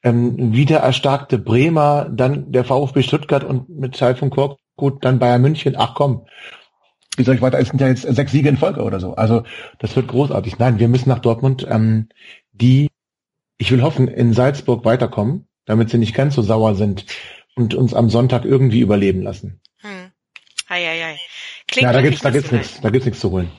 [0.04, 5.42] ähm, wieder erstarkte Bremer, dann der VfB Stuttgart und mit Teil von Korkut dann Bayern
[5.42, 5.76] München.
[5.78, 6.26] Ach komm,
[7.18, 7.60] wie soll ich weiter?
[7.60, 9.16] Es sind ja jetzt sechs Siege in Folge oder so.
[9.16, 9.44] Also
[9.80, 10.58] das wird großartig.
[10.60, 12.10] Nein, wir müssen nach Dortmund, ähm,
[12.52, 12.90] die,
[13.58, 17.06] ich will hoffen, in Salzburg weiterkommen, damit sie nicht ganz so sauer sind
[17.56, 19.62] und uns am Sonntag irgendwie überleben lassen.
[19.82, 20.12] Hm.
[20.68, 21.20] Ei, ei, ei.
[21.68, 23.52] Klingt ja, da gibt's, da gibt's nichts, da gibt's nichts zu holen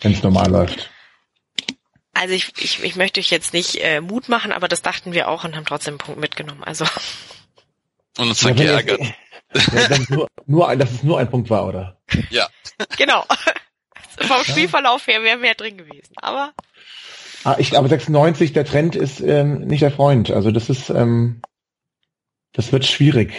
[0.00, 0.90] wenn es normal läuft.
[2.18, 5.28] Also ich, ich, ich möchte euch jetzt nicht äh, Mut machen, aber das dachten wir
[5.28, 6.64] auch und haben trotzdem einen Punkt mitgenommen.
[6.64, 6.84] Also.
[8.18, 9.00] Und uns ja, geärgert.
[9.00, 12.00] Ja, dass, nur, nur, dass es nur ein Punkt war, oder?
[12.30, 12.48] Ja.
[12.96, 13.24] Genau.
[14.18, 16.12] Vom Spielverlauf her wäre mehr drin gewesen.
[16.16, 16.52] Aber.
[17.44, 20.32] Ah, ich glaube 96, der Trend ist ähm, nicht der Freund.
[20.32, 21.40] Also das ist, ähm,
[22.52, 23.32] das wird schwierig.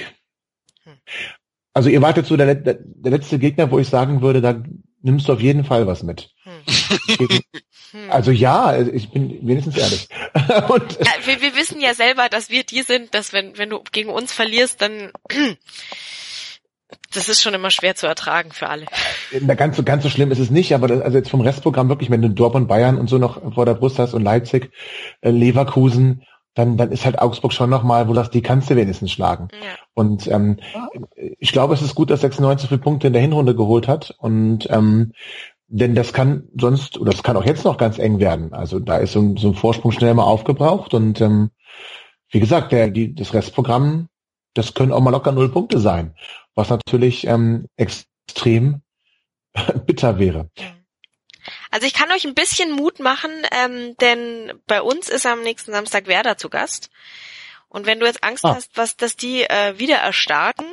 [0.83, 0.93] Hm.
[1.73, 4.63] Also ihr wartet so der, der, der letzte Gegner, wo ich sagen würde, da
[5.01, 6.33] nimmst du auf jeden Fall was mit.
[6.43, 6.63] Hm.
[8.09, 10.09] Also ja, ich bin wenigstens ehrlich.
[10.69, 13.81] Und, ja, wir, wir wissen ja selber, dass wir die sind, dass wenn, wenn du
[13.91, 15.11] gegen uns verlierst, dann
[17.13, 18.85] das ist schon immer schwer zu ertragen für alle.
[19.41, 21.89] Na, ganz so, ganz so schlimm ist es nicht, aber das, also jetzt vom Restprogramm
[21.89, 24.71] wirklich, wenn du Dortmund, Bayern und so noch vor der Brust hast und Leipzig,
[25.21, 26.23] äh, Leverkusen,
[26.55, 29.47] dann, dann ist halt Augsburg schon nochmal, wo das die kannst du wenigstens schlagen.
[29.53, 29.75] Ja.
[29.93, 30.57] Und ähm,
[31.39, 34.15] ich glaube, es ist gut, dass 96 viele Punkte in der Hinrunde geholt hat.
[34.19, 35.13] Und ähm,
[35.69, 38.53] denn das kann sonst, oder das kann auch jetzt noch ganz eng werden.
[38.53, 40.93] Also da ist so ein, so ein Vorsprung schnell mal aufgebraucht.
[40.93, 41.51] Und ähm,
[42.29, 44.09] wie gesagt, der, die, das Restprogramm
[44.53, 46.15] das können auch mal locker null Punkte sein,
[46.55, 48.81] was natürlich ähm, extrem
[49.85, 50.49] bitter wäre.
[51.71, 55.71] Also ich kann euch ein bisschen Mut machen, ähm, denn bei uns ist am nächsten
[55.71, 56.89] Samstag Werder zu Gast.
[57.69, 58.55] Und wenn du jetzt Angst ah.
[58.55, 60.65] hast, was, dass die äh, wieder erstarken,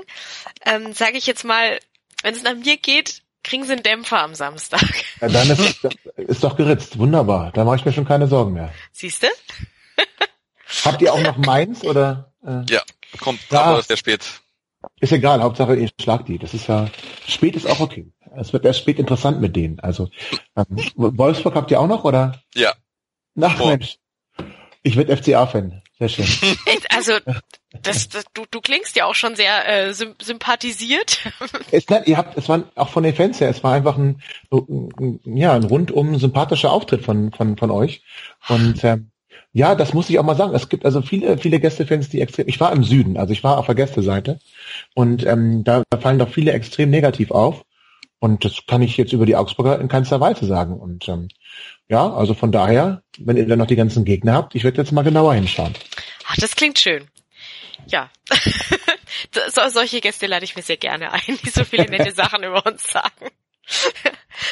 [0.64, 1.78] ähm, sage ich jetzt mal,
[2.22, 4.82] wenn es nach mir geht, kriegen sie einen Dämpfer am Samstag.
[5.20, 5.84] Ja, dann ist,
[6.16, 6.98] ist doch geritzt.
[6.98, 7.50] Wunderbar.
[7.52, 8.70] Da mache ich mir schon keine Sorgen mehr.
[8.92, 9.28] Siehst du?
[10.84, 12.34] Habt ihr auch noch Mainz oder?
[12.44, 12.64] Äh?
[12.68, 12.82] Ja,
[13.18, 14.26] kommt ja, aber sehr spät.
[15.00, 16.38] Ist egal, Hauptsache ihr schlagt die.
[16.38, 16.90] Das ist ja
[17.26, 18.12] spät ist auch okay.
[18.36, 19.80] Es wird erst spät interessant mit denen.
[19.80, 20.10] Also
[20.54, 20.66] ähm,
[20.96, 22.42] Wolfsburg habt ihr auch noch oder?
[22.54, 22.74] Ja.
[23.34, 23.96] Nach Mensch.
[24.82, 25.82] Ich werde FCA-Fan.
[25.98, 26.26] Sehr schön.
[26.90, 27.12] Also
[27.82, 31.20] das, das, du, du klingst ja auch schon sehr äh, sympathisiert.
[31.70, 34.22] Es, nein, ihr habt, es war auch von den Fans her, es war einfach ein,
[34.50, 38.02] ein ja ein rundum sympathischer Auftritt von von von euch
[38.48, 39.10] und ähm,
[39.52, 40.54] ja, das muss ich auch mal sagen.
[40.54, 42.46] Es gibt also viele, viele Gästefans, die extrem.
[42.46, 44.38] Ich war im Süden, also ich war auf der Gästeseite
[44.94, 47.64] und ähm, da, da fallen doch viele extrem negativ auf.
[48.18, 50.78] Und das kann ich jetzt über die Augsburger in keinster Weise sagen.
[50.78, 51.28] Und ähm,
[51.88, 54.92] ja, also von daher, wenn ihr dann noch die ganzen Gegner habt, ich werde jetzt
[54.92, 55.72] mal genauer hinschauen.
[56.26, 57.04] Ach, das klingt schön.
[57.86, 58.10] Ja.
[59.32, 62.64] so, solche Gäste lade ich mir sehr gerne ein, die so viele nette Sachen über
[62.66, 63.30] uns sagen.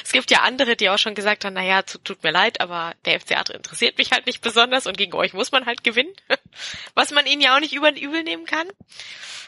[0.05, 3.21] es gibt ja andere, die auch schon gesagt haben, naja, tut mir leid, aber der
[3.21, 6.13] FCA interessiert mich halt nicht besonders und gegen euch muss man halt gewinnen.
[6.95, 8.67] Was man ihnen ja auch nicht über übel nehmen kann.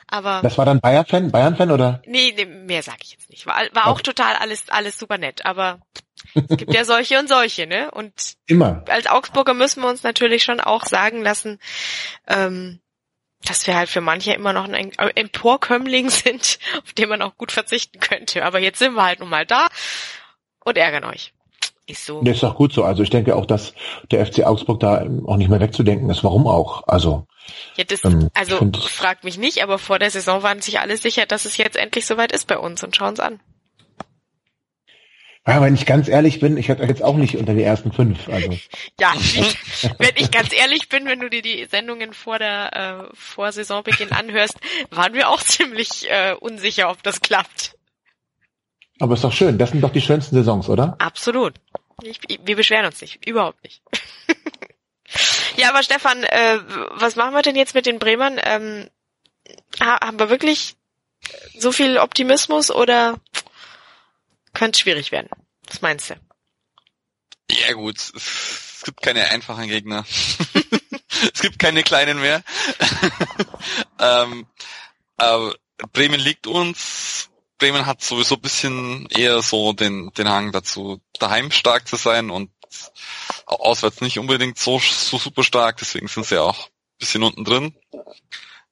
[0.08, 0.40] Aber.
[0.42, 2.00] Das war dann Bayern-Fan, Bayern-Fan oder?
[2.06, 3.46] Nee, nee mehr sage ich jetzt nicht.
[3.46, 5.80] War, war auch total alles, alles super nett, aber
[6.34, 7.90] es gibt ja solche und solche, ne?
[7.90, 8.84] Und immer.
[8.88, 11.58] Als Augsburger müssen wir uns natürlich schon auch sagen lassen,
[12.28, 12.80] ähm,
[13.44, 17.52] dass wir halt für manche immer noch ein Emporkömmling sind, auf den man auch gut
[17.52, 18.44] verzichten könnte.
[18.44, 19.68] Aber jetzt sind wir halt nun mal da
[20.64, 21.32] und ärgern euch.
[21.88, 22.20] Ist so.
[22.22, 22.82] Das ist doch gut so.
[22.82, 23.72] Also ich denke auch, dass
[24.10, 26.24] der FC Augsburg da auch nicht mehr wegzudenken ist.
[26.24, 26.82] Warum auch?
[26.88, 27.26] Also.
[27.76, 28.58] Ja, das, ähm, also
[28.88, 32.04] fragt mich nicht, aber vor der Saison waren sich alle sicher, dass es jetzt endlich
[32.04, 33.38] soweit ist bei uns und schauen an.
[35.46, 38.28] Ja, wenn ich ganz ehrlich bin, ich hätte jetzt auch nicht unter die ersten fünf.
[38.28, 38.50] Also.
[39.00, 39.56] Ja, ich,
[39.98, 44.12] wenn ich ganz ehrlich bin, wenn du dir die Sendungen vor der äh, vor Saisonbeginn
[44.12, 44.58] anhörst,
[44.90, 47.76] waren wir auch ziemlich äh, unsicher, ob das klappt.
[48.98, 49.58] Aber ist doch schön.
[49.58, 50.96] Das sind doch die schönsten Saisons, oder?
[50.98, 51.54] Absolut.
[52.02, 53.82] Ich, wir beschweren uns nicht, überhaupt nicht.
[55.56, 56.58] ja, aber Stefan, äh,
[56.94, 58.40] was machen wir denn jetzt mit den Bremern?
[58.42, 58.88] Ähm,
[59.80, 60.74] haben wir wirklich
[61.56, 63.20] so viel Optimismus oder
[64.56, 65.28] könnte schwierig werden.
[65.66, 66.14] Was meinst du?
[67.50, 70.04] Ja gut, es gibt keine einfachen Gegner.
[71.34, 72.42] es gibt keine kleinen mehr.
[74.00, 74.46] ähm,
[75.18, 75.54] aber
[75.92, 77.28] Bremen liegt uns.
[77.58, 82.30] Bremen hat sowieso ein bisschen eher so den, den Hang dazu, daheim stark zu sein
[82.30, 82.50] und
[83.44, 87.76] auswärts nicht unbedingt so, so super stark, deswegen sind sie auch ein bisschen unten drin.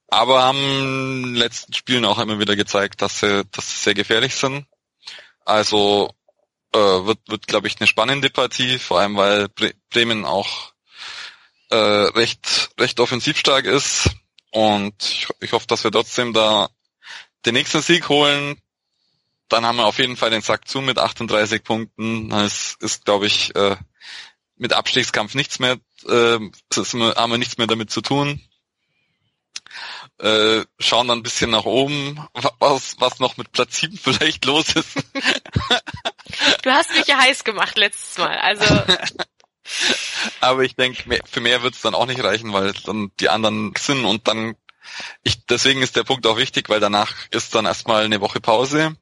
[0.09, 3.95] Aber haben in den letzten Spielen auch immer wieder gezeigt, dass sie, dass sie sehr
[3.95, 4.67] gefährlich sind.
[5.45, 6.11] Also
[6.73, 10.73] äh, wird, wird glaube ich, eine spannende Partie, vor allem weil Bre Bremen auch
[11.71, 14.11] äh, recht, recht offensiv stark ist.
[14.51, 16.69] Und ich, ich hoffe, dass wir trotzdem da
[17.47, 18.61] den nächsten Sieg holen.
[19.49, 22.33] Dann haben wir auf jeden Fall den Sack zu mit 38 Punkten.
[22.33, 23.77] Es ist, glaube ich, äh,
[24.57, 28.41] mit Abstiegskampf nichts mehr, äh, haben wir nichts mehr damit zu tun
[30.25, 32.19] äh, schauen dann ein bisschen nach oben,
[32.59, 34.97] was, was noch mit Platz 7 vielleicht los ist.
[36.63, 38.65] du hast mich ja heiß gemacht letztes Mal, also.
[40.41, 43.73] Aber ich denke, für mehr wird es dann auch nicht reichen, weil dann die anderen
[43.79, 44.57] sind und dann,
[45.23, 48.97] ich, deswegen ist der Punkt auch wichtig, weil danach ist dann erstmal eine Woche Pause,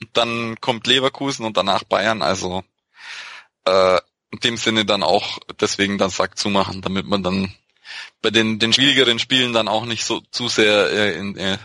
[0.00, 2.64] und dann kommt Leverkusen und danach Bayern, also
[3.66, 3.98] äh,
[4.30, 7.54] in dem Sinne dann auch deswegen dann Sack zumachen, damit man dann
[8.22, 11.58] bei den, den schwierigeren Spielen dann auch nicht so zu sehr äh, in, äh,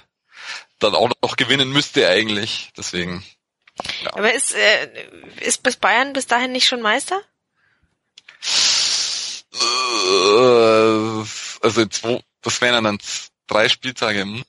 [0.79, 2.71] dann auch noch gewinnen müsste eigentlich.
[2.77, 3.25] Deswegen.
[4.03, 4.13] Ja.
[4.13, 4.89] Aber ist, äh,
[5.41, 7.21] ist bis Bayern bis dahin nicht schon Meister?
[9.53, 11.25] Äh,
[11.61, 12.99] also zwei, das wären dann
[13.47, 14.21] drei Spieltage.
[14.21, 14.43] Hm?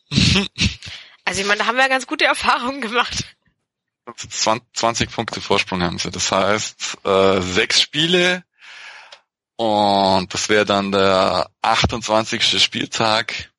[1.25, 3.25] also ich meine, da haben wir ja ganz gute Erfahrungen gemacht.
[4.73, 6.11] 20 Punkte Vorsprung haben sie.
[6.11, 8.45] Das heißt, äh, sechs Spiele
[9.57, 12.63] und das wäre dann der 28.
[12.63, 13.53] Spieltag.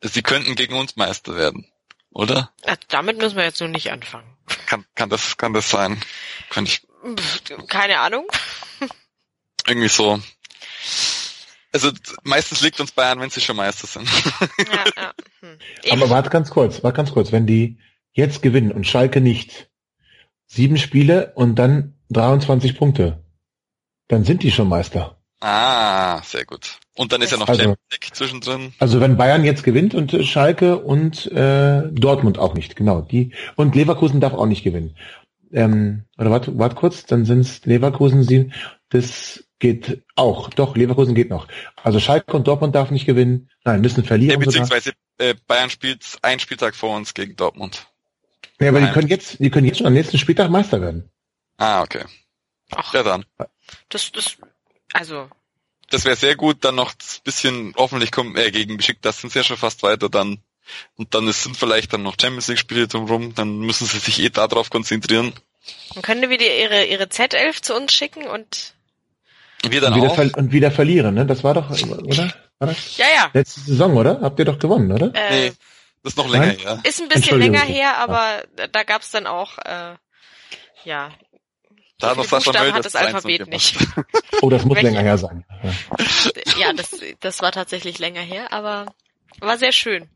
[0.00, 1.70] Sie könnten gegen uns Meister werden,
[2.10, 2.50] oder?
[2.66, 4.36] Ja, damit müssen wir jetzt nur nicht anfangen.
[4.66, 6.02] Kann, kann das, kann das sein?
[6.50, 6.82] Kann ich?
[7.68, 8.26] Keine Ahnung.
[9.66, 10.20] Irgendwie so.
[11.72, 11.90] Also
[12.22, 14.08] meistens liegt uns Bayern, wenn sie schon Meister sind.
[14.58, 15.12] Ja, ja.
[15.40, 15.58] Hm.
[15.90, 17.32] Aber warte ganz kurz, warte ganz kurz.
[17.32, 17.80] Wenn die
[18.12, 19.70] jetzt gewinnen und Schalke nicht,
[20.46, 23.24] sieben Spiele und dann 23 Punkte,
[24.06, 25.21] dann sind die schon Meister.
[25.44, 26.78] Ah, sehr gut.
[26.94, 28.72] Und dann ist ja noch Also- Champions League zwischendrin.
[28.78, 33.00] Also wenn Bayern jetzt gewinnt und äh, Schalke und äh, Dortmund auch nicht, genau.
[33.00, 34.96] Die und Leverkusen darf auch nicht gewinnen.
[35.52, 38.52] Ähm, oder warte, warte kurz, dann sind es Leverkusen sie.
[38.90, 40.48] Das geht auch.
[40.50, 41.48] Doch, Leverkusen geht noch.
[41.82, 43.50] Also Schalke und Dortmund darf nicht gewinnen.
[43.64, 44.34] Nein, müssen Ja, verlieren.
[44.40, 44.46] sogar.
[44.46, 47.86] beziehungsweise äh, Bayern spielt einen Spieltag vor uns gegen Dortmund.
[48.60, 48.94] Ja, aber die Nein.
[48.94, 51.10] können jetzt, die können jetzt schon am nächsten Spieltag Meister werden.
[51.56, 52.04] Ah, okay.
[52.70, 53.24] Ach, Ja dann.
[53.88, 54.36] das, das,
[54.92, 55.28] also,
[55.90, 59.40] Das wäre sehr gut, dann noch ein bisschen, hoffentlich kommen, äh, gegen Besiktas sind sie
[59.40, 60.38] ja schon fast weiter dann.
[60.96, 64.20] Und dann ist, sind vielleicht dann noch Champions League Spiele drumherum, dann müssen sie sich
[64.22, 65.32] eh darauf konzentrieren.
[65.94, 68.74] dann können wir wieder ihre, ihre Z11 zu uns schicken und,
[69.68, 70.16] Wir dann und, wieder auch.
[70.16, 71.26] ver und wieder verlieren, ne?
[71.26, 72.32] Das war doch, oder?
[72.58, 72.96] War das?
[72.96, 74.20] ja, ja, Letzte Saison, oder?
[74.22, 75.10] Habt ihr doch gewonnen, oder?
[75.14, 75.52] äh, Nee,
[76.04, 76.58] das ist noch länger Nein?
[76.58, 76.80] her.
[76.84, 79.94] ist ein bisschen länger her, aber da gab's dann auch, äh,
[80.84, 81.10] ja,
[82.02, 83.78] Da noch Sascha Möll hat das das 2-0 Alphabet nicht.
[84.40, 84.88] Oh, das muss Welche?
[84.88, 85.44] länger her sein.
[85.62, 85.72] Ja.
[86.58, 88.86] Ja, das, das war tatsächlich länger her, aber
[89.38, 90.08] war sehr schön.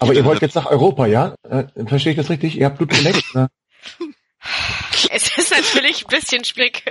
[0.00, 1.36] Aber ihr wollt jetzt nach Europa, ja?
[1.48, 2.58] Äh, verstehe ich das richtig?
[2.58, 3.22] Ihr habt Blut geleckt?
[3.32, 3.48] oder?
[5.10, 6.82] Es ist natürlich ein bisschen schwierig.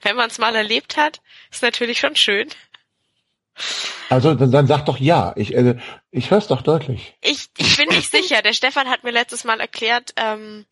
[0.00, 2.48] Wenn man es mal erlebt hat, ist natürlich schon schön.
[4.08, 5.32] Also dann, dann sag doch ja.
[5.36, 5.76] Ich, äh,
[6.10, 7.14] ich hör's doch deutlich.
[7.22, 8.42] Ich, ich bin nicht sicher.
[8.42, 10.66] Der Stefan hat mir letztes Mal erklärt, ähm,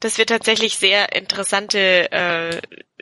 [0.00, 2.60] dass wir tatsächlich sehr interessante äh,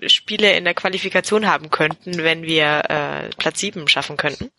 [0.09, 4.51] Spiele in der Qualifikation haben könnten, wenn wir äh, Platz 7 schaffen könnten.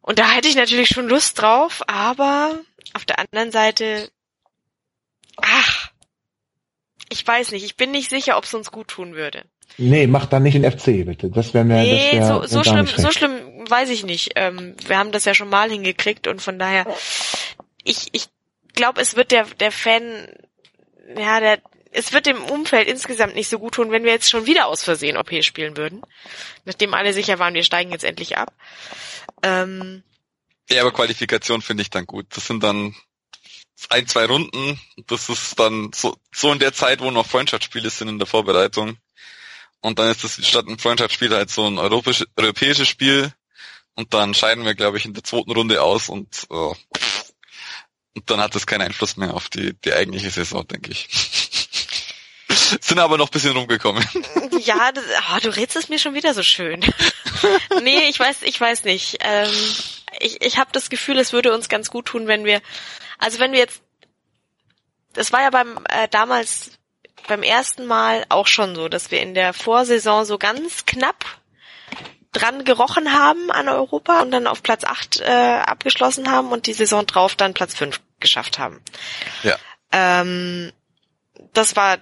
[0.00, 2.58] Und da hätte ich natürlich schon Lust drauf, aber
[2.92, 4.10] auf der anderen Seite,
[5.36, 5.90] ach,
[7.08, 9.44] ich weiß nicht, ich bin nicht sicher, ob es uns gut tun würde.
[9.78, 11.30] Nee, mach dann nicht den FC, bitte.
[11.30, 13.32] Das wäre mir Nee, das wär, so, so schlimm, so schlimm
[13.68, 14.32] weiß ich nicht.
[14.36, 16.86] Ähm, wir haben das ja schon mal hingekriegt und von daher,
[17.82, 18.28] ich, ich
[18.74, 20.28] glaube, es wird der, der Fan,
[21.16, 21.60] ja, der,
[21.92, 24.82] es wird dem Umfeld insgesamt nicht so gut tun, wenn wir jetzt schon wieder aus
[24.82, 26.02] Versehen OP spielen würden.
[26.64, 28.54] Nachdem alle sicher waren, wir steigen jetzt endlich ab.
[29.42, 30.02] Ähm,
[30.70, 32.26] Ja, aber Qualifikation finde ich dann gut.
[32.30, 32.94] Das sind dann
[33.90, 34.80] ein, zwei Runden.
[35.06, 38.96] Das ist dann so, so in der Zeit, wo noch Freundschaftsspiele sind in der Vorbereitung.
[39.82, 43.32] Und dann ist das statt ein Freundschaftsspiel halt so ein europäisch, europäisches Spiel.
[43.94, 46.54] Und dann scheiden wir, glaube ich, in der zweiten Runde aus und, äh,
[48.14, 51.08] und dann hat das keinen Einfluss mehr auf die, die eigentliche Saison, denke ich.
[52.80, 54.06] sind aber noch ein bisschen rumgekommen.
[54.60, 56.80] ja, das, oh, du redest es mir schon wieder so schön.
[57.82, 59.18] nee, ich weiß, ich weiß nicht.
[59.20, 59.50] Ähm,
[60.20, 62.62] ich ich habe das Gefühl, es würde uns ganz gut tun, wenn wir,
[63.18, 63.82] also wenn wir jetzt,
[65.12, 66.78] das war ja beim äh, damals
[67.28, 71.24] beim ersten Mal auch schon so, dass wir in der Vorsaison so ganz knapp
[72.32, 76.72] dran gerochen haben an Europa und dann auf Platz 8 äh, abgeschlossen haben und die
[76.72, 78.80] Saison drauf dann Platz 5 geschafft haben.
[79.42, 79.56] Ja.
[79.92, 80.72] Ähm,
[81.52, 81.98] das war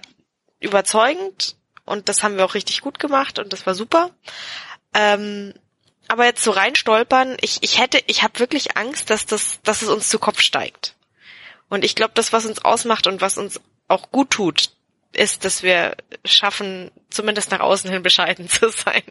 [0.59, 4.11] überzeugend und das haben wir auch richtig gut gemacht und das war super.
[4.93, 5.53] Ähm,
[6.07, 9.89] aber jetzt so reinstolpern, ich, ich hätte, ich habe wirklich Angst, dass das, dass es
[9.89, 10.95] uns zu Kopf steigt.
[11.69, 14.71] Und ich glaube, das, was uns ausmacht und was uns auch gut tut,
[15.13, 19.03] ist, dass wir schaffen, zumindest nach außen hin bescheiden zu sein.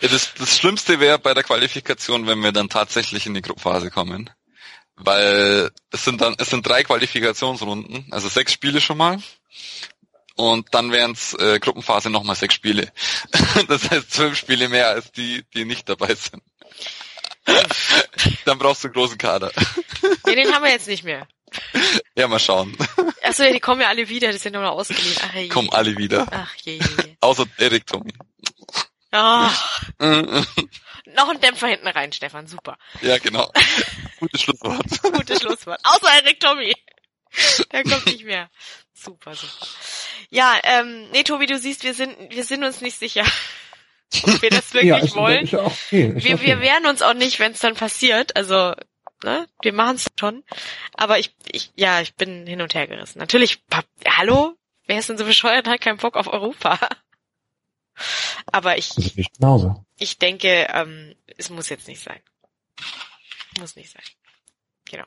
[0.00, 3.90] Ja, das, das Schlimmste wäre bei der Qualifikation, wenn wir dann tatsächlich in die Gruppenphase
[3.90, 4.30] kommen.
[4.96, 9.18] Weil es sind dann, es sind drei Qualifikationsrunden, also sechs Spiele schon mal.
[10.34, 12.92] Und dann wären es äh, Gruppenphase nochmal sechs Spiele.
[13.68, 16.42] Das heißt zwölf Spiele mehr als die, die nicht dabei sind.
[18.44, 19.50] dann brauchst du einen großen Kader.
[20.26, 21.26] Ja, den haben wir jetzt nicht mehr.
[22.14, 22.76] Ja, mal schauen.
[23.22, 25.16] Achso, ja, die kommen ja alle wieder, die sind nur noch ausgeliehen.
[25.22, 25.48] Ach, je.
[25.48, 26.26] Kommen alle wieder.
[26.30, 27.16] Ach je, je, je.
[27.20, 28.12] Außer Erik Tommy.
[29.12, 30.06] Ach, ja,
[31.16, 32.76] noch ein Dämpfer hinten rein, Stefan, super.
[33.00, 33.50] genau.
[34.20, 34.84] Gutes Schlusswort.
[35.02, 35.80] Gutes Schlusswort.
[35.84, 36.74] Außer Erik Tommy.
[37.72, 38.50] Der kommt nicht mehr.
[38.92, 39.66] Super, super.
[40.30, 43.24] Ja, ähm, nee, Tobi, du siehst, wir sind, wir sind uns nicht sicher,
[44.22, 45.46] ob wir das wirklich ja, ist, wollen.
[45.46, 46.12] Ja auch okay.
[46.14, 46.40] Wir, okay.
[46.40, 48.36] wir wehren uns auch nicht, wenn es dann passiert.
[48.36, 48.74] Also,
[49.22, 50.44] ne, wir machen es schon.
[50.94, 53.18] Aber ich, ich, ja, ich bin hin und her gerissen.
[53.18, 53.62] Natürlich,
[54.06, 54.56] hallo?
[54.86, 56.78] Wer ist denn so bescheuert, hat keinen Bock auf Europa?
[58.46, 58.92] Aber ich,
[59.98, 62.20] ich denke, ähm, es muss jetzt nicht sein.
[63.58, 64.02] Muss nicht sein.
[64.86, 65.04] Genau.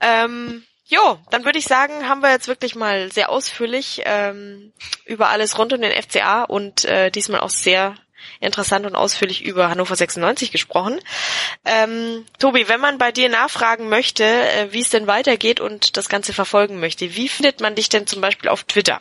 [0.00, 4.72] Ähm, jo, dann würde ich sagen, haben wir jetzt wirklich mal sehr ausführlich ähm,
[5.04, 7.96] über alles rund um den FCA und äh, diesmal auch sehr
[8.40, 10.98] interessant und ausführlich über Hannover 96 gesprochen.
[11.64, 16.08] Ähm, Tobi, wenn man bei dir nachfragen möchte, äh, wie es denn weitergeht und das
[16.08, 18.98] Ganze verfolgen möchte, wie findet man dich denn zum Beispiel auf Twitter?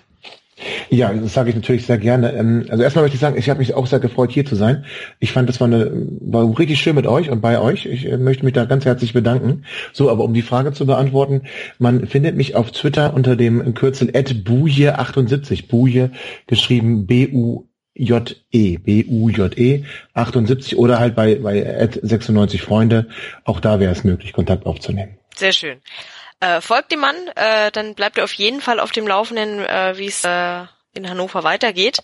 [0.90, 2.34] Ja, das sage ich natürlich sehr gerne.
[2.34, 4.86] Ähm, Also erstmal möchte ich sagen, ich habe mich auch sehr gefreut, hier zu sein.
[5.20, 5.92] Ich fand, das war, eine,
[6.22, 7.86] war richtig schön mit euch und bei euch.
[7.86, 9.66] Ich äh, möchte mich da ganz herzlich bedanken.
[9.94, 11.44] So, aber um die Frage zu beantworten,
[11.78, 15.68] man findet mich auf Twitter unter dem Kürzel @buje78.
[15.68, 16.12] Buje
[16.48, 17.67] geschrieben B U
[17.98, 23.10] B-U-J-E, B-U-J-E 78 oder halt bei, bei 96 Freunde.
[23.44, 25.18] Auch da wäre es möglich, Kontakt aufzunehmen.
[25.36, 25.82] Sehr schön.
[26.40, 29.98] Äh, folgt dem Mann, äh, dann bleibt ihr auf jeden Fall auf dem Laufenden, äh,
[29.98, 32.00] wie es äh, in Hannover weitergeht.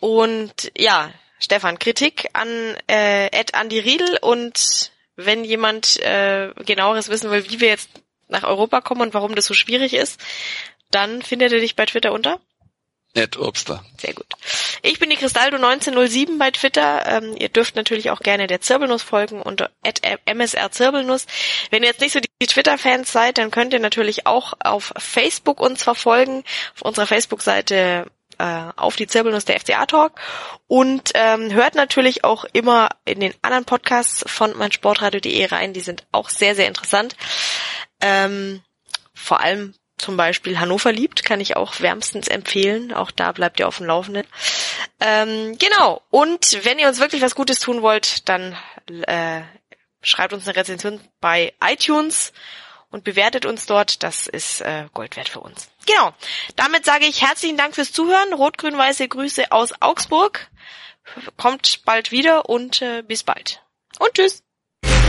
[0.00, 2.48] Und ja, Stefan, Kritik an
[2.90, 7.90] äh, Ed Andy Riedel und wenn jemand äh, genaueres wissen will, wie wir jetzt
[8.28, 10.20] nach Europa kommen und warum das so schwierig ist,
[10.90, 12.40] dann findet ihr dich bei Twitter unter?
[13.16, 13.82] Ed Obster.
[13.98, 14.26] Sehr gut.
[14.82, 17.06] Ich bin die Cristaldo1907 bei Twitter.
[17.06, 19.70] Ähm, ihr dürft natürlich auch gerne der Zirbelnuss folgen unter
[20.26, 21.26] msrzirbelnuss.
[21.70, 25.60] Wenn ihr jetzt nicht so die Twitter-Fans seid, dann könnt ihr natürlich auch auf Facebook
[25.60, 26.44] uns verfolgen.
[26.74, 28.06] Auf unserer Facebook-Seite
[28.38, 30.20] äh, auf die Zirbelnuss der FCA Talk
[30.66, 35.72] und ähm, hört natürlich auch immer in den anderen Podcasts von meinsportradio.de rein.
[35.72, 37.16] Die sind auch sehr, sehr interessant.
[38.00, 38.62] Ähm,
[39.14, 39.74] vor allem
[40.06, 42.94] zum Beispiel Hannover liebt, kann ich auch wärmstens empfehlen.
[42.94, 44.24] Auch da bleibt ihr auf dem Laufenden.
[45.00, 46.00] Ähm, genau.
[46.10, 48.56] Und wenn ihr uns wirklich was Gutes tun wollt, dann
[49.08, 49.42] äh,
[50.02, 52.32] schreibt uns eine Rezension bei iTunes
[52.90, 54.04] und bewertet uns dort.
[54.04, 55.68] Das ist äh, Gold wert für uns.
[55.86, 56.14] Genau.
[56.54, 58.32] Damit sage ich herzlichen Dank fürs Zuhören.
[58.32, 60.48] Rot-grün-weiße Grüße aus Augsburg.
[61.36, 63.60] Kommt bald wieder und äh, bis bald.
[63.98, 64.45] Und tschüss.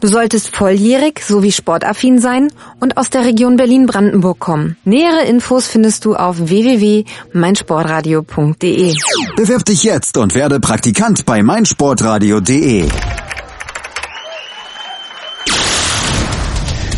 [0.00, 2.50] Du solltest volljährig sowie sportaffin sein
[2.80, 4.76] und aus der Region Berlin-Brandenburg kommen.
[4.84, 8.94] Nähere Infos findest du auf www.meinsportradio.de.
[9.36, 12.88] Bewirb dich jetzt und werde Praktikant bei meinsportradio.de.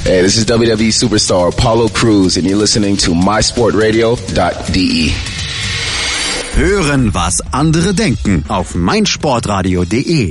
[0.05, 5.13] Hey, this is WWE superstar Apollo Cruz and you're listening to mysportradio.de.
[6.57, 10.31] Hören, was andere denken auf meinsportradio.de.